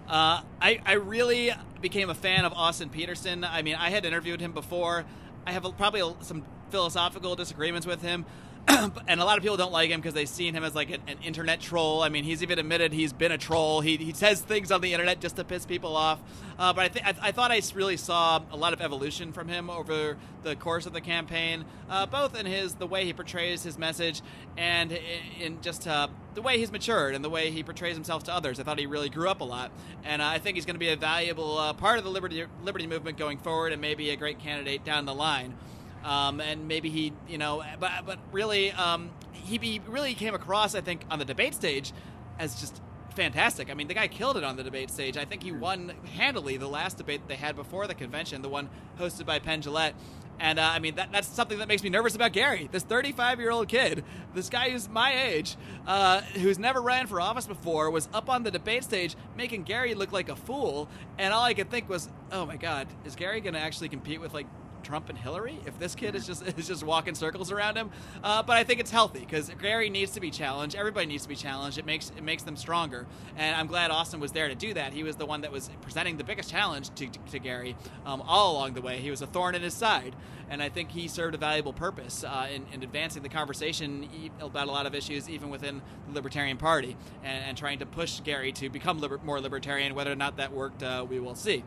Uh, 0.08 0.42
I, 0.62 0.82
I 0.86 0.94
really 0.94 1.52
became 1.82 2.10
a 2.10 2.16
fan 2.16 2.46
of 2.46 2.54
Austin 2.54 2.90
Petersen. 2.90 3.44
I 3.44 3.62
mean, 3.62 3.76
I 3.76 3.90
had 3.90 4.06
interviewed 4.06 4.42
him 4.42 4.52
before. 4.52 5.06
I 5.46 5.52
have 5.52 5.66
probably 5.78 6.02
some 6.22 6.46
philosophical 6.72 7.36
disagreements 7.36 7.86
with 7.86 8.02
him. 8.02 8.26
and 9.08 9.20
a 9.20 9.26
lot 9.26 9.38
of 9.38 9.44
people 9.44 9.58
don't 9.58 9.74
like 9.74 9.90
him 9.90 10.00
because 10.00 10.14
they've 10.14 10.30
seen 10.30 10.54
him 10.54 10.64
as 10.64 10.74
like 10.74 10.90
an, 10.90 11.02
an, 11.08 11.18
internet 11.22 11.60
troll. 11.60 12.02
I 12.02 12.08
mean, 12.08 12.24
he's 12.24 12.42
even 12.42 12.60
admitted 12.60 12.94
he's 12.94 13.12
been 13.12 13.32
a 13.34 13.38
troll. 13.38 13.82
He, 13.82 13.98
he 13.98 14.14
says 14.14 14.40
things 14.40 14.72
on 14.72 14.80
the 14.80 14.94
internet 14.94 15.20
just 15.20 15.36
to 15.36 15.44
piss 15.44 15.66
people 15.66 15.98
off. 15.98 16.22
Uh, 16.58 16.72
but 16.72 16.86
I, 16.86 16.88
th- 16.88 17.06
I, 17.06 17.28
I, 17.28 17.32
thought 17.32 17.52
I 17.52 17.62
really 17.76 17.98
saw 17.98 18.42
a 18.52 18.56
lot 18.56 18.72
of 18.72 18.80
evolution 18.80 19.34
from 19.34 19.50
him 19.50 19.70
over 19.70 20.18
the 20.44 20.56
course 20.56 20.86
of 20.86 20.94
the 20.94 21.02
campaign, 21.02 21.66
uh, 21.90 22.06
both 22.06 22.40
in 22.40 22.46
his 22.46 22.76
the 22.76 22.88
way 22.88 23.04
he 23.04 23.12
portrays 23.12 23.64
his 23.64 23.78
message 23.78 24.22
and 24.58 24.94
in, 24.94 25.02
in 25.42 25.62
just 25.62 25.86
uh, 25.86 26.08
the 26.34 26.42
way 26.42 26.58
he's 26.58 26.72
matured 26.72 27.16
and 27.16 27.26
the 27.26 27.30
way 27.30 27.52
he 27.52 27.64
portrays 27.64 27.96
himself 27.96 28.24
to 28.26 28.34
others. 28.34 28.62
I 28.62 28.64
thought 28.64 28.80
he 28.80 28.86
really 28.86 29.10
grew 29.10 29.28
up 29.28 29.42
a 29.42 29.46
lot, 29.46 29.72
and 30.06 30.22
I 30.22 30.40
think 30.40 30.56
he's 30.56 30.66
going 30.66 30.76
to 30.76 30.80
be 30.80 30.90
a 30.90 30.96
valuable 30.96 31.58
uh, 31.58 31.74
part 31.74 31.98
of 31.98 32.06
the 32.06 32.12
liberty 32.12 32.46
liberty 32.64 32.88
movement 32.88 33.18
going 33.18 33.40
forward, 33.40 33.74
and 33.74 33.82
maybe 33.82 34.12
a 34.12 34.16
great 34.16 34.40
candidate 34.40 34.86
down 34.86 35.06
the 35.06 35.16
line. 35.16 35.54
Um, 36.04 36.42
and 36.42 36.68
maybe 36.68 36.90
he, 36.90 37.14
you 37.28 37.38
know, 37.38 37.64
but 37.80 38.06
but 38.06 38.20
really, 38.32 38.72
um, 38.72 39.10
he 39.32 39.58
be, 39.58 39.82
really 39.88 40.14
came 40.14 40.34
across, 40.34 40.76
I 40.76 40.82
think, 40.82 41.06
on 41.10 41.20
the 41.20 41.26
debate 41.26 41.54
stage 41.54 41.92
as 42.40 42.60
just 42.60 42.82
fantastic. 43.16 43.70
I 43.70 43.74
mean, 43.74 43.88
the 43.88 43.94
guy 43.94 44.08
killed 44.08 44.38
it 44.38 44.44
on 44.44 44.56
the 44.56 44.64
debate 44.64 44.90
stage. 44.90 45.18
I 45.18 45.26
think 45.26 45.44
he 45.44 45.52
won 45.52 45.94
handily 46.16 46.58
the 46.58 46.68
last 46.68 46.98
debate 46.98 47.22
they 47.28 47.36
had 47.36 47.56
before 47.56 47.88
the 47.88 47.94
convention, 47.94 48.42
the 48.42 48.50
one 48.50 48.70
hosted 49.00 49.26
by 49.26 49.40
Penn 49.40 49.62
Jillette. 49.62 49.94
And 50.40 50.58
uh, 50.58 50.64
I 50.64 50.80
mean, 50.80 50.96
that, 50.96 51.12
that's 51.12 51.28
something 51.28 51.60
that 51.60 51.68
makes 51.68 51.84
me 51.84 51.90
nervous 51.90 52.16
about 52.16 52.34
Gary. 52.34 52.68
This 52.72 52.84
35 52.84 53.40
year 53.40 53.52
old 53.52 53.68
kid, 53.68 54.04
this 54.34 54.50
guy 54.50 54.72
who's 54.72 54.90
my 54.90 55.14
age, 55.26 55.56
uh, 55.86 56.22
who's 56.22 56.58
never 56.58 56.82
ran 56.82 57.06
for 57.06 57.22
office 57.22 57.46
before, 57.46 57.92
was 57.92 58.10
up 58.14 58.30
on 58.30 58.42
the 58.44 58.50
debate 58.50 58.84
stage 58.84 59.16
making 59.38 59.64
Gary 59.64 59.94
look 59.94 60.12
like 60.12 60.30
a 60.30 60.36
fool. 60.36 60.90
And 61.20 61.34
all 61.34 61.44
I 61.44 61.54
could 61.54 61.70
think 61.70 61.88
was, 61.88 62.10
oh 62.32 62.48
my 62.48 62.58
God, 62.58 62.88
is 63.06 63.16
Gary 63.16 63.42
going 63.42 63.54
to 63.54 63.60
actually 63.60 63.90
compete 63.90 64.20
with 64.20 64.34
like 64.34 64.48
Trump 64.84 65.10
and 65.10 65.18
Hillary 65.18 65.60
if 65.66 65.78
this 65.80 65.96
kid 65.96 66.16
is 66.16 66.28
just 66.28 66.46
is 66.58 66.68
just 66.68 66.84
walking 66.84 67.16
circles 67.16 67.52
around 67.52 67.78
him. 67.78 67.90
Uh, 68.24 68.44
but 68.44 68.58
I 68.58 68.64
think 68.64 68.80
it's 68.80 68.92
healthy 68.92 69.20
because 69.20 69.50
Gary 69.62 69.90
needs 69.90 70.12
to 70.12 70.20
be 70.20 70.32
challenged. 70.32 70.76
Everybody 70.76 71.06
needs 71.06 71.24
to 71.24 71.30
be 71.30 71.36
challenged. 71.36 71.78
It 71.78 71.86
makes 71.86 72.12
it 72.16 72.24
makes 72.24 72.44
them 72.44 72.56
stronger. 72.56 73.06
And 73.38 73.56
I'm 73.56 73.68
glad 73.68 73.92
Austin 73.92 74.20
was 74.20 74.32
there 74.32 74.48
to 74.48 74.56
do 74.56 74.74
that. 74.74 74.94
He 74.94 75.04
was 75.04 75.16
the 75.16 75.26
one 75.26 75.42
that 75.42 75.52
was 75.52 75.70
presenting 75.82 76.18
the 76.18 76.24
biggest 76.24 76.50
challenge 76.50 76.94
to, 76.96 77.08
to, 77.08 77.20
to 77.32 77.40
Gary 77.40 77.76
um, 78.06 78.22
all 78.22 78.54
along 78.54 78.74
the 78.74 78.82
way. 78.82 79.00
He 79.00 79.10
was 79.10 79.22
a 79.22 79.28
thorn 79.28 79.56
in 79.56 79.62
his 79.62 79.74
side, 79.74 80.16
and 80.50 80.62
I 80.62 80.70
think 80.70 80.92
he 80.92 81.08
served 81.08 81.36
a 81.36 81.38
valuable 81.38 81.74
purpose 81.74 82.24
uh, 82.24 82.48
in, 82.54 82.66
in, 82.74 82.84
advancing 82.84 83.24
the 83.24 83.30
conversation 83.30 84.08
about 84.40 84.68
a 84.68 84.72
lot 84.72 84.86
of 84.86 84.94
issues, 84.96 85.30
even 85.30 85.50
within 85.50 85.82
the 86.08 86.14
Libertarian 86.14 86.58
Party, 86.58 86.96
and, 87.24 87.44
and 87.46 87.58
trying 87.58 87.80
to 87.80 87.86
push 87.86 88.20
Gary 88.22 88.52
to 88.54 88.70
become 88.70 89.00
liber- 89.00 89.20
more 89.24 89.40
libertarian. 89.40 89.96
Whether 89.96 90.12
or 90.12 90.16
not 90.16 90.38
that 90.38 90.54
worked, 90.54 90.84
uh, 90.84 91.06
we 91.08 91.20
will 91.20 91.36
see. 91.36 91.64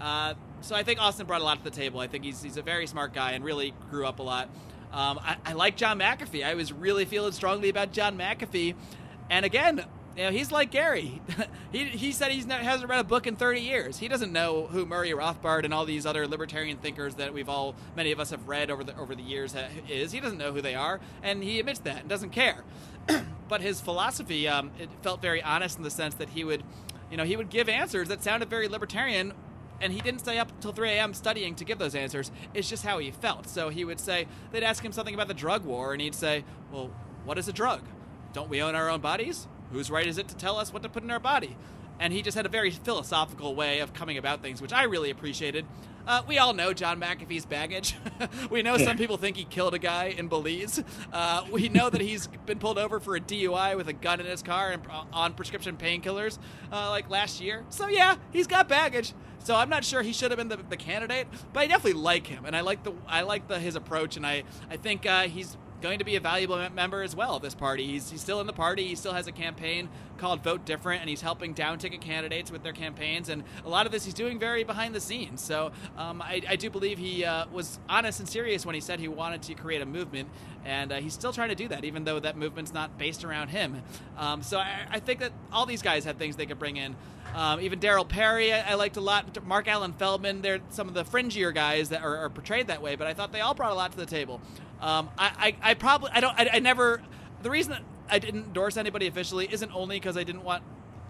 Uh, 0.00 0.34
so 0.60 0.74
I 0.74 0.82
think 0.82 1.00
Austin 1.00 1.26
brought 1.26 1.40
a 1.40 1.44
lot 1.44 1.58
to 1.58 1.64
the 1.64 1.76
table. 1.76 2.00
I 2.00 2.06
think 2.06 2.24
he's, 2.24 2.42
he's 2.42 2.56
a 2.56 2.62
very 2.62 2.86
smart 2.86 3.12
guy 3.12 3.32
and 3.32 3.44
really 3.44 3.74
grew 3.90 4.06
up 4.06 4.18
a 4.18 4.22
lot. 4.22 4.48
Um, 4.92 5.18
I, 5.22 5.36
I, 5.44 5.52
like 5.52 5.76
John 5.76 5.98
McAfee. 5.98 6.44
I 6.44 6.54
was 6.54 6.72
really 6.72 7.04
feeling 7.04 7.32
strongly 7.32 7.68
about 7.68 7.92
John 7.92 8.16
McAfee 8.16 8.74
And 9.28 9.44
again, 9.44 9.84
you 10.16 10.22
know, 10.22 10.30
he's 10.30 10.50
like 10.50 10.70
Gary. 10.70 11.20
he, 11.72 11.84
he 11.84 12.12
said 12.12 12.32
he 12.32 12.40
hasn't 12.40 12.88
read 12.88 13.00
a 13.00 13.04
book 13.04 13.26
in 13.26 13.36
30 13.36 13.60
years. 13.60 13.98
He 13.98 14.08
doesn't 14.08 14.32
know 14.32 14.66
who 14.66 14.86
Murray 14.86 15.10
Rothbard 15.10 15.64
and 15.64 15.74
all 15.74 15.84
these 15.84 16.06
other 16.06 16.26
libertarian 16.26 16.78
thinkers 16.78 17.16
that 17.16 17.34
we've 17.34 17.48
all, 17.48 17.74
many 17.94 18.12
of 18.12 18.20
us 18.20 18.30
have 18.30 18.48
read 18.48 18.70
over 18.70 18.82
the 18.82 18.96
over 18.96 19.14
the 19.14 19.22
years 19.22 19.54
is. 19.88 20.12
He 20.12 20.20
doesn't 20.20 20.38
know 20.38 20.52
who 20.52 20.62
they 20.62 20.74
are, 20.74 21.00
and 21.22 21.42
he 21.42 21.60
admits 21.60 21.80
that 21.80 22.00
and 22.00 22.08
doesn't 22.08 22.30
care. 22.30 22.64
but 23.48 23.60
his 23.60 23.80
philosophy, 23.80 24.48
um, 24.48 24.70
it 24.78 24.88
felt 25.02 25.20
very 25.20 25.42
honest 25.42 25.76
in 25.76 25.84
the 25.84 25.90
sense 25.90 26.14
that 26.14 26.30
he 26.30 26.44
would, 26.44 26.62
you 27.10 27.18
know, 27.18 27.24
he 27.24 27.36
would 27.36 27.50
give 27.50 27.68
answers 27.68 28.08
that 28.08 28.22
sounded 28.22 28.48
very 28.48 28.68
libertarian 28.68 29.34
and 29.80 29.92
he 29.92 30.00
didn't 30.00 30.20
stay 30.20 30.38
up 30.38 30.50
until 30.50 30.72
3 30.72 30.90
a.m. 30.90 31.14
studying 31.14 31.54
to 31.56 31.64
give 31.64 31.78
those 31.78 31.94
answers. 31.94 32.30
It's 32.54 32.68
just 32.68 32.84
how 32.84 32.98
he 32.98 33.10
felt. 33.10 33.48
So 33.48 33.68
he 33.68 33.84
would 33.84 34.00
say, 34.00 34.26
they'd 34.52 34.62
ask 34.62 34.84
him 34.84 34.92
something 34.92 35.14
about 35.14 35.28
the 35.28 35.34
drug 35.34 35.64
war, 35.64 35.92
and 35.92 36.00
he'd 36.00 36.14
say, 36.14 36.44
Well, 36.72 36.90
what 37.24 37.38
is 37.38 37.48
a 37.48 37.52
drug? 37.52 37.82
Don't 38.32 38.48
we 38.48 38.62
own 38.62 38.74
our 38.74 38.88
own 38.88 39.00
bodies? 39.00 39.48
Whose 39.72 39.90
right 39.90 40.06
is 40.06 40.18
it 40.18 40.28
to 40.28 40.36
tell 40.36 40.58
us 40.58 40.72
what 40.72 40.82
to 40.82 40.88
put 40.88 41.02
in 41.02 41.10
our 41.10 41.20
body? 41.20 41.56
And 41.98 42.12
he 42.12 42.22
just 42.22 42.36
had 42.36 42.46
a 42.46 42.50
very 42.50 42.70
philosophical 42.70 43.54
way 43.54 43.80
of 43.80 43.92
coming 43.94 44.18
about 44.18 44.42
things, 44.42 44.60
which 44.60 44.72
I 44.72 44.84
really 44.84 45.10
appreciated. 45.10 45.64
Uh, 46.06 46.22
we 46.28 46.38
all 46.38 46.52
know 46.52 46.72
John 46.72 47.00
McAfee's 47.00 47.46
baggage. 47.46 47.96
we 48.50 48.62
know 48.62 48.78
some 48.78 48.96
people 48.96 49.16
think 49.16 49.36
he 49.36 49.44
killed 49.44 49.74
a 49.74 49.78
guy 49.78 50.14
in 50.16 50.28
Belize. 50.28 50.82
Uh, 51.12 51.44
we 51.50 51.68
know 51.68 51.90
that 51.90 52.00
he's 52.00 52.28
been 52.46 52.60
pulled 52.60 52.78
over 52.78 53.00
for 53.00 53.16
a 53.16 53.20
DUI 53.20 53.76
with 53.76 53.88
a 53.88 53.92
gun 53.92 54.20
in 54.20 54.26
his 54.26 54.42
car 54.42 54.70
and 54.70 54.82
on 55.12 55.34
prescription 55.34 55.76
painkillers 55.76 56.38
uh, 56.70 56.90
like 56.90 57.10
last 57.10 57.40
year. 57.40 57.64
So 57.70 57.88
yeah, 57.88 58.16
he's 58.32 58.46
got 58.46 58.68
baggage. 58.68 59.14
So 59.40 59.54
I'm 59.54 59.68
not 59.68 59.84
sure 59.84 60.02
he 60.02 60.12
should 60.12 60.30
have 60.30 60.38
been 60.38 60.48
the, 60.48 60.56
the, 60.56 60.76
candidate, 60.76 61.28
but 61.52 61.60
I 61.60 61.66
definitely 61.68 62.00
like 62.00 62.26
him, 62.26 62.44
and 62.44 62.56
I 62.56 62.62
like 62.62 62.82
the 62.82 62.92
I 63.06 63.22
like 63.22 63.46
the 63.46 63.60
his 63.60 63.76
approach, 63.76 64.16
and 64.16 64.26
I 64.26 64.42
I 64.68 64.76
think 64.76 65.06
uh, 65.06 65.22
he's 65.22 65.56
going 65.86 66.00
to 66.00 66.04
be 66.04 66.16
a 66.16 66.20
valuable 66.20 66.68
member 66.70 67.00
as 67.00 67.14
well 67.14 67.36
of 67.36 67.42
this 67.42 67.54
party. 67.54 67.86
He's, 67.86 68.10
he's 68.10 68.20
still 68.20 68.40
in 68.40 68.48
the 68.48 68.52
party. 68.52 68.88
He 68.88 68.96
still 68.96 69.12
has 69.12 69.28
a 69.28 69.32
campaign 69.32 69.88
called 70.18 70.42
Vote 70.42 70.64
Different, 70.64 71.00
and 71.00 71.08
he's 71.08 71.20
helping 71.20 71.52
down 71.52 71.78
ticket 71.78 72.00
candidates 72.00 72.50
with 72.50 72.64
their 72.64 72.72
campaigns. 72.72 73.28
And 73.28 73.44
a 73.64 73.68
lot 73.68 73.86
of 73.86 73.92
this 73.92 74.04
he's 74.04 74.14
doing 74.14 74.40
very 74.40 74.64
behind 74.64 74.96
the 74.96 75.00
scenes. 75.00 75.40
So 75.40 75.70
um, 75.96 76.20
I, 76.20 76.42
I, 76.48 76.56
do 76.56 76.70
believe 76.70 76.98
he 76.98 77.24
uh, 77.24 77.46
was 77.52 77.78
honest 77.88 78.18
and 78.18 78.28
serious 78.28 78.66
when 78.66 78.74
he 78.74 78.80
said 78.80 78.98
he 78.98 79.06
wanted 79.06 79.42
to 79.42 79.54
create 79.54 79.80
a 79.80 79.86
movement, 79.86 80.28
and 80.64 80.90
uh, 80.90 80.96
he's 80.96 81.14
still 81.14 81.32
trying 81.32 81.50
to 81.50 81.54
do 81.54 81.68
that, 81.68 81.84
even 81.84 82.02
though 82.02 82.18
that 82.18 82.36
movement's 82.36 82.74
not 82.74 82.98
based 82.98 83.22
around 83.22 83.48
him. 83.48 83.80
Um, 84.18 84.42
so 84.42 84.58
I, 84.58 84.86
I, 84.90 84.98
think 84.98 85.20
that 85.20 85.30
all 85.52 85.66
these 85.66 85.82
guys 85.82 86.04
have 86.04 86.16
things 86.16 86.34
they 86.34 86.46
could 86.46 86.58
bring 86.58 86.78
in. 86.78 86.96
Um, 87.36 87.60
even 87.60 87.80
Darryl 87.80 88.08
Perry, 88.08 88.50
I, 88.50 88.70
I, 88.70 88.74
liked 88.76 88.96
a 88.96 89.02
lot. 89.02 89.44
Marc 89.46 89.68
Allan 89.68 89.92
Feldman, 89.92 90.40
they're 90.40 90.60
some 90.70 90.88
of 90.88 90.94
the 90.94 91.04
fringier 91.04 91.54
guys 91.54 91.90
that 91.90 92.02
are, 92.02 92.16
are 92.16 92.30
portrayed 92.30 92.68
that 92.68 92.80
way, 92.80 92.96
but 92.96 93.06
I 93.06 93.12
thought 93.12 93.30
they 93.30 93.42
all 93.42 93.52
brought 93.52 93.72
a 93.72 93.74
lot 93.74 93.92
to 93.92 93.98
the 93.98 94.06
table. 94.06 94.40
Um, 94.80 95.10
I, 95.18 95.54
I, 95.62 95.70
I, 95.70 95.74
probably 95.74 96.10
I 96.14 96.20
don't 96.20 96.34
I, 96.34 96.48
I 96.54 96.58
never 96.60 97.02
the 97.42 97.50
reason 97.50 97.76
I 98.08 98.18
didn't 98.18 98.44
endorse 98.44 98.78
anybody 98.78 99.06
officially 99.06 99.46
isn't 99.52 99.70
only 99.74 99.96
because 99.96 100.16
I 100.16 100.24
didn't 100.24 100.44
want 100.44 100.62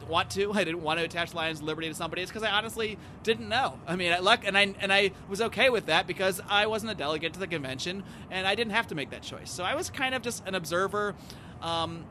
want 0.09 0.31
to. 0.31 0.53
I 0.55 0.65
didn't 0.65 0.83
want 0.83 0.99
to 0.99 1.05
attach 1.05 1.33
Lions 1.33 1.63
Liberty 1.63 1.87
to 1.89 1.95
somebody. 1.95 2.23
It's 2.23 2.31
because 2.33 2.43
I 2.43 2.51
honestly 2.51 2.99
didn't 3.23 3.49
know. 3.49 3.79
I 3.87 3.95
mean, 3.95 4.13
I 4.13 4.19
luck 4.19 4.43
and 4.45 4.59
I 4.59 4.75
and 4.81 4.93
I 4.93 5.13
was 5.29 5.41
okay 5.41 5.71
with 5.71 5.87
that 5.87 6.09
because 6.09 6.41
I 6.49 6.67
wasn't 6.67 6.91
a 6.91 6.97
delegate 6.97 7.35
to 7.35 7.39
the 7.39 7.47
convention 7.47 8.03
and 8.33 8.49
I 8.49 8.57
didn't 8.57 8.73
have 8.73 8.89
to 8.89 8.97
make 8.97 9.11
that 9.11 9.23
choice. 9.23 9.49
So 9.53 9.63
I 9.63 9.77
was 9.77 9.91
kind 9.91 10.13
of 10.13 10.23
just 10.23 10.45
an 10.45 10.57
observer. 10.57 11.15
Um, 11.63 12.05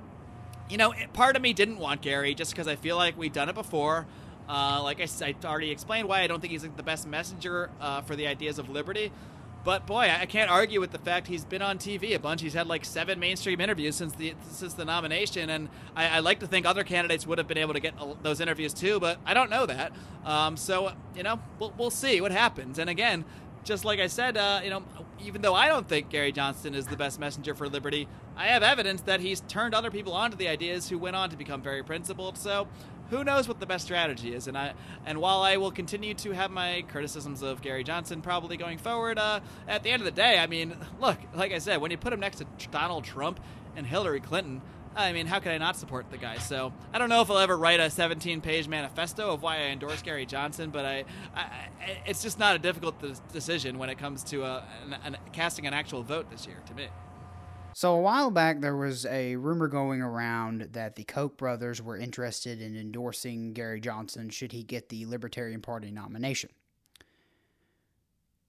you 0.69 0.77
know, 0.77 0.93
part 1.13 1.35
of 1.35 1.41
me 1.41 1.53
didn't 1.53 1.77
want 1.77 2.01
Gary 2.01 2.33
just 2.33 2.51
because 2.51 2.67
I 2.67 2.75
feel 2.75 2.95
like 2.97 3.17
we've 3.17 3.33
done 3.33 3.49
it 3.49 3.55
before. 3.55 4.05
Uh, 4.47 4.81
like 4.83 5.01
I, 5.01 5.07
I, 5.25 5.35
already 5.43 5.71
explained 5.71 6.07
why 6.07 6.21
I 6.21 6.27
don't 6.27 6.39
think 6.39 6.51
he's 6.51 6.61
the 6.61 6.83
best 6.83 7.07
messenger 7.07 7.71
uh, 7.81 8.01
for 8.01 8.15
the 8.15 8.27
ideas 8.27 8.59
of 8.59 8.69
liberty. 8.69 9.11
But 9.63 9.87
boy, 9.87 10.11
I 10.15 10.27
can't 10.27 10.51
argue 10.51 10.79
with 10.79 10.91
the 10.91 10.99
fact 10.99 11.25
he's 11.25 11.43
been 11.43 11.63
on 11.63 11.79
TV 11.79 12.13
a 12.13 12.19
bunch. 12.19 12.41
He's 12.43 12.53
had 12.53 12.67
like 12.67 12.85
seven 12.85 13.19
mainstream 13.19 13.59
interviews 13.59 13.95
since 13.95 14.13
the 14.13 14.35
since 14.51 14.75
the 14.75 14.85
nomination, 14.85 15.49
and 15.49 15.69
I, 15.95 16.07
I 16.07 16.19
like 16.19 16.39
to 16.41 16.47
think 16.47 16.67
other 16.67 16.83
candidates 16.83 17.25
would 17.25 17.39
have 17.39 17.47
been 17.47 17.57
able 17.57 17.73
to 17.73 17.79
get 17.79 17.95
those 18.21 18.39
interviews 18.39 18.75
too, 18.75 18.99
but 18.99 19.17
I 19.25 19.33
don't 19.33 19.49
know 19.49 19.65
that. 19.65 19.91
Um, 20.23 20.55
so 20.55 20.91
you 21.15 21.23
know, 21.23 21.39
we'll, 21.57 21.73
we'll 21.79 21.89
see 21.89 22.21
what 22.21 22.31
happens. 22.31 22.77
And 22.77 22.91
again, 22.91 23.25
just 23.65 23.83
like 23.83 23.99
I 23.99 24.07
said, 24.07 24.37
uh, 24.37 24.61
you 24.63 24.69
know, 24.69 24.83
even 25.19 25.41
though 25.41 25.55
I 25.55 25.67
don't 25.67 25.87
think 25.87 26.09
Gary 26.09 26.31
Johnson 26.31 26.75
is 26.75 26.85
the 26.85 26.95
best 26.95 27.19
messenger 27.19 27.53
for 27.55 27.67
liberty, 27.67 28.07
I 28.37 28.47
have 28.47 28.63
evidence 28.63 29.01
that 29.01 29.19
he's 29.19 29.41
turned 29.41 29.73
other 29.73 29.91
people 29.91 30.13
onto 30.13 30.37
the 30.37 30.47
ideas 30.47 30.87
who 30.87 30.97
went 30.97 31.15
on 31.15 31.31
to 31.31 31.35
become 31.35 31.61
very 31.61 31.83
principled. 31.83 32.37
So 32.37 32.67
who 33.09 33.23
knows 33.23 33.47
what 33.47 33.59
the 33.59 33.65
best 33.65 33.85
strategy 33.85 34.33
is? 34.33 34.47
And 34.47 34.57
I 34.57 34.73
and 35.05 35.19
while 35.19 35.41
I 35.41 35.57
will 35.57 35.71
continue 35.71 36.13
to 36.13 36.31
have 36.31 36.51
my 36.51 36.85
criticisms 36.87 37.41
of 37.41 37.61
Gary 37.61 37.83
Johnson 37.83 38.21
probably 38.21 38.55
going 38.55 38.77
forward, 38.77 39.17
uh, 39.17 39.39
at 39.67 39.83
the 39.83 39.89
end 39.89 40.01
of 40.01 40.05
the 40.05 40.11
day, 40.11 40.37
I 40.37 40.47
mean, 40.47 40.75
look, 41.01 41.17
like 41.33 41.51
I 41.51 41.57
said, 41.57 41.81
when 41.81 41.91
you 41.91 41.97
put 41.97 42.13
him 42.13 42.19
next 42.19 42.37
to 42.37 42.45
Donald 42.71 43.03
Trump 43.03 43.39
and 43.75 43.85
Hillary 43.85 44.21
Clinton. 44.21 44.61
I 44.95 45.11
mean, 45.11 45.27
how 45.27 45.39
could 45.39 45.51
I 45.51 45.57
not 45.57 45.75
support 45.75 46.09
the 46.09 46.17
guy? 46.17 46.37
So 46.37 46.71
I 46.93 46.97
don't 46.97 47.09
know 47.09 47.21
if 47.21 47.29
I'll 47.29 47.37
ever 47.37 47.57
write 47.57 47.79
a 47.79 47.83
17-page 47.83 48.67
manifesto 48.67 49.31
of 49.31 49.41
why 49.41 49.57
I 49.57 49.63
endorse 49.63 50.01
Gary 50.01 50.25
Johnson, 50.25 50.69
but 50.69 50.85
I, 50.85 51.03
I 51.35 51.67
it's 52.05 52.23
just 52.23 52.39
not 52.39 52.55
a 52.55 52.59
difficult 52.59 52.95
decision 53.33 53.77
when 53.77 53.89
it 53.89 53.97
comes 53.97 54.23
to 54.25 54.43
uh, 54.43 54.63
an, 54.85 54.95
an, 55.03 55.17
casting 55.33 55.67
an 55.67 55.73
actual 55.73 56.01
vote 56.01 56.31
this 56.31 56.47
year 56.47 56.57
to 56.67 56.73
me. 56.73 56.87
So, 57.73 57.93
a 57.93 57.99
while 57.99 58.31
back, 58.31 58.61
there 58.61 58.77
was 58.77 59.05
a 59.05 59.35
rumor 59.35 59.67
going 59.67 60.01
around 60.01 60.69
that 60.71 60.95
the 60.95 61.03
Koch 61.03 61.35
brothers 61.35 61.81
were 61.81 61.97
interested 61.97 62.61
in 62.61 62.77
endorsing 62.77 63.51
Gary 63.51 63.81
Johnson 63.81 64.29
should 64.29 64.53
he 64.53 64.63
get 64.63 64.87
the 64.87 65.05
Libertarian 65.05 65.59
Party 65.59 65.91
nomination. 65.91 66.51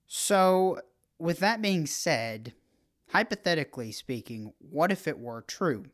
So, 0.07 0.79
with 1.19 1.39
that 1.39 1.61
being 1.61 1.85
said, 1.87 2.53
hypothetically 3.09 3.91
speaking, 3.91 4.53
what 4.59 4.93
if 4.93 5.09
it 5.09 5.19
were 5.19 5.41
true? 5.41 5.87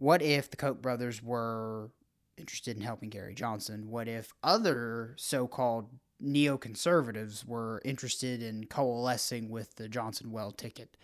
What 0.00 0.22
if 0.22 0.50
the 0.50 0.56
Koch 0.56 0.80
brothers 0.80 1.22
were 1.22 1.90
interested 2.38 2.76
in 2.76 2.82
helping 2.82 3.10
Gary 3.10 3.34
Johnson? 3.34 3.90
What 3.90 4.08
if 4.08 4.32
other 4.42 5.14
so 5.18 5.46
called 5.46 5.90
neoconservatives 6.22 7.44
were 7.44 7.82
interested 7.84 8.42
in 8.42 8.64
coalescing 8.64 9.50
with 9.50 9.74
the 9.76 9.88
Johnson 9.88 10.32
Weld 10.32 10.56
ticket? 10.56 10.96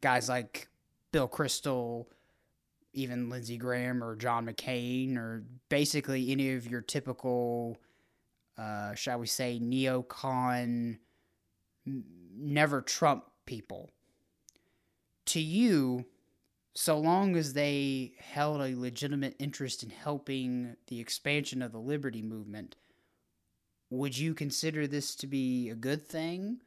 guys 0.00 0.28
like 0.28 0.68
Bill 1.12 1.28
Kristol, 1.28 2.06
even 2.92 3.28
Lindsey 3.28 3.56
Graham 3.56 4.02
or 4.02 4.16
John 4.16 4.46
McCain, 4.46 5.16
or 5.16 5.44
basically 5.68 6.30
any 6.30 6.54
of 6.54 6.70
your 6.70 6.80
typical, 6.80 7.78
uh, 8.56 8.94
shall 8.94 9.18
we 9.18 9.26
say, 9.26 9.60
neocon, 9.62 10.98
never 12.36 12.82
Trump 12.82 13.24
people. 13.46 13.90
To 15.26 15.40
you, 15.40 16.06
so 16.78 16.98
long 16.98 17.36
as 17.36 17.54
they 17.54 18.12
held 18.18 18.60
a 18.60 18.76
legitimate 18.76 19.34
interest 19.38 19.82
in 19.82 19.90
helping 19.90 20.76
the 20.86 21.00
expansion 21.00 21.62
of 21.62 21.72
the 21.72 21.78
liberty 21.78 22.22
movement, 22.22 22.76
would 23.90 24.16
you 24.16 24.34
consider 24.34 24.86
this 24.86 25.14
to 25.16 25.26
be 25.26 25.70
a 25.70 25.74
good 25.74 26.06
thing? 26.06 26.60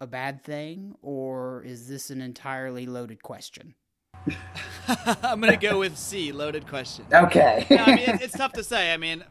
a 0.00 0.06
bad 0.06 0.44
thing, 0.44 0.94
or 1.02 1.62
is 1.62 1.88
this 1.88 2.10
an 2.10 2.20
entirely 2.20 2.86
loaded 2.86 3.22
question? 3.22 3.74
I'm 4.88 5.40
gonna 5.40 5.56
go 5.56 5.78
with 5.78 5.96
C, 5.96 6.32
loaded 6.32 6.66
question. 6.68 7.06
Okay. 7.12 7.66
no, 7.70 7.76
I 7.78 7.96
mean, 7.96 8.18
it's 8.20 8.36
tough 8.36 8.52
to 8.54 8.64
say. 8.64 8.92
I 8.92 8.96
mean, 8.96 9.24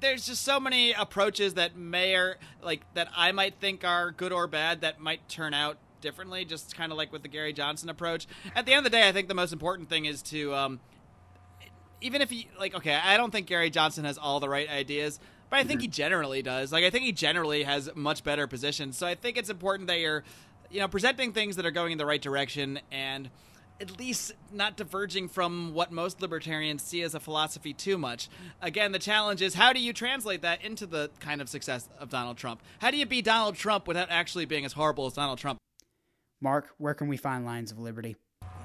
there's 0.00 0.26
just 0.26 0.42
so 0.42 0.58
many 0.58 0.92
approaches 0.92 1.54
that 1.54 1.76
may 1.76 2.14
or 2.14 2.38
like 2.62 2.82
that 2.94 3.08
I 3.16 3.32
might 3.32 3.54
think 3.60 3.84
are 3.84 4.10
good 4.10 4.32
or 4.32 4.46
bad 4.46 4.80
that 4.80 5.00
might 5.00 5.28
turn 5.28 5.54
out 5.54 5.78
differently. 6.06 6.44
Just 6.44 6.76
kind 6.76 6.92
of 6.92 6.98
like 6.98 7.12
with 7.12 7.22
the 7.22 7.28
Gary 7.28 7.52
Johnson 7.52 7.88
approach. 7.88 8.28
At 8.54 8.64
the 8.64 8.72
end 8.72 8.78
of 8.78 8.84
the 8.84 8.96
day, 8.96 9.08
I 9.08 9.10
think 9.10 9.26
the 9.26 9.34
most 9.34 9.52
important 9.52 9.88
thing 9.88 10.04
is 10.04 10.22
to, 10.22 10.54
um, 10.54 10.80
even 12.00 12.22
if 12.22 12.30
you 12.30 12.44
like, 12.60 12.76
okay, 12.76 12.94
I 12.94 13.16
don't 13.16 13.32
think 13.32 13.48
Gary 13.48 13.70
Johnson 13.70 14.04
has 14.04 14.16
all 14.16 14.38
the 14.38 14.48
right 14.48 14.70
ideas, 14.70 15.18
but 15.50 15.58
I 15.58 15.64
think 15.64 15.80
he 15.80 15.88
generally 15.88 16.42
does. 16.42 16.70
Like 16.70 16.84
I 16.84 16.90
think 16.90 17.04
he 17.04 17.10
generally 17.10 17.64
has 17.64 17.90
much 17.96 18.22
better 18.22 18.46
positions. 18.46 18.96
So 18.96 19.04
I 19.04 19.16
think 19.16 19.36
it's 19.36 19.50
important 19.50 19.88
that 19.88 19.98
you're, 19.98 20.22
you 20.70 20.78
know, 20.78 20.86
presenting 20.86 21.32
things 21.32 21.56
that 21.56 21.66
are 21.66 21.72
going 21.72 21.90
in 21.90 21.98
the 21.98 22.06
right 22.06 22.22
direction 22.22 22.78
and 22.92 23.28
at 23.80 23.98
least 23.98 24.32
not 24.52 24.76
diverging 24.76 25.28
from 25.28 25.74
what 25.74 25.92
most 25.92 26.22
libertarians 26.22 26.82
see 26.82 27.02
as 27.02 27.14
a 27.14 27.20
philosophy 27.20 27.72
too 27.72 27.98
much. 27.98 28.28
Again, 28.62 28.92
the 28.92 28.98
challenge 28.98 29.42
is 29.42 29.54
how 29.54 29.72
do 29.72 29.80
you 29.80 29.92
translate 29.92 30.42
that 30.42 30.64
into 30.64 30.86
the 30.86 31.10
kind 31.20 31.40
of 31.40 31.48
success 31.48 31.88
of 31.98 32.08
Donald 32.08 32.36
Trump? 32.36 32.62
How 32.78 32.90
do 32.90 32.96
you 32.96 33.06
be 33.06 33.22
Donald 33.22 33.56
Trump 33.56 33.86
without 33.86 34.08
actually 34.10 34.46
being 34.46 34.64
as 34.64 34.72
horrible 34.72 35.06
as 35.06 35.12
Donald 35.12 35.38
Trump? 35.38 35.58
Marc, 36.40 36.68
where 36.78 36.94
can 36.94 37.08
we 37.08 37.16
find 37.16 37.44
Lions 37.44 37.72
of 37.72 37.78
Liberty? 37.78 38.16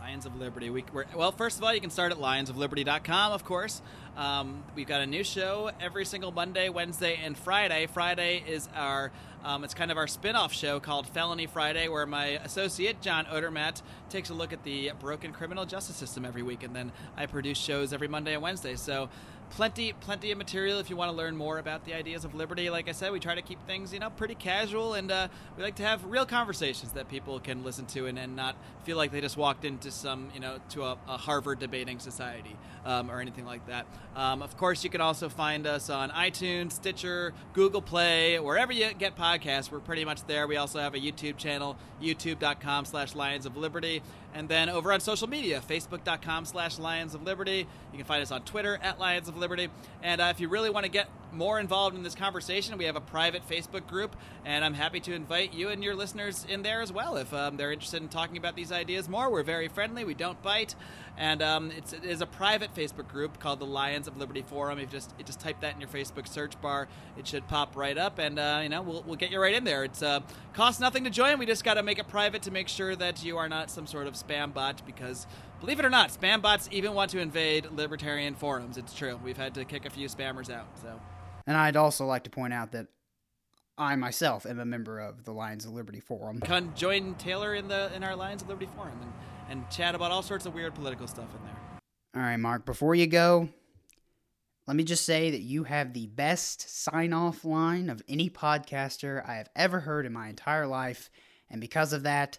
Lions 0.02 0.26
of 0.26 0.36
Liberty. 0.36 0.70
We, 0.70 0.84
well, 1.16 1.32
first 1.32 1.58
of 1.58 1.64
all, 1.64 1.74
you 1.74 1.80
can 1.80 1.92
start 1.92 2.12
at 2.12 2.18
lionsofliberty.com, 2.18 3.32
of 3.32 3.46
course. 3.46 3.82
Um, 4.18 4.64
we've 4.76 4.88
got 4.88 5.02
a 5.02 5.06
new 5.06 5.24
show 5.24 5.72
every 5.80 6.06
single 6.06 6.32
Monday, 6.32 6.70
Wednesday, 6.70 7.20
and 7.24 7.38
Friday. 7.38 7.88
Friday 7.88 8.44
is 8.48 8.68
our, 8.76 9.12
um, 9.44 9.64
it's 9.64 9.76
kind 9.76 9.92
of 9.92 9.98
our 9.98 10.08
spin 10.08 10.36
off 10.36 10.52
show 10.52 10.80
called 10.80 11.08
Felony 11.08 11.46
Friday, 11.46 11.88
where 11.88 12.06
my 12.06 12.26
associate, 12.44 13.00
John 13.00 13.26
Odermatt, 13.26 13.84
takes 14.10 14.32
a 14.32 14.34
look 14.34 14.52
at 14.52 14.64
the 14.64 14.92
broken 15.00 15.32
criminal 15.32 15.66
justice 15.66 15.96
system 15.96 16.26
every 16.26 16.44
week. 16.44 16.64
And 16.64 16.76
then 16.76 16.92
I 17.16 17.28
produce 17.28 17.60
shows 17.60 17.94
every 17.94 18.08
Monday 18.08 18.34
and 18.34 18.42
Wednesday. 18.42 18.76
So 18.76 19.08
plenty, 19.52 19.94
plenty 19.94 20.32
of 20.32 20.38
material 20.38 20.80
if 20.80 20.90
you 20.90 20.96
want 20.96 21.12
to 21.12 21.16
learn 21.16 21.36
more 21.36 21.60
about 21.60 21.86
the 21.86 21.94
ideas 21.94 22.26
of 22.26 22.34
liberty. 22.34 22.70
Like 22.70 22.90
I 22.90 22.94
said, 22.94 23.12
we 23.12 23.20
try 23.20 23.36
to 23.36 23.42
keep 23.42 23.66
things, 23.68 23.94
you 23.94 24.00
know, 24.00 24.10
pretty 24.10 24.36
casual, 24.36 24.94
and 24.94 25.12
uh, 25.12 25.28
we 25.58 25.64
like 25.64 25.76
to 25.76 25.84
have 25.84 26.04
real 26.06 26.26
conversations 26.26 26.94
that 26.94 27.10
people 27.10 27.40
can 27.40 27.64
listen 27.64 27.86
to 27.88 28.08
and, 28.08 28.18
and 28.18 28.36
not 28.36 28.56
feel 28.84 28.98
like 28.98 29.12
they 29.12 29.22
just 29.22 29.38
walked 29.38 29.66
into 29.66 29.92
some, 29.92 30.30
you 30.34 30.40
know, 30.40 30.58
to 30.70 30.84
a, 30.84 30.98
a 31.08 31.18
Harvard 31.18 31.60
debating 31.60 32.00
society 32.00 32.56
um, 32.86 33.12
or 33.12 33.20
anything 33.20 33.46
like 33.46 33.66
that. 33.68 33.86
Um, 34.16 34.42
of 34.42 34.58
course, 34.58 34.84
you 34.84 34.90
can 34.90 35.02
also 35.02 35.30
find 35.30 35.68
us 35.68 35.90
on 35.90 36.10
iTunes, 36.10 36.74
Stitcher, 36.74 37.34
Google 37.54 37.82
Play, 37.82 38.40
wherever 38.40 38.74
you 38.74 38.94
get 38.94 39.16
podcasts. 39.16 39.72
We're 39.72 39.80
pretty 39.80 40.06
much 40.06 40.26
there. 40.26 40.48
We 40.48 40.58
also 40.58 40.80
have 40.80 40.96
a 40.96 41.00
YouTube 41.00 41.38
channel, 41.38 41.78
youtube.com 42.02 42.86
slash 42.86 43.16
Lions 43.16 43.46
of 43.46 43.58
Liberty. 43.58 44.02
And 44.34 44.48
then 44.48 44.70
over 44.70 44.92
on 44.92 45.00
social 45.00 45.28
media, 45.28 45.62
facebook.com 45.68 46.46
slash 46.46 46.80
Lions 46.80 47.14
of 47.14 47.24
Liberty. 47.24 47.68
You 47.92 47.98
can 47.98 48.06
find 48.06 48.22
us 48.22 48.32
on 48.32 48.44
Twitter 48.44 48.80
at 48.82 49.00
Lions 49.00 49.28
of 49.28 49.38
Liberty. 49.38 49.70
And 50.02 50.22
uh, 50.22 50.26
if 50.26 50.40
you 50.40 50.48
really 50.48 50.70
want 50.70 50.86
to 50.86 50.92
get 50.92 51.10
more 51.32 51.60
involved 51.60 51.96
in 51.96 52.04
this 52.04 52.16
conversation, 52.16 52.78
we 52.78 52.86
have 52.86 52.96
a 52.96 53.02
private 53.02 53.48
Facebook 53.48 53.88
group, 53.88 54.16
and 54.46 54.64
I'm 54.64 54.74
happy 54.74 55.00
to 55.02 55.14
invite 55.14 55.54
you 55.54 55.70
and 55.70 55.84
your 55.84 55.96
listeners 55.96 56.46
in 56.50 56.62
there 56.62 56.82
as 56.82 56.92
well 56.92 57.18
if 57.18 57.34
um, 57.34 57.58
they're 57.58 57.72
interested 57.72 58.02
in 58.02 58.10
talking 58.10 58.38
about 58.38 58.56
these 58.56 58.72
ideas 58.72 59.08
more. 59.08 59.32
We're 59.32 59.44
very 59.44 59.68
friendly, 59.68 60.04
we 60.04 60.14
don't 60.14 60.42
bite, 60.42 60.76
and 61.18 61.42
um, 61.42 61.72
it's, 61.72 61.94
it 61.94 62.04
is 62.04 62.22
a 62.22 62.26
private 62.26 62.74
Facebook 62.74 63.08
group 63.08 63.40
called 63.40 63.60
the 63.60 63.66
Lions 63.66 64.08
of 64.08 64.18
Liberty 64.18 64.42
Forum. 64.42 64.80
If 64.80 64.82
you 64.82 65.00
just 65.00 65.14
you 65.18 65.24
just 65.24 65.40
type 65.40 65.62
that 65.62 65.76
in 65.76 65.82
your 65.82 65.90
Facebook 65.90 66.28
search 66.28 66.60
bar, 66.62 66.88
it 67.18 67.28
should 67.28 67.48
pop 67.48 67.76
right 67.76 67.98
up, 67.98 68.20
and 68.20 68.40
uh, 68.40 68.60
you 68.64 68.70
know 68.70 68.82
we'll, 68.82 69.04
we'll 69.04 69.16
get 69.16 69.32
you 69.32 69.40
right 69.40 69.54
in 69.54 69.64
there. 69.64 69.84
It's 69.84 70.02
uh, 70.02 70.22
costs 70.54 70.80
nothing 70.80 71.04
to 71.04 71.10
join. 71.10 71.40
We 71.40 71.46
just 71.46 71.64
got 71.64 71.76
to 71.76 71.84
make 71.84 72.00
it 72.00 72.08
private 72.08 72.42
to 72.44 72.52
make 72.52 72.68
sure 72.68 72.96
that 72.96 73.24
you 73.24 73.38
are 73.38 73.50
not 73.50 73.70
some 73.70 73.88
sort 73.88 74.08
of 74.08 74.14
spam 74.14 74.54
bot 74.54 74.86
because 74.86 75.28
believe 75.60 75.80
it 75.80 75.86
or 75.86 75.90
not, 75.90 76.10
spam 76.10 76.42
bots 76.42 76.68
even 76.72 76.94
want 76.94 77.12
to 77.12 77.20
invade 77.20 77.68
libertarian 77.72 78.36
forums. 78.36 78.78
It's 78.78 78.94
true. 78.94 79.20
We've 79.24 79.38
had 79.38 79.54
to 79.56 79.66
kick 79.66 79.86
a 79.86 79.90
few 79.90 80.08
spammers 80.08 80.50
out. 80.50 80.68
So. 80.82 81.00
And 81.48 81.58
I'd 81.58 81.76
also 81.76 82.06
like 82.06 82.24
to 82.26 82.30
point 82.30 82.54
out 82.54 82.72
that 82.74 82.88
I 83.78 83.96
myself 83.96 84.46
am 84.46 84.60
a 84.60 84.66
member 84.66 85.00
of 85.00 85.24
the 85.24 85.32
Lions 85.32 85.66
of 85.66 85.72
Liberty 85.72 86.00
Forum. 86.00 86.40
Come 86.40 86.74
join 86.76 87.16
Taylor 87.16 87.56
in 87.56 87.68
the 87.68 87.92
in 87.96 88.04
our 88.04 88.16
Lions 88.16 88.42
of 88.42 88.50
Liberty 88.50 88.70
Forum 88.76 89.00
and, 89.02 89.14
and 89.50 89.70
chat 89.70 89.96
about 89.96 90.12
all 90.12 90.22
sorts 90.22 90.46
of 90.46 90.54
weird 90.54 90.76
political 90.76 91.08
stuff 91.08 91.34
in 91.36 91.44
there. 91.46 91.58
All 92.16 92.22
right, 92.22 92.38
Marc, 92.38 92.66
before 92.66 92.94
you 92.94 93.08
go, 93.08 93.50
let 94.68 94.76
me 94.76 94.84
just 94.84 95.06
say 95.06 95.32
that 95.32 95.42
you 95.42 95.64
have 95.64 95.94
the 95.94 96.08
best 96.08 96.84
sign 96.84 97.14
off 97.14 97.44
line 97.44 97.90
of 97.90 98.04
any 98.08 98.30
podcaster 98.30 99.28
I 99.28 99.36
have 99.36 99.50
ever 99.56 99.80
heard 99.80 100.06
in 100.06 100.14
my 100.14 100.28
entire 100.28 100.68
life. 100.68 101.10
And 101.50 101.60
because 101.60 101.94
of 101.94 102.04
that, 102.04 102.38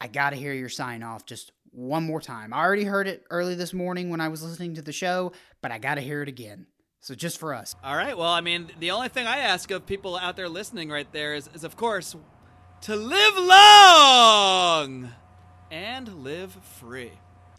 I 0.00 0.06
got 0.06 0.30
to 0.30 0.36
hear 0.36 0.52
your 0.52 0.68
sign 0.68 1.02
off 1.02 1.26
just 1.26 1.52
one 1.70 2.04
more 2.04 2.20
time. 2.20 2.52
I 2.52 2.58
already 2.58 2.84
heard 2.84 3.08
it 3.08 3.24
early 3.30 3.54
this 3.54 3.72
morning 3.72 4.10
when 4.10 4.20
I 4.20 4.28
was 4.28 4.42
listening 4.42 4.74
to 4.74 4.82
the 4.82 4.92
show, 4.92 5.32
but 5.60 5.72
I 5.72 5.78
got 5.78 5.94
to 5.96 6.00
hear 6.00 6.22
it 6.22 6.28
again. 6.28 6.66
So 7.02 7.16
just 7.16 7.38
for 7.38 7.52
us. 7.52 7.74
All 7.82 7.96
right. 7.96 8.16
Well, 8.16 8.30
I 8.30 8.40
mean, 8.40 8.70
the 8.78 8.92
only 8.92 9.08
thing 9.08 9.26
I 9.26 9.38
ask 9.38 9.72
of 9.72 9.84
people 9.86 10.16
out 10.16 10.36
there 10.36 10.48
listening 10.48 10.88
right 10.88 11.10
there 11.12 11.34
is, 11.34 11.50
is 11.52 11.64
of 11.64 11.76
course, 11.76 12.14
to 12.82 12.94
live 12.94 13.34
long 13.36 15.10
and 15.72 16.22
live 16.22 16.52
free. 16.78 17.10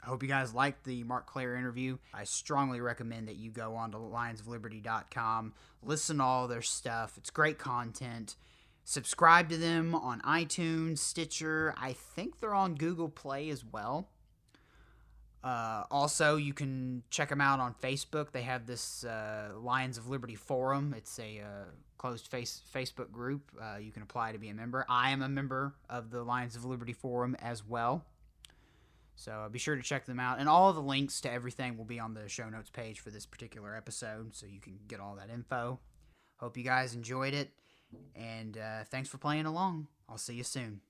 I 0.02 0.06
hope 0.06 0.24
you 0.24 0.30
guys 0.30 0.54
liked 0.54 0.86
the 0.86 1.04
Marc 1.04 1.26
Clair 1.26 1.58
interview. 1.58 1.98
I 2.14 2.24
strongly 2.24 2.80
recommend 2.80 3.28
that 3.28 3.36
you 3.36 3.52
go 3.52 3.76
on 3.76 3.92
to 3.92 3.98
lionsofliberty.com, 3.98 5.54
listen 5.84 6.18
to 6.18 6.24
all 6.24 6.48
their 6.48 6.62
stuff. 6.62 7.18
It's 7.18 7.30
great 7.30 7.60
content. 7.60 8.38
Subscribe 8.86 9.50
to 9.50 9.58
them 9.58 9.94
on 9.94 10.22
iTunes, 10.22 11.00
Stitcher. 11.00 11.74
I 11.78 11.92
think 11.92 12.40
they're 12.40 12.54
on 12.54 12.76
Google 12.76 13.10
Play 13.10 13.50
as 13.50 13.66
well. 13.66 14.08
Uh, 15.44 15.84
also, 15.92 16.38
you 16.38 16.54
can 16.54 17.04
check 17.10 17.28
them 17.30 17.42
out 17.42 17.60
on 17.60 17.76
Facebook. 17.84 18.32
They 18.32 18.44
have 18.44 18.66
this 18.66 19.04
uh, 19.04 19.50
Lions 19.60 19.98
of 19.98 20.08
Liberty 20.10 20.36
forum. 20.36 20.94
It's 20.98 21.20
a 21.20 21.42
uh, 21.42 21.66
closed 21.98 22.28
face 22.28 22.62
Facebook 22.74 23.12
group. 23.12 23.52
Uh, 23.62 23.78
you 23.78 23.92
can 23.92 24.04
apply 24.04 24.32
to 24.32 24.38
be 24.38 24.50
a 24.50 24.54
member. 24.54 24.86
I 24.88 25.10
am 25.12 25.22
a 25.22 25.28
member 25.28 25.76
of 25.90 26.12
the 26.12 26.24
Lions 26.24 26.56
of 26.56 26.64
Liberty 26.64 26.94
forum 26.94 27.36
as 27.42 27.66
well. 27.66 28.06
So 29.16 29.48
be 29.52 29.60
sure 29.60 29.76
to 29.76 29.84
check 29.84 30.06
them 30.06 30.20
out. 30.20 30.40
And 30.40 30.48
all 30.48 30.72
the 30.74 30.82
links 30.82 31.22
to 31.22 31.32
everything 31.32 31.78
will 31.78 31.86
be 31.86 32.00
on 32.00 32.14
the 32.14 32.28
show 32.30 32.50
notes 32.50 32.70
page 32.70 33.00
for 33.00 33.10
this 33.10 33.26
particular 33.26 33.76
episode, 33.76 34.36
so 34.36 34.46
you 34.46 34.60
can 34.60 34.80
get 34.88 35.00
all 35.00 35.16
that 35.16 35.30
info. 35.30 35.80
Hope 36.38 36.58
you 36.58 36.64
guys 36.64 36.96
enjoyed 36.96 37.34
it. 37.34 37.52
And 38.16 38.58
uh, 38.58 38.86
thanks 38.90 39.10
for 39.10 39.18
playing 39.18 39.46
along. 39.46 39.88
I'll 40.10 40.18
see 40.18 40.36
you 40.36 40.44
soon. 40.44 40.82